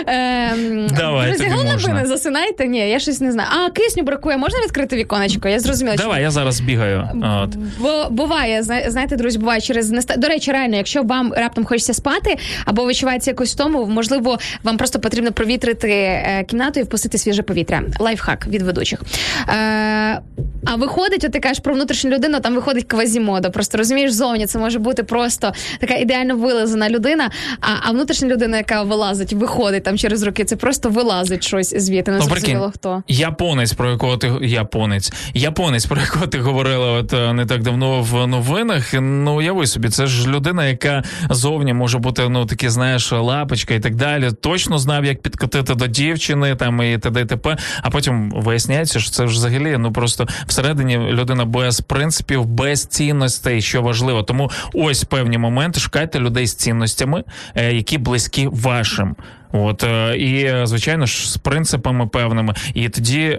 [0.08, 1.94] Ем, Давай, друзі, тобі головне, можна.
[1.94, 2.68] ви не засинайте?
[2.68, 3.50] Ні, я щось не знаю.
[3.66, 5.48] А кисню бракує, можна відкрити віконечко?
[5.48, 5.96] Я зрозуміла.
[5.96, 7.10] що- Давай, я зараз бігаю.
[7.44, 7.56] От.
[7.80, 10.16] Бо буває, зна- знаєте, друзі, буває через неста...
[10.18, 15.00] До речі, реально, якщо вам раптом хочеться спати або відчувається якось втому, можливо, вам просто
[15.00, 17.82] потрібно провітрити е, кімнату і впустити свіже повітря.
[18.00, 19.02] Лайфхак від ведучих.
[19.50, 20.22] Е,
[20.66, 23.50] а виходить, от ти кажеш про внутрішню людину, там виходить квазімода.
[23.50, 27.32] Просто розумієш, зовні це може бути просто така ідеально вилазена людина.
[27.62, 32.12] А, а внутрішня людина, яка вилазить, виходить там через роки, це просто вилазить щось звідти.
[32.12, 33.04] Не Ну, зрозуміло хто.
[33.08, 38.02] Японець, про якого ти японець, японець, про якого ти говорила от е, не так давно
[38.02, 38.94] в новинах.
[38.94, 43.80] Ну уяви собі, це ж людина, яка зовні може бути ну такі, знаєш, лапочка і
[43.80, 44.30] так далі.
[44.42, 47.22] Точно знав, як підкотити до дівчини, там і т.д.
[47.22, 47.58] і т.п.
[47.82, 53.62] А потім виясняється, що це ж взагалі ну просто всередині людина без принципів, без цінностей,
[53.62, 54.24] що важливо.
[54.24, 57.24] Тому ось певні моменти шукайте людей з цінностями,
[57.56, 59.16] е, які близькі вашим.
[59.54, 63.38] От е, і звичайно ж з принципами певними, і тоді е,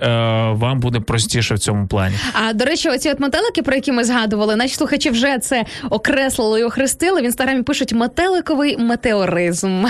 [0.52, 2.14] вам буде простіше в цьому плані.
[2.32, 6.60] А до речі, оці от метелики, про які ми згадували, наші слухачі вже це окреслили
[6.60, 7.20] і охрестили.
[7.20, 9.70] В інстаграмі пишуть метеликовий метеоризм.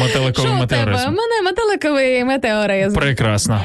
[0.00, 0.92] Метеликовий у тебе?
[0.92, 2.96] У мене метеликовий метеоризм.
[2.96, 3.62] Прекрасно.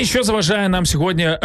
[0.00, 1.38] І що заважає нам сьогодні, е,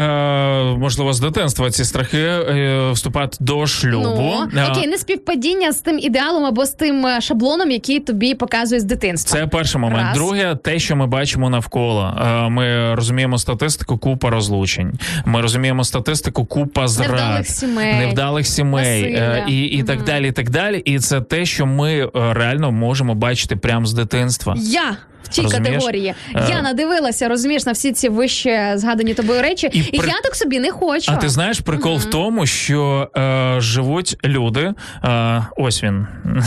[0.64, 4.34] можливо, з дитинства ці страхи е, вступати до шлюбу?
[4.54, 8.82] Ну, окей, не співпадіння з тим ідеалом або з тим е, шаблоном, який тобі показує
[8.82, 9.40] з дитинства.
[9.40, 10.08] Це перший момент.
[10.08, 10.18] Раз.
[10.18, 12.14] Друге, те, що ми бачимо навколо.
[12.26, 14.94] Е, Ми розуміємо статистику купа розлучень.
[15.26, 20.28] Ми розуміємо статистику купа зрад, Невдалих сімей, невдалих сімей е, і, і так далі.
[20.28, 20.78] І так далі.
[20.78, 24.56] І це те, що ми е, реально можемо бачити прямо з дитинства.
[24.58, 25.74] Я в цій Розумієш?
[25.74, 26.14] категорії.
[26.36, 26.48] Е.
[26.50, 30.60] Я надивилася, розумієш, на всі ці вище згадані тобою речі, і, при- я так собі
[30.60, 31.12] не хочу.
[31.12, 34.74] А ти знаєш, прикол в тому, що е, живуть люди.
[35.04, 36.08] Е, ось він.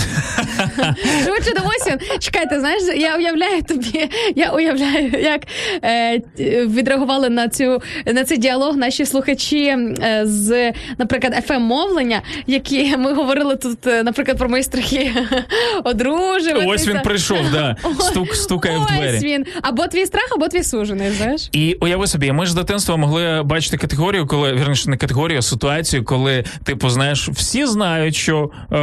[1.25, 1.99] Швидше до осінь.
[2.21, 5.41] Чекайте, знаєш, я уявляю тобі, я уявляю, як
[5.85, 6.21] е,
[6.67, 13.13] відреагували на цю на цей діалог наші слухачі е, з, наприклад, fm мовлення, які ми
[13.13, 15.11] говорили тут, е, наприклад, про мої страхи
[15.85, 16.67] одружуватися.
[16.67, 17.77] Ось він прийшов, да.
[18.01, 18.35] Стук,
[18.77, 19.17] стукає в двері.
[19.17, 19.45] Ось він.
[19.63, 21.49] Або твій страх, або твій сужений, знаєш?
[21.53, 25.43] І уяви собі, ми ж з дитинства могли бачити категорію, коли вірніше не категорію, а
[25.43, 28.77] ситуацію, коли типу, знаєш, всі знають, що е,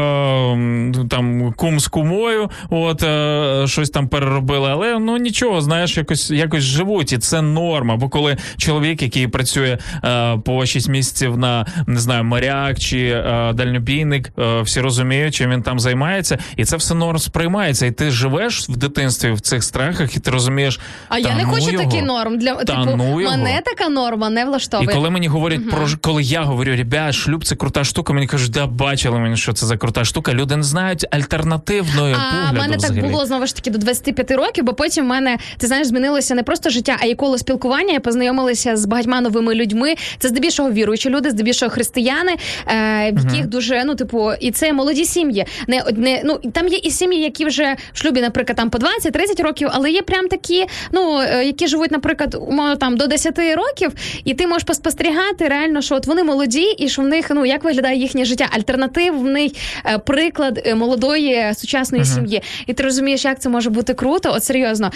[1.10, 6.64] там кум з кумою, от е, щось там переробили, але ну нічого, знаєш, якось якось
[6.64, 7.96] живуть, і це норма.
[7.96, 13.54] Бо коли чоловік, який працює е, по 6 місяців на не знаю, моряк чи е,
[13.54, 17.86] дальнобійник, е, всі розуміють, чим він там займається, і це все норм сприймається.
[17.86, 20.80] І ти живеш в дитинстві в цих страхах, і ти розумієш.
[21.10, 21.84] А я не ну хочу його».
[21.84, 22.38] такий норм.
[22.38, 23.38] Для Та типу, ну його.
[23.38, 24.46] мене така норма не
[24.82, 28.28] І коли мені говорять про ж- коли я говорю, ребят, шлюб це крута штука, мені
[28.28, 30.34] кажуть, да бачили мені, що це за крута штука.
[30.34, 34.64] Люди не знають альтернативної А в мене так було знову ж таки до 25 років,
[34.64, 37.94] бо потім в мене ти знаєш, змінилося не просто життя, а й коло спілкування.
[37.94, 39.96] Я познайомилася з багатьма новими людьми.
[40.20, 42.32] Це здебільшого віруючі люди, здебільшого християни,
[42.68, 45.46] е, в яких дуже ну, типу, і це молоді сім'ї.
[45.68, 49.44] Не не ну там є і сім'ї, які вже в шлюбі, наприклад, там по 20-30
[49.44, 53.92] років, але є прям такі, ну е, які живуть, наприклад, умовно там до 10 років,
[54.24, 57.64] і ти можеш поспостерігати реально, що от вони молоді, і що в них ну як
[57.64, 59.56] виглядає їхнє життя, альтернативний
[59.86, 62.14] е, приклад е, молодої сучасної Мгм.
[62.14, 62.42] сім'ї.
[62.68, 64.34] І ти розумієш, як це може бути круто.
[64.36, 64.92] От серйозно.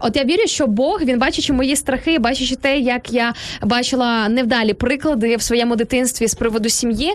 [0.00, 4.74] От я вірю, що Бог він бачачи мої страхи, бачачи те, як я бачила невдалі
[4.74, 7.12] приклади в своєму дитинстві з приводу сім'ї,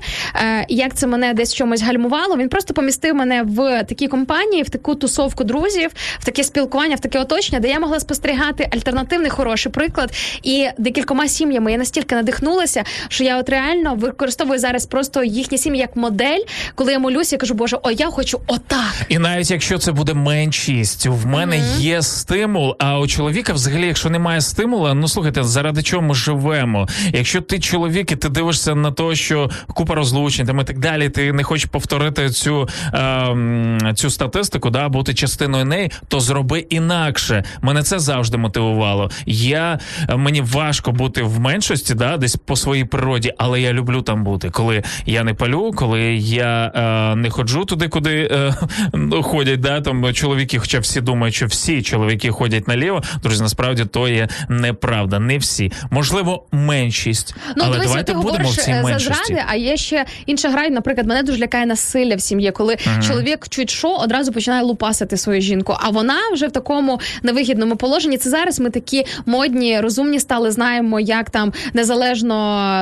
[0.69, 2.37] як це мене десь чомусь гальмувало.
[2.37, 5.89] Він просто помістив мене в такі компанії, в таку тусовку друзів,
[6.19, 10.13] в таке спілкування, в таке оточення, де я могла спостерігати альтернативний хороший приклад.
[10.43, 15.79] І декількома сім'ями я настільки надихнулася, що я от реально використовую зараз просто їхні сім'ї
[15.81, 16.39] як модель,
[16.75, 18.93] коли я молюся, я кажу, Боже, о, я хочу отак.
[19.09, 22.75] І навіть якщо це буде меншість, в мене є стимул.
[22.79, 26.87] А у чоловіка, взагалі, якщо немає стимула, ну слухайте, заради чого ми живемо?
[27.13, 31.09] Якщо ти чоловік і ти дивишся на те, що купа розлучень там і так далі,
[31.09, 37.43] ти не хочеш повторити цю, ем, цю статистику, да, бути частиною неї, то зроби інакше.
[37.61, 39.11] Мене це завжди мотивувало.
[39.25, 39.79] Я
[40.15, 44.49] мені важко бути в меншості, да, десь по своїй природі, але я люблю там бути,
[44.49, 48.53] коли я не палю, коли я е, не ходжу туди, куди е,
[48.93, 53.03] ну, ходять, да, там чоловіки, хоча всі думають, що всі чоловіки ходять наліво.
[53.23, 55.19] Друзі, насправді то є неправда.
[55.19, 55.71] Не всі.
[55.91, 57.35] Можливо, меншість.
[57.57, 59.23] Ну, але дивись, давайте ти будемо в цій е, за меншості.
[59.25, 60.69] зради, а є ще інша гра.
[60.69, 63.01] Наприклад, мене дуже лякає насилля в сім'ї, коли Мгм.
[63.01, 68.17] чоловік чуть що одразу починає лупасити свою жінку, а вона вже в такому невигідному положенні.
[68.17, 72.35] Це зараз ми такі модні, розумні стали, знаємо, як там незалежно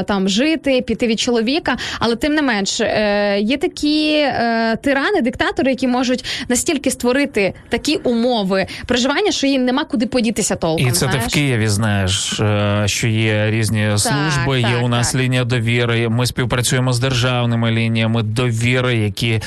[0.07, 1.77] там жити, піти від чоловіка.
[1.99, 7.95] Але тим не менш, е, є такі е, тирани, диктатори, які можуть настільки створити такі
[7.95, 10.87] умови проживання, що їм нема куди подітися толком.
[10.87, 15.11] І це ти в Києві знаєш, е, що є різні служби, є так, у нас
[15.11, 15.21] так.
[15.21, 16.09] лінія довіри.
[16.09, 19.41] Ми співпрацюємо з державними лініями довіри, які е,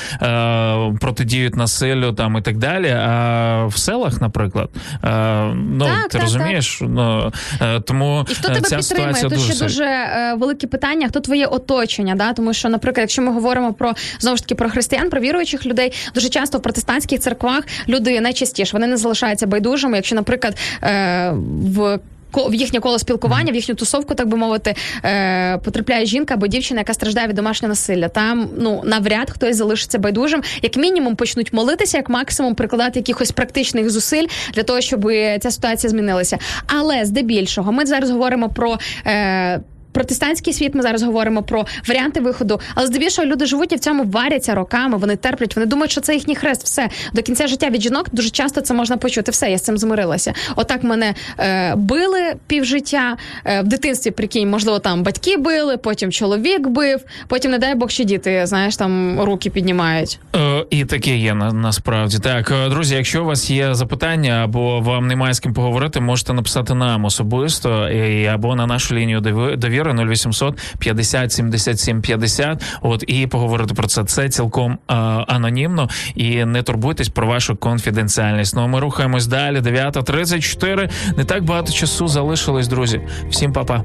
[1.00, 2.88] протидіють насиллю там і так далі.
[2.90, 4.70] А в селах, наприклад,
[5.04, 9.22] е, ну Так, ти так, розумієш, ну е, тому І хто е, тебе ця підтримує?
[9.22, 12.32] Тут ще дуже е, велике питання, хто твоє оточення, да?
[12.32, 15.92] тому що, наприклад, якщо ми говоримо про знову ж таки про християн, про віруючих людей,
[16.14, 19.96] дуже часто в протестантських церквах люди найчастіше вони не залишаються байдужими.
[19.96, 21.32] Якщо, наприклад, е,
[21.62, 21.98] в
[22.34, 24.74] в їхнє коло спілкування, в їхню тусовку, так би мовити,
[25.04, 28.08] е, потрапляє жінка або дівчина, яка страждає від домашнього насилля.
[28.08, 30.42] Там ну навряд хтось залишиться байдужим.
[30.62, 35.90] Як мінімум почнуть молитися, як максимум прикладати якихось практичних зусиль для того, щоб ця ситуація
[35.90, 36.38] змінилася.
[36.66, 38.78] Але здебільшого, ми зараз говоримо про.
[39.06, 39.60] Е,
[39.92, 44.04] Протестантський світ, ми зараз говоримо про варіанти виходу, але здебільшого люди живуть і в цьому
[44.04, 44.96] варяться роками.
[44.98, 46.64] Вони терплять, вони думають, що це їхній хрест.
[46.64, 49.30] Все до кінця життя від жінок дуже часто це можна почути.
[49.30, 50.32] Все, я з цим змирилася.
[50.56, 53.16] Отак мене е, били півжиття.
[53.44, 57.90] Е, в дитинстві, прикинь, можливо, там батьки били, потім чоловік бив, потім, не дай Бог,
[57.90, 60.18] ще діти, знаєш, там руки піднімають.
[60.36, 62.18] Е, І таке є на, насправді.
[62.18, 66.32] Так, е, друзі, якщо у вас є запитання або вам немає з ким поговорити, можете
[66.32, 72.62] написати нам особисто і, або на нашу лінію дови- довіри 0800 50 77 50.
[72.82, 74.04] От і поговорити про це.
[74.04, 74.94] Це цілком е,
[75.28, 78.56] анонімно і не турбуйтесь про вашу конфіденціальність.
[78.56, 79.60] Ну а ми рухаємось далі.
[79.60, 80.90] 9.34.
[81.16, 83.00] Не так багато часу залишилось, друзі.
[83.30, 83.82] Всім па-па.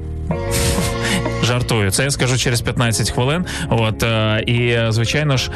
[1.46, 3.44] Жартую, це я скажу через 15 хвилин.
[3.70, 5.50] От е, і звичайно ж,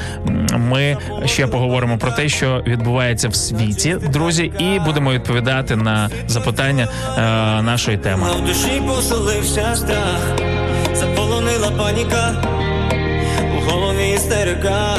[0.56, 6.88] ми ще поговоримо про те, що відбувається в світі, друзі, і будемо відповідати на запитання
[7.18, 7.20] е,
[7.62, 8.26] нашої теми.
[8.30, 10.20] А в душі поселився страх,
[10.94, 12.34] заполонила паніка,
[13.58, 14.96] у голові істерика.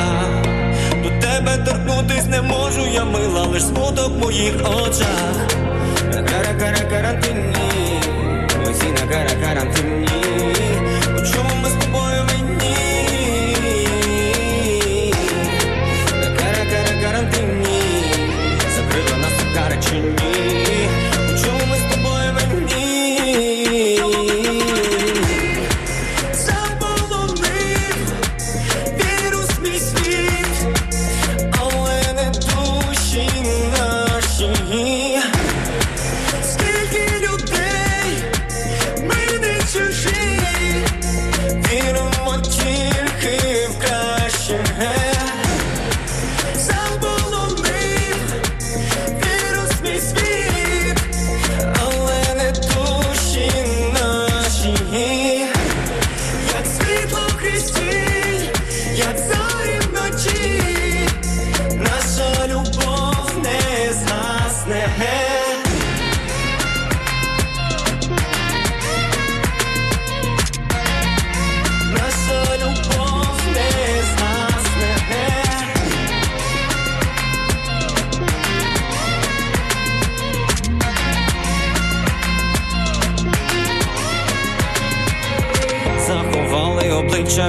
[1.03, 5.47] До тебе торкнутись не можу, я мила, лиш смуток в моїх очах.
[6.13, 8.01] Кара кара карантинні,
[8.65, 10.00] ми всі на кара карантинні.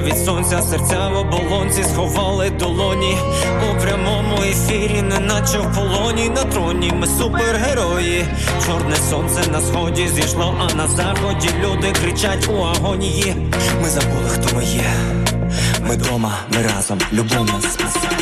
[0.03, 3.17] Від сонця, серця в оболонці, сховали долоні
[3.71, 6.93] у прямому ефірі, неначе в полоні на троні.
[6.95, 8.25] Ми супергерої.
[8.67, 13.37] Чорне сонце на сході зійшло, а на заході люди кричать у агонії.
[13.83, 14.93] Ми забули, хто ми є.
[15.89, 18.22] Ми дома, ми разом, любов нас спасе.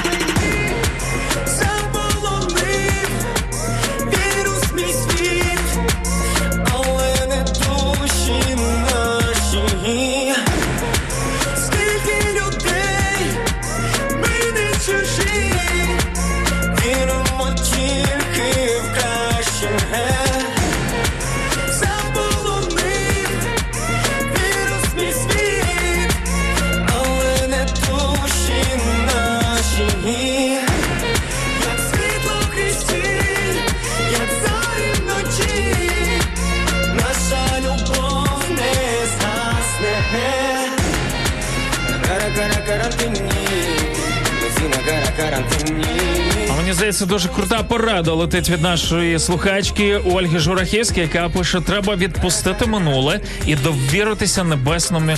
[47.40, 54.44] Super порада летить від нашої слухачки Ольги Журахівської, яка пише: треба відпустити минуле і довіритися
[54.44, 55.12] небесному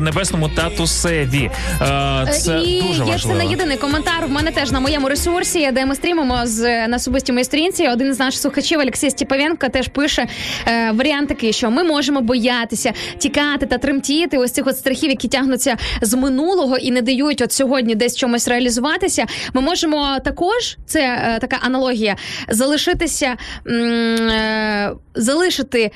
[0.00, 1.50] небесному татусеві.
[1.82, 3.38] Е, Це і дуже є важливо.
[3.38, 4.26] це не єдиний коментар.
[4.26, 7.88] В мене теж на моєму ресурсі, де ми стрімимо з на особистій моїй сторінці.
[7.88, 10.26] Один з наших слухачів Олексій Степавенко теж пише
[10.66, 15.28] е, варіант такий, що ми можемо боятися, тікати та тремтіти ось цих от страхів, які
[15.28, 19.26] тягнуться з минулого і не дають от сьогодні десь чомусь реалізуватися.
[19.52, 22.16] Ми можемо також це е, така аналогія
[22.48, 23.36] залишитися
[23.66, 25.90] м, е, залишити.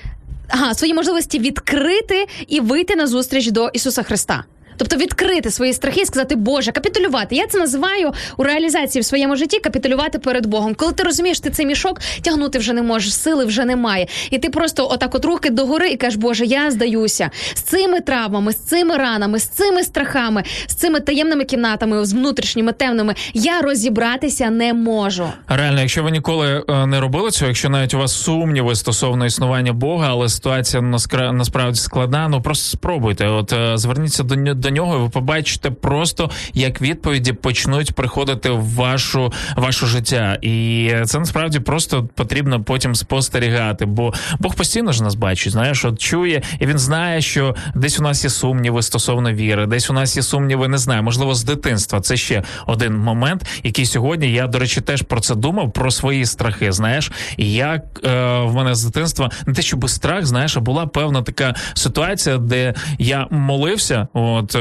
[0.49, 4.45] Ага, свої можливості відкрити і вийти на зустріч до Ісуса Христа.
[4.83, 7.35] Тобто відкрити свої страхи і сказати, Боже, капітулювати.
[7.35, 10.75] Я це називаю у реалізації в своєму житті капітулювати перед Богом.
[10.75, 14.07] Коли ти розумієш, ти цей мішок тягнути вже не можеш, сили вже немає.
[14.31, 18.53] І ти просто отак от руки догори і кажеш, Боже, я здаюся з цими травмами,
[18.53, 23.15] з цими ранами, з цими страхами, з цими таємними кімнатами, з внутрішніми темними.
[23.35, 25.27] Я розібратися не можу.
[25.49, 29.73] Реально, якщо ви ніколи е, не робили цього, якщо навіть у вас сумніви стосовно існування
[29.73, 33.27] Бога, але ситуація наскра- насправді складна, ну просто спробуйте.
[33.27, 38.75] От е, зверніться до, до нього, і ви побачите просто, як відповіді почнуть приходити в
[38.75, 40.39] вашу вашу життя.
[40.43, 43.87] І це насправді просто потрібно потім спостерігати.
[43.87, 48.03] Бо Бог постійно ж нас бачить, знаєш, от чує, і він знає, що десь у
[48.03, 52.01] нас є сумніви стосовно віри, десь у нас є сумніви, не знаю, можливо, з дитинства.
[52.01, 56.27] Це ще один момент, який сьогодні я, до речі, теж про це думав, про свої
[56.27, 56.73] страхи.
[56.73, 60.87] Знаєш, і як е, в мене з дитинства не те, щоб страх, знаєш, а була
[60.87, 64.09] певна така ситуація, де я молився.
[64.13, 64.59] От е,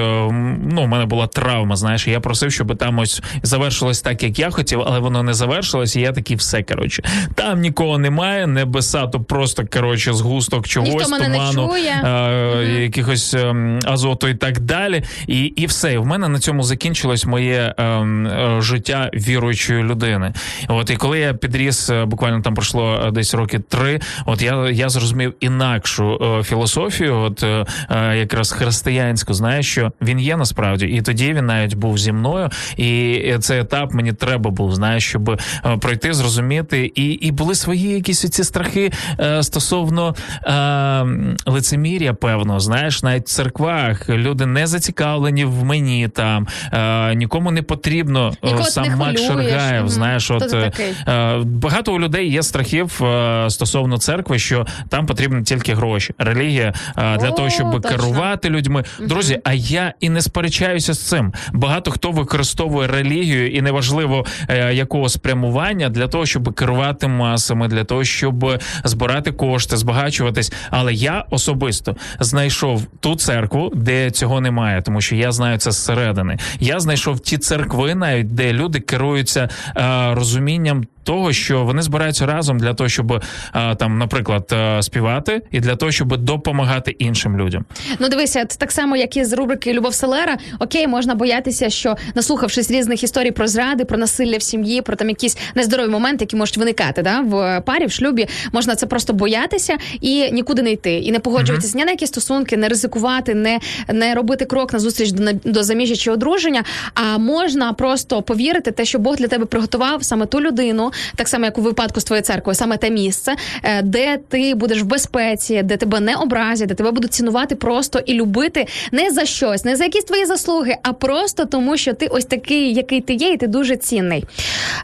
[0.72, 1.76] ну, у мене була травма.
[1.76, 5.96] Знаєш, я просив, щоб там ось завершилось так, як я хотів, але воно не завершилось.
[5.96, 7.04] І я такий все коротше.
[7.36, 11.92] Там нікого немає, небеса, то просто коротше згусток чогось, Ніхто мене не туману, чує.
[12.06, 15.04] е, якихось ем, азоту і так далі.
[15.28, 15.94] І, і все.
[15.94, 20.34] І в мене на цьому закінчилось моє ем, е, життя віруючої людини.
[20.68, 24.00] От і коли я підріс, е, буквально там пройшло е, десь роки три.
[24.26, 30.20] От я, я зрозумів інакшу е, філософію, от е, е, якраз християнську, знаєш, що він
[30.20, 32.50] є насправді, і тоді він навіть був зі мною.
[32.78, 35.40] І цей етап мені треба був, знаєш, щоб е,
[35.82, 41.06] пройти, зрозуміти, і, і були свої якісь ці страхи е, стосовно е,
[41.46, 47.62] лицемір'я, певно, знаєш, навіть в церквах люди не зацікавлені в мені там, е, нікому не
[47.62, 49.18] потрібно е, Нікого сам Мак.
[49.18, 49.90] Шаргаєв.
[49.90, 50.72] Знаєш, от е,
[51.08, 56.14] е, багато у людей є страхів е, стосовно церкви, що там потрібні тільки гроші.
[56.18, 57.90] Релігія е, для О, того, щоб точно.
[57.90, 58.84] керувати людьми.
[59.00, 61.34] Друзі, а я і не сперечаюся з цим.
[61.54, 67.84] Багато хто використовує релігію, і неважливо е, якого спрямування для того, щоб керувати масами, для
[67.84, 70.54] того, щоб збирати кошти, збагачуватись.
[70.70, 76.38] Але я особисто знайшов ту церкву, де цього немає, тому що я знаю це зсередини.
[76.60, 80.84] Я знайшов ті церкви, навіть де люди керуються е, розумінням.
[81.04, 83.12] Того, що вони збираються разом для того, щоб
[83.56, 87.66] е, там, наприклад, е, співати, і для того, щоб допомагати іншим людям.
[88.00, 90.38] Ну дивися, це так само, як і з рубрики Любов Селера.
[90.60, 95.10] Окей, можна боятися, що наслухавшись різних історій про зради, про насилля в сім'ї, про там
[95.10, 99.78] якісь нездорові моменти, які можуть виникати да, в парі, в шлюбі, можна це просто боятися
[100.02, 103.60] і нікуди не йти, і не погоджуватися ні на які стосунки, не ризикувати, не,
[103.94, 106.64] не робити крок на зустріч до, до заміжжя чи одруження.
[106.94, 111.46] А можна просто повірити, те, що Бог для тебе приготував саме ту людину, так само
[111.46, 115.62] як у випадку з твоєю церквою, саме те місце, е, де ти будеш в безпеці,
[115.64, 119.76] де тебе не образять, де тебе будуть цінувати просто і любити не за щось, не
[119.76, 123.38] за якісь твої заслуги, а просто тому, що ти ось такий, який ти є, і
[123.38, 124.24] ти дуже цінний.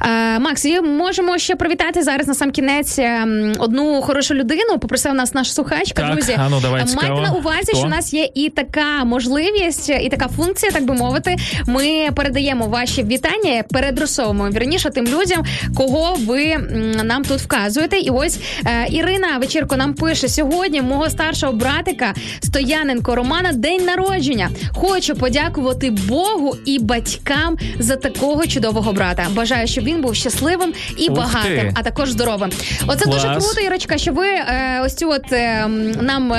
[0.01, 4.79] Е, Макс, і можемо ще привітати зараз на сам кінець ем, одну хорошу людину.
[4.79, 6.01] Попросив нас наш слухачка.
[6.01, 7.21] Так, друзі, а ну, давай, Е, майте цікаво.
[7.21, 7.77] на увазі, Хто?
[7.77, 11.35] що у нас є і така можливість, і така функція, так би мовити.
[11.67, 15.45] Ми передаємо ваші вітання, передросовуємо вірніше тим людям,
[15.77, 16.57] кого ви
[17.03, 17.97] нам тут вказуєте.
[17.97, 20.81] І ось е, Ірина вечірко нам пише сьогодні.
[20.81, 22.13] Мого старшого братика
[22.43, 24.49] Стояненко Романа день народження.
[24.73, 29.27] Хочу подякувати Богу і батькам за такого чудового брата.
[29.33, 31.71] Бажаю, щоб він був щасливим і Ух багатим, ти.
[31.75, 32.49] а також здоровим.
[32.87, 35.67] Оце дуже круто, Ірочка, що ви е, ось цю от е,
[36.01, 36.33] нам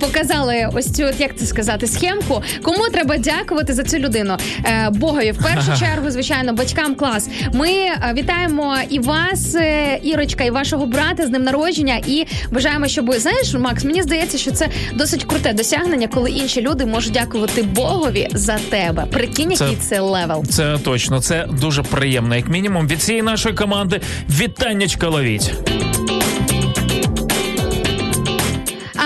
[0.00, 2.42] показали ось цю, от, як це сказати, схемку.
[2.62, 4.36] Кому треба дякувати за цю людину?
[4.64, 7.28] Е, Богові в першу чергу, звичайно, батькам клас.
[7.52, 7.68] Ми
[8.14, 12.00] вітаємо і вас, е, Ірочка, і вашого брата з днем народження.
[12.06, 16.86] І бажаємо, щоб знаєш, Макс, мені здається, що це досить круте досягнення, коли інші люди
[16.86, 19.04] можуть дякувати Богові за тебе.
[19.10, 20.44] Прикинь, Це- який це level.
[20.46, 22.36] Це точно, це дуже приємно.
[22.36, 24.00] Як мінімум, від цієї нашої команди
[24.30, 25.52] вітаннячка ловіть.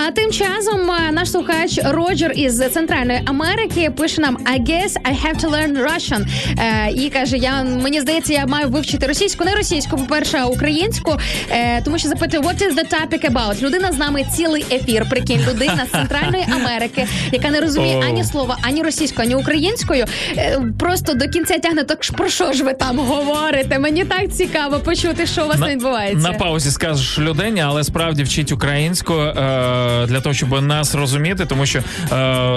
[0.07, 5.25] А тим часом е, наш слухач Роджер із Центральної Америки пише нам I guess I
[5.25, 6.25] have to learn Russian.
[6.59, 11.17] Е, і каже: Я мені здається, я маю вивчити російську, не російську, по-перше, а українську.
[11.51, 13.61] Е, тому що запитую, what is the topic about?
[13.61, 15.05] Людина з нами цілий ефір.
[15.09, 20.05] Прикинь, людина з Центральної Америки, яка не розуміє ані слова, ані російською, ані українською.
[20.37, 23.79] Е, просто до кінця тягне так про що ж ви там говорите?
[23.79, 26.27] Мені так цікаво почути, що у вас На- відбувається.
[26.31, 31.65] На паузі скажеш людині, але справді вчить українську е, для того, щоб нас розуміти, тому
[31.65, 31.83] що е,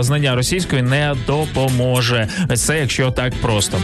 [0.03, 2.29] знання російської не допоможе.
[2.55, 3.79] Це якщо так просто.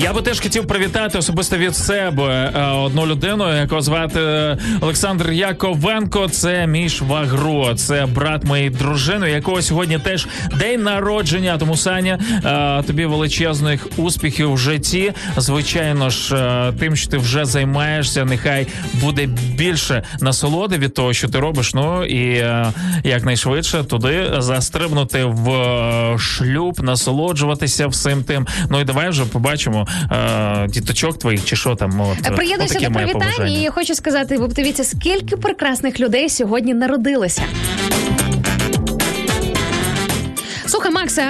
[0.00, 5.30] Я би теж хотів привітати особисто від себе е, одну людину, яку звати е, Олександр
[5.30, 6.28] Яковенко.
[6.28, 11.58] Це мій швагро, це брат моєї дружини, якого сьогодні теж день народження.
[11.58, 15.12] Тому Саня, е, тобі величезних успіхів в житті.
[15.36, 18.66] Звичайно ж, тим, що ти вже займаєшся, нехай
[19.00, 21.74] буде більше насолоди від того, що ти робиш.
[21.74, 22.44] Ну і
[23.04, 25.48] якнайшвидше туди застрибнути в
[26.18, 28.46] шлюб, насолоджуватися всім тим.
[28.70, 32.00] Ну і давай вже побачимо е, діточок твоїх чи що там.
[32.00, 36.74] От, Приєднуюся отаке до привітання привітань і хочу сказати, ви подивіться, скільки прекрасних людей сьогодні
[36.74, 37.42] народилося.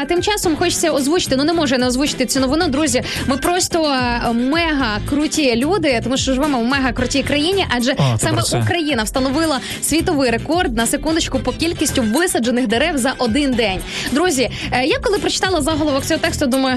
[0.03, 1.37] А тим часом хочеться озвучити.
[1.37, 2.69] Ну не можу я не озвучити цю новину.
[2.69, 7.95] Друзі, ми просто е, мега круті люди, тому що живемо в мега крутій країні, адже
[7.95, 8.43] ти саме.
[8.63, 13.81] Україна встановила світовий рекорд на секундочку по кількістю висаджених дерев за один день.
[14.13, 16.77] Друзі, е, я коли прочитала заголовок цього тексту, думаю,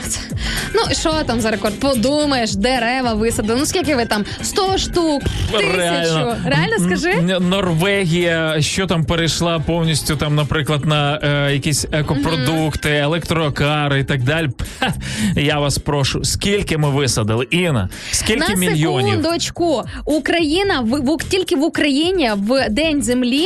[0.74, 1.80] ну що там за рекорд?
[1.80, 3.60] Подумаєш, дерева висадили.
[3.60, 4.26] Ну скільки ви там?
[4.42, 6.36] 100 штук, тисячу.
[6.46, 7.40] Реально скажи?
[7.40, 14.50] Норвегія, що там перейшла повністю там, наприклад, на е, якісь екопродукти, електрокари і так далі.
[15.36, 17.48] Я вас прошу, скільки ми висадили?
[17.52, 19.08] Інна, скільки на мільйонів?
[19.16, 23.46] секундочку, Україна в, в тільки в Україні в День землі.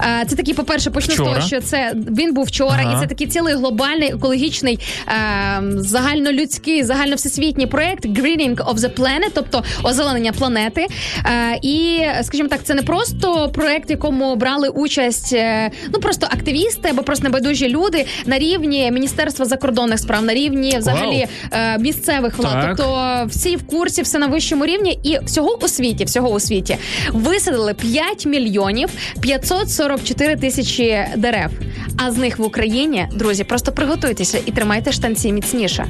[0.00, 2.98] е, Це такий, по-перше, почну з того, що це він був вчора, Ага.
[2.98, 4.78] і це такий цілий глобальний екологічний
[5.08, 10.86] е, загальнолюдський, загальновсесвітній проект Greening of the Planet, тобто озеленення планети.
[11.26, 15.36] Е, І, скажімо так, це не просто проект, в якому брали участь
[15.94, 21.26] ну просто активісти або просто небайдужі люди на рівні Міністерства закордонних справ, на рівні взагалі
[21.52, 22.52] е, місцевих влад.
[22.52, 22.76] Так.
[22.76, 26.76] Тобто всі в курсі, все на вищому рівні, і всього у світі, всього у світі
[27.12, 28.88] висадили 5 мільйонів
[29.20, 31.50] 544 тисячі дерев.
[31.96, 35.86] А з них в Україні, друзі, просто приготуйтеся і тримайте штанці міцніше.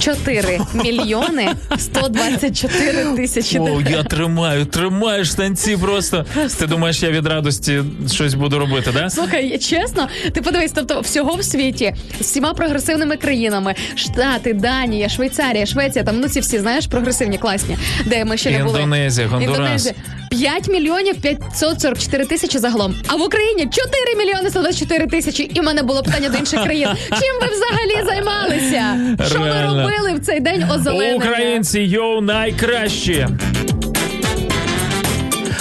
[0.00, 1.48] 4 мільйони
[1.78, 6.24] 124 тисячі О, я тримаю, тримаю штанці просто.
[6.58, 7.82] Ти думаєш, я від радості
[8.12, 9.10] щось буду робити, да?
[9.10, 11.94] Слухай, чесно, ти подивись, тобто всього в світі
[12.38, 18.24] всіма прогресивними країнами: Штати, Данія, Швейцарія, Швеція, там ну ці всі знаєш прогресивні, класні, де
[18.24, 18.78] ми ще не були.
[18.78, 19.58] Індонезія, Гондурас.
[19.58, 19.94] Індонезія.
[20.30, 22.94] 5 мільйонів 544 тисячі загалом.
[23.06, 25.44] А в Україні 4 мільйони 124 тисячі.
[25.44, 26.88] І в мене було питання до інших країн.
[27.08, 28.98] Чим ви взагалі займалися?
[29.30, 31.16] Що ви робили в цей день озеленення?
[31.16, 33.26] Українці, йоу, найкращі.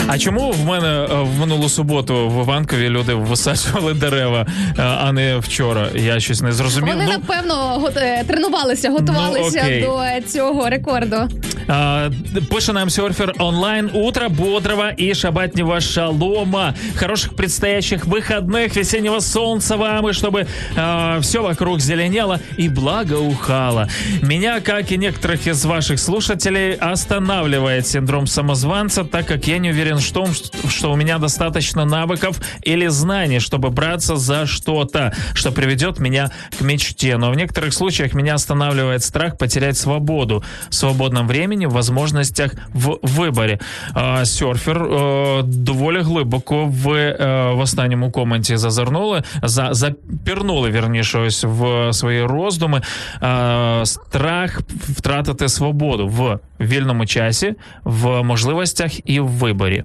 [0.09, 4.47] А чому в мене е, в минулу суботу в Іванкові люди висаджували дерева,
[4.79, 5.89] е, а не вчора?
[5.95, 6.95] Я щось не зрозумів.
[6.95, 9.81] Вони Ну, напевно го- е, тренувалися, готувалися окей.
[9.83, 11.17] до цього рекорду.
[11.69, 12.09] А,
[12.51, 13.91] Пише нам серфер онлайн.
[13.95, 16.75] Утро бодрого и шабатнего шалома.
[16.97, 20.47] Хороших предстоящих выходных, весеннего солнца вам, и чтобы
[21.21, 23.89] все вокруг зеленело и благоухало.
[24.23, 29.96] Меня, как и некоторых из ваших слушателей, останавливает синдром самозванца, так как я не уверен
[29.97, 30.29] в том,
[30.69, 36.61] что у меня достаточно навыков или знаний, чтобы браться за что-то, что приведет меня к
[36.61, 37.17] мечте.
[37.17, 42.99] Но в некоторых случаях меня останавливает страх потерять свободу в свободном времени, в возможностях в
[43.03, 43.59] виборі.
[43.95, 51.45] А, серфер е, доволі глибоко в, е, в останньому коменті зазирнули, за, запірнули вірніше ось
[51.45, 52.83] в свої роздуми.
[53.23, 59.85] Е, страх втратити свободу в вільному часі, в можливостях і в виборі.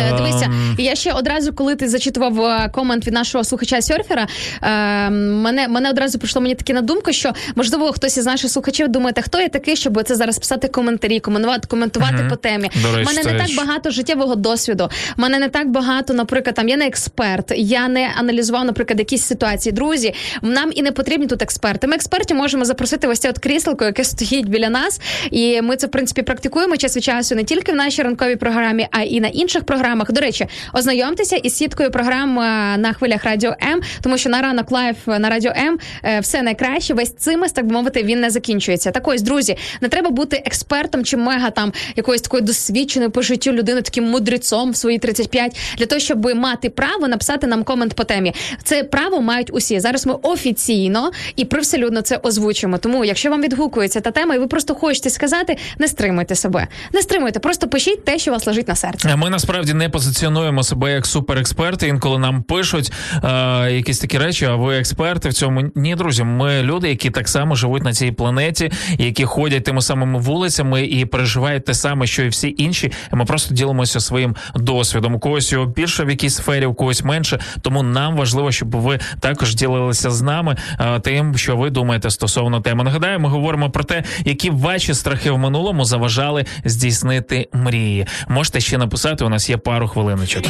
[0.00, 0.74] Е, Дивися, Ем.
[0.78, 4.26] я ще одразу, коли ти зачитував е, комент від нашого слухача серфера,
[4.62, 8.88] е, мене мене одразу прийшло мені таке на думку, що можливо хтось із наших слухачів
[8.88, 12.28] думає, та хто я такий, щоб це зараз писати коментарі, коментувати, коментувати Мгм.
[12.28, 12.70] по темі.
[12.84, 14.88] У мене не так багато життєвого досвіду.
[15.18, 19.22] У мене не так багато, наприклад, там я не експерт, я не аналізував, наприклад, якісь
[19.22, 19.72] ситуації.
[19.72, 21.86] Друзі, нам і не потрібні тут експерти.
[21.86, 25.00] Ми експертів можемо запросити ось це от кріселко, яке стоїть біля нас,
[25.30, 28.88] і ми це в принципі практикуємо час від часу не тільки в нашій ранковій програмі,
[28.90, 29.81] а і на інших програмах.
[29.82, 30.12] Програмах.
[30.12, 34.70] До речі, ознайомтеся із сіткою програм е, на хвилях Радіо М, тому що на ранок
[34.70, 36.94] live на Радіо М е, все найкраще.
[36.94, 38.90] Весь цимес, так мовити, він не закінчується.
[38.90, 43.52] Так ось, друзі, не треба бути експертом чи мега там якоюсь такою досвідченою по життю
[43.52, 48.04] людиною, таким мудрецом в свої 35, для того, щоб мати право написати нам комент по
[48.04, 48.34] темі.
[48.64, 49.80] Це право мають усі.
[49.80, 52.78] Зараз ми офіційно і привселюдно це озвучимо.
[52.78, 57.02] Тому, якщо вам відгукується та тема, і ви просто хочете сказати, не стримуйте себе, не
[57.02, 59.08] стримуйте, просто пишіть те, що вас лежить на серці.
[59.16, 61.88] Ми насправді не позиціонуємо себе як суперексперти.
[61.88, 62.92] Інколи нам пишуть
[63.24, 64.44] е, якісь такі речі.
[64.44, 65.70] А ви експерти в цьому?
[65.74, 66.24] Ні, друзі.
[66.24, 71.06] Ми люди, які так само живуть на цій планеті, які ходять тими самими вулицями і
[71.06, 72.92] переживають те саме, що і всі інші.
[73.12, 75.14] Ми просто ділимося своїм досвідом.
[75.14, 77.38] У когось його більше в якійсь сфері, у когось менше.
[77.60, 82.60] Тому нам важливо, щоб ви також ділилися з нами е, тим, що ви думаєте стосовно
[82.60, 82.84] теми.
[82.84, 88.06] Нагадаю, ми говоримо про те, які ваші страхи в минулому заважали здійснити мрії.
[88.28, 89.24] Можете ще написати.
[89.24, 90.44] У нас є пару хвилиночок.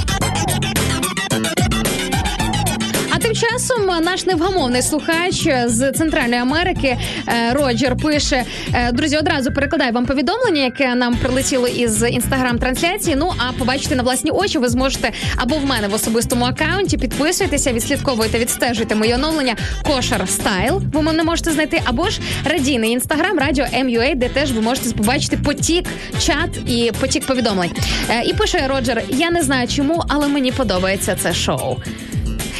[3.51, 6.99] Часом наш невгамовний слухач з Центральної Америки
[7.29, 8.45] е, Роджер пише:
[8.75, 13.17] е, друзі, одразу перекладаю вам повідомлення, яке нам прилетіло із інстаграм-трансляції.
[13.17, 16.99] Ну а побачити на власні очі ви зможете або в мене в особистому аккаунті.
[16.99, 20.83] Підписуйтеся, відслідковуйте, відстежуйте мої оновлення Кошар Стайл.
[20.93, 25.37] Ви мене можете знайти, або ж радійний інстаграм Радіо МЮА, де теж ви можете побачити
[25.37, 25.85] потік,
[26.21, 27.71] чат і потік повідомлень.
[28.11, 31.77] Е, І пише Роджер: Я не знаю чому, але мені подобається це шоу.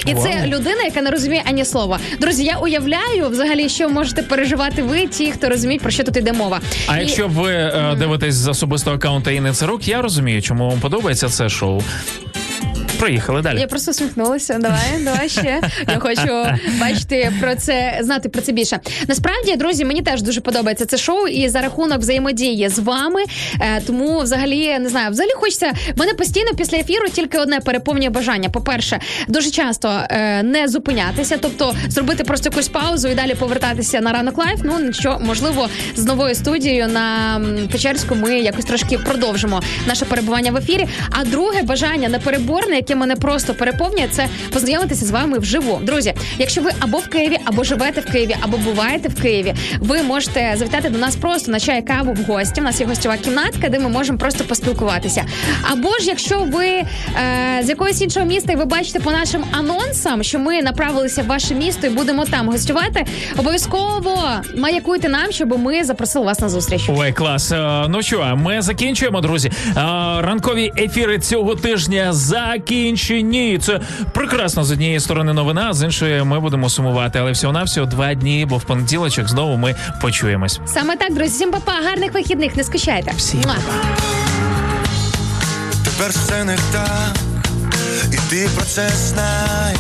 [0.07, 1.99] І це людина, яка не розуміє ані слова.
[2.21, 6.33] Друзі, я уявляю взагалі, що можете переживати ви, ті, хто розуміють, про що тут іде
[6.33, 6.61] мова.
[6.87, 10.81] А І- якщо ви е, дивитесь з особистого аккаунта Інни Царук, я розумію, чому вам
[10.81, 11.83] подобається це шоу.
[12.99, 13.61] Проїхали далі.
[13.61, 14.59] Я просто усміхнулася.
[14.59, 15.61] Давай, давай ще.
[15.89, 16.47] Я хочу
[16.81, 18.81] бачити про це, знати про це більше.
[19.09, 23.25] Насправді, друзі, мені теж дуже подобається це шоу, і за рахунок взаємодії з вами.
[23.61, 25.73] Е, тому, взагалі, не знаю, взагалі хочеться.
[25.97, 28.49] Мене постійно після ефіру тільки одне переповнює бажання.
[28.49, 34.13] По-перше, дуже часто е, не зупинятися, тобто зробити просто якусь паузу і далі повертатися на
[34.13, 34.61] ранок live.
[34.65, 37.41] Ну що можливо з новою студією на
[37.73, 40.87] Печерську ми якось трошки продовжимо наше перебування в ефірі.
[41.11, 45.81] А друге бажання непереборне, яке мене просто переповнює, це познайомитися з вами вживу.
[45.83, 50.03] Друзі, якщо ви або в Києві, або живете в Києві, або буваєте в Києві, ви
[50.03, 52.61] можете завітати до нас просто на чай каву в гості.
[52.61, 55.25] У нас є гостьова кімнатка, де ми можемо просто поспілкуватися.
[55.73, 56.87] Або ж якщо ви е,
[57.63, 61.55] з якогось іншого міста і ви бачите по нашим анонсам, що ми направилися в ваше
[61.55, 63.05] місто і будемо там гостювати,
[63.39, 64.19] обов'язково
[64.57, 66.83] маякуйте нам, щоб ми запросили вас на зустріч.
[66.89, 67.53] Ой, клас.
[67.53, 69.49] Е, Ну що, ми закінчуємо, друзі.
[69.49, 69.73] Е,
[70.21, 72.13] Ранкові ефіри цього тижня
[72.63, 73.59] закінчені.
[73.63, 73.81] Це
[74.15, 74.65] прекрасно.
[74.65, 77.19] З однієї сторони новина, а з іншої ми будемо сумувати.
[77.19, 80.61] Але всього навсього два дні, бо в понеділочок знову ми почуємось.
[80.67, 83.13] Саме так, друзі, всім папа, гарних вихідних, не скучайте.
[83.17, 83.57] Всім Муа.
[85.85, 87.17] Тепер все не так,
[88.13, 89.79] і ти про це знаєш,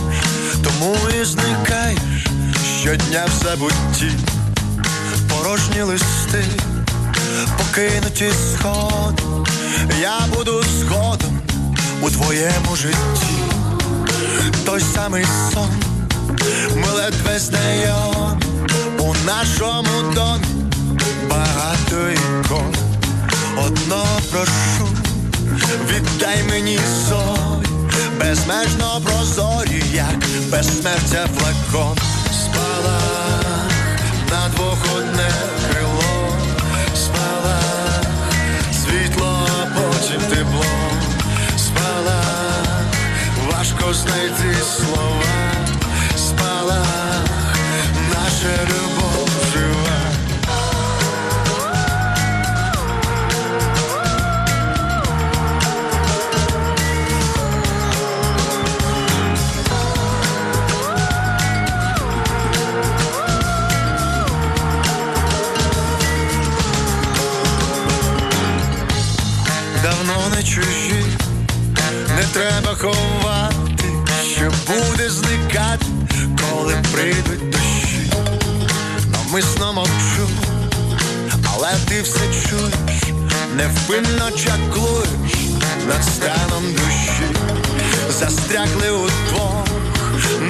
[0.65, 1.99] тому і зникаєш.
[2.81, 4.11] Щодня в забутті,
[5.29, 6.45] порожні листи,
[7.59, 9.23] покинуті сходи,
[10.01, 11.43] я буду згодом
[12.03, 13.37] у твоєму житті,
[14.66, 15.70] той самий сон,
[16.77, 18.45] ми ледве знайомі
[18.99, 20.45] у нашому домі.
[21.31, 22.74] Багато ікон,
[23.66, 24.89] одно прошу.
[25.89, 27.66] Віддай мені соль,
[28.20, 30.19] безмежно прозорі, як
[30.51, 31.99] безсмертя флакон,
[32.33, 33.70] спалах
[34.31, 35.31] на двох одне
[44.03, 45.53] знайти слова,
[46.16, 47.24] спалах,
[48.11, 49.99] наша любов жива.
[69.83, 71.05] давно не чужі,
[72.16, 73.22] не треба ховати,
[75.12, 75.86] буде зникати,
[76.40, 78.10] коли прийдуть дощі.
[79.12, 80.28] Навмисно мовчу,
[81.55, 83.02] але ти все чуєш,
[83.56, 85.09] невпинно чаклуєш
[85.89, 87.36] над станом душі,
[88.10, 89.66] застрягли удвох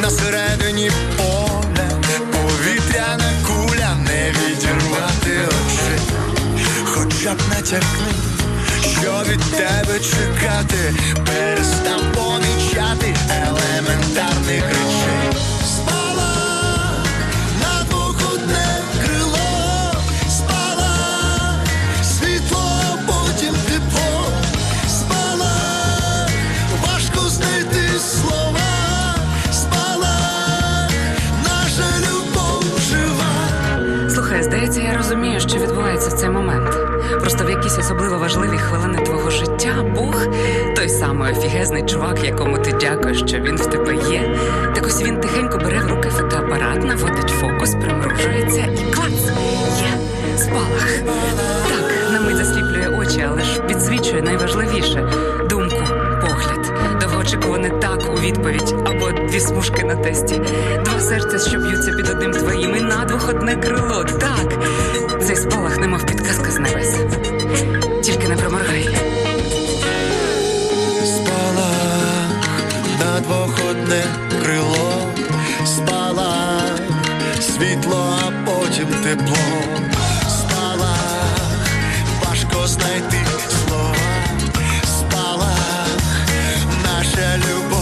[0.03, 1.89] на середині поля,
[2.33, 6.01] повітряна куля не відірвати очей,
[6.85, 8.13] хоча б натякни
[9.03, 10.95] що від тебе чекати,
[11.27, 12.13] перестав
[12.73, 15.43] навчати елементарних речей.
[15.65, 16.35] Спала
[17.61, 18.67] на двокутне
[19.05, 19.93] крило,
[20.29, 21.55] спала
[22.03, 24.27] світло, потім тепло,
[24.89, 25.57] спала,
[26.83, 29.15] важко знайти слова,
[29.53, 30.19] спала,
[31.45, 32.65] наша любов.
[34.11, 36.82] Слухай, здається, я розумію, що відбувається в цей момент
[37.63, 40.27] якісь особливо важливі хвилини твого життя, Бог
[40.77, 44.39] той самий офігезний чувак, якому ти дякуєш, що він в тебе є.
[44.75, 49.33] Так ось він тихенько бере в руки фотоапарат, наводить фокус, примружується і клац!
[49.81, 50.99] Є спалах.
[51.69, 55.09] Так, на мить засліплює очі, але ж підсвічує найважливіше.
[57.33, 60.41] Довгоочікуване так у відповідь або дві смужки на тесті.
[60.85, 64.05] Два серця, що б'ються під одним твоїм, і на двох одне крило.
[64.05, 64.65] Так,
[65.23, 66.97] цей спалах немов підказка з небес.
[68.03, 68.99] Тільки не проморгай.
[71.05, 72.29] Спалах
[73.01, 74.05] на двох одне
[74.43, 75.03] крило,
[75.65, 76.79] спалах,
[77.41, 79.37] світло, а потім тепло,
[80.29, 81.39] спалах,
[82.25, 83.19] важко знайти
[83.69, 83.95] слова,
[87.23, 87.82] наша любов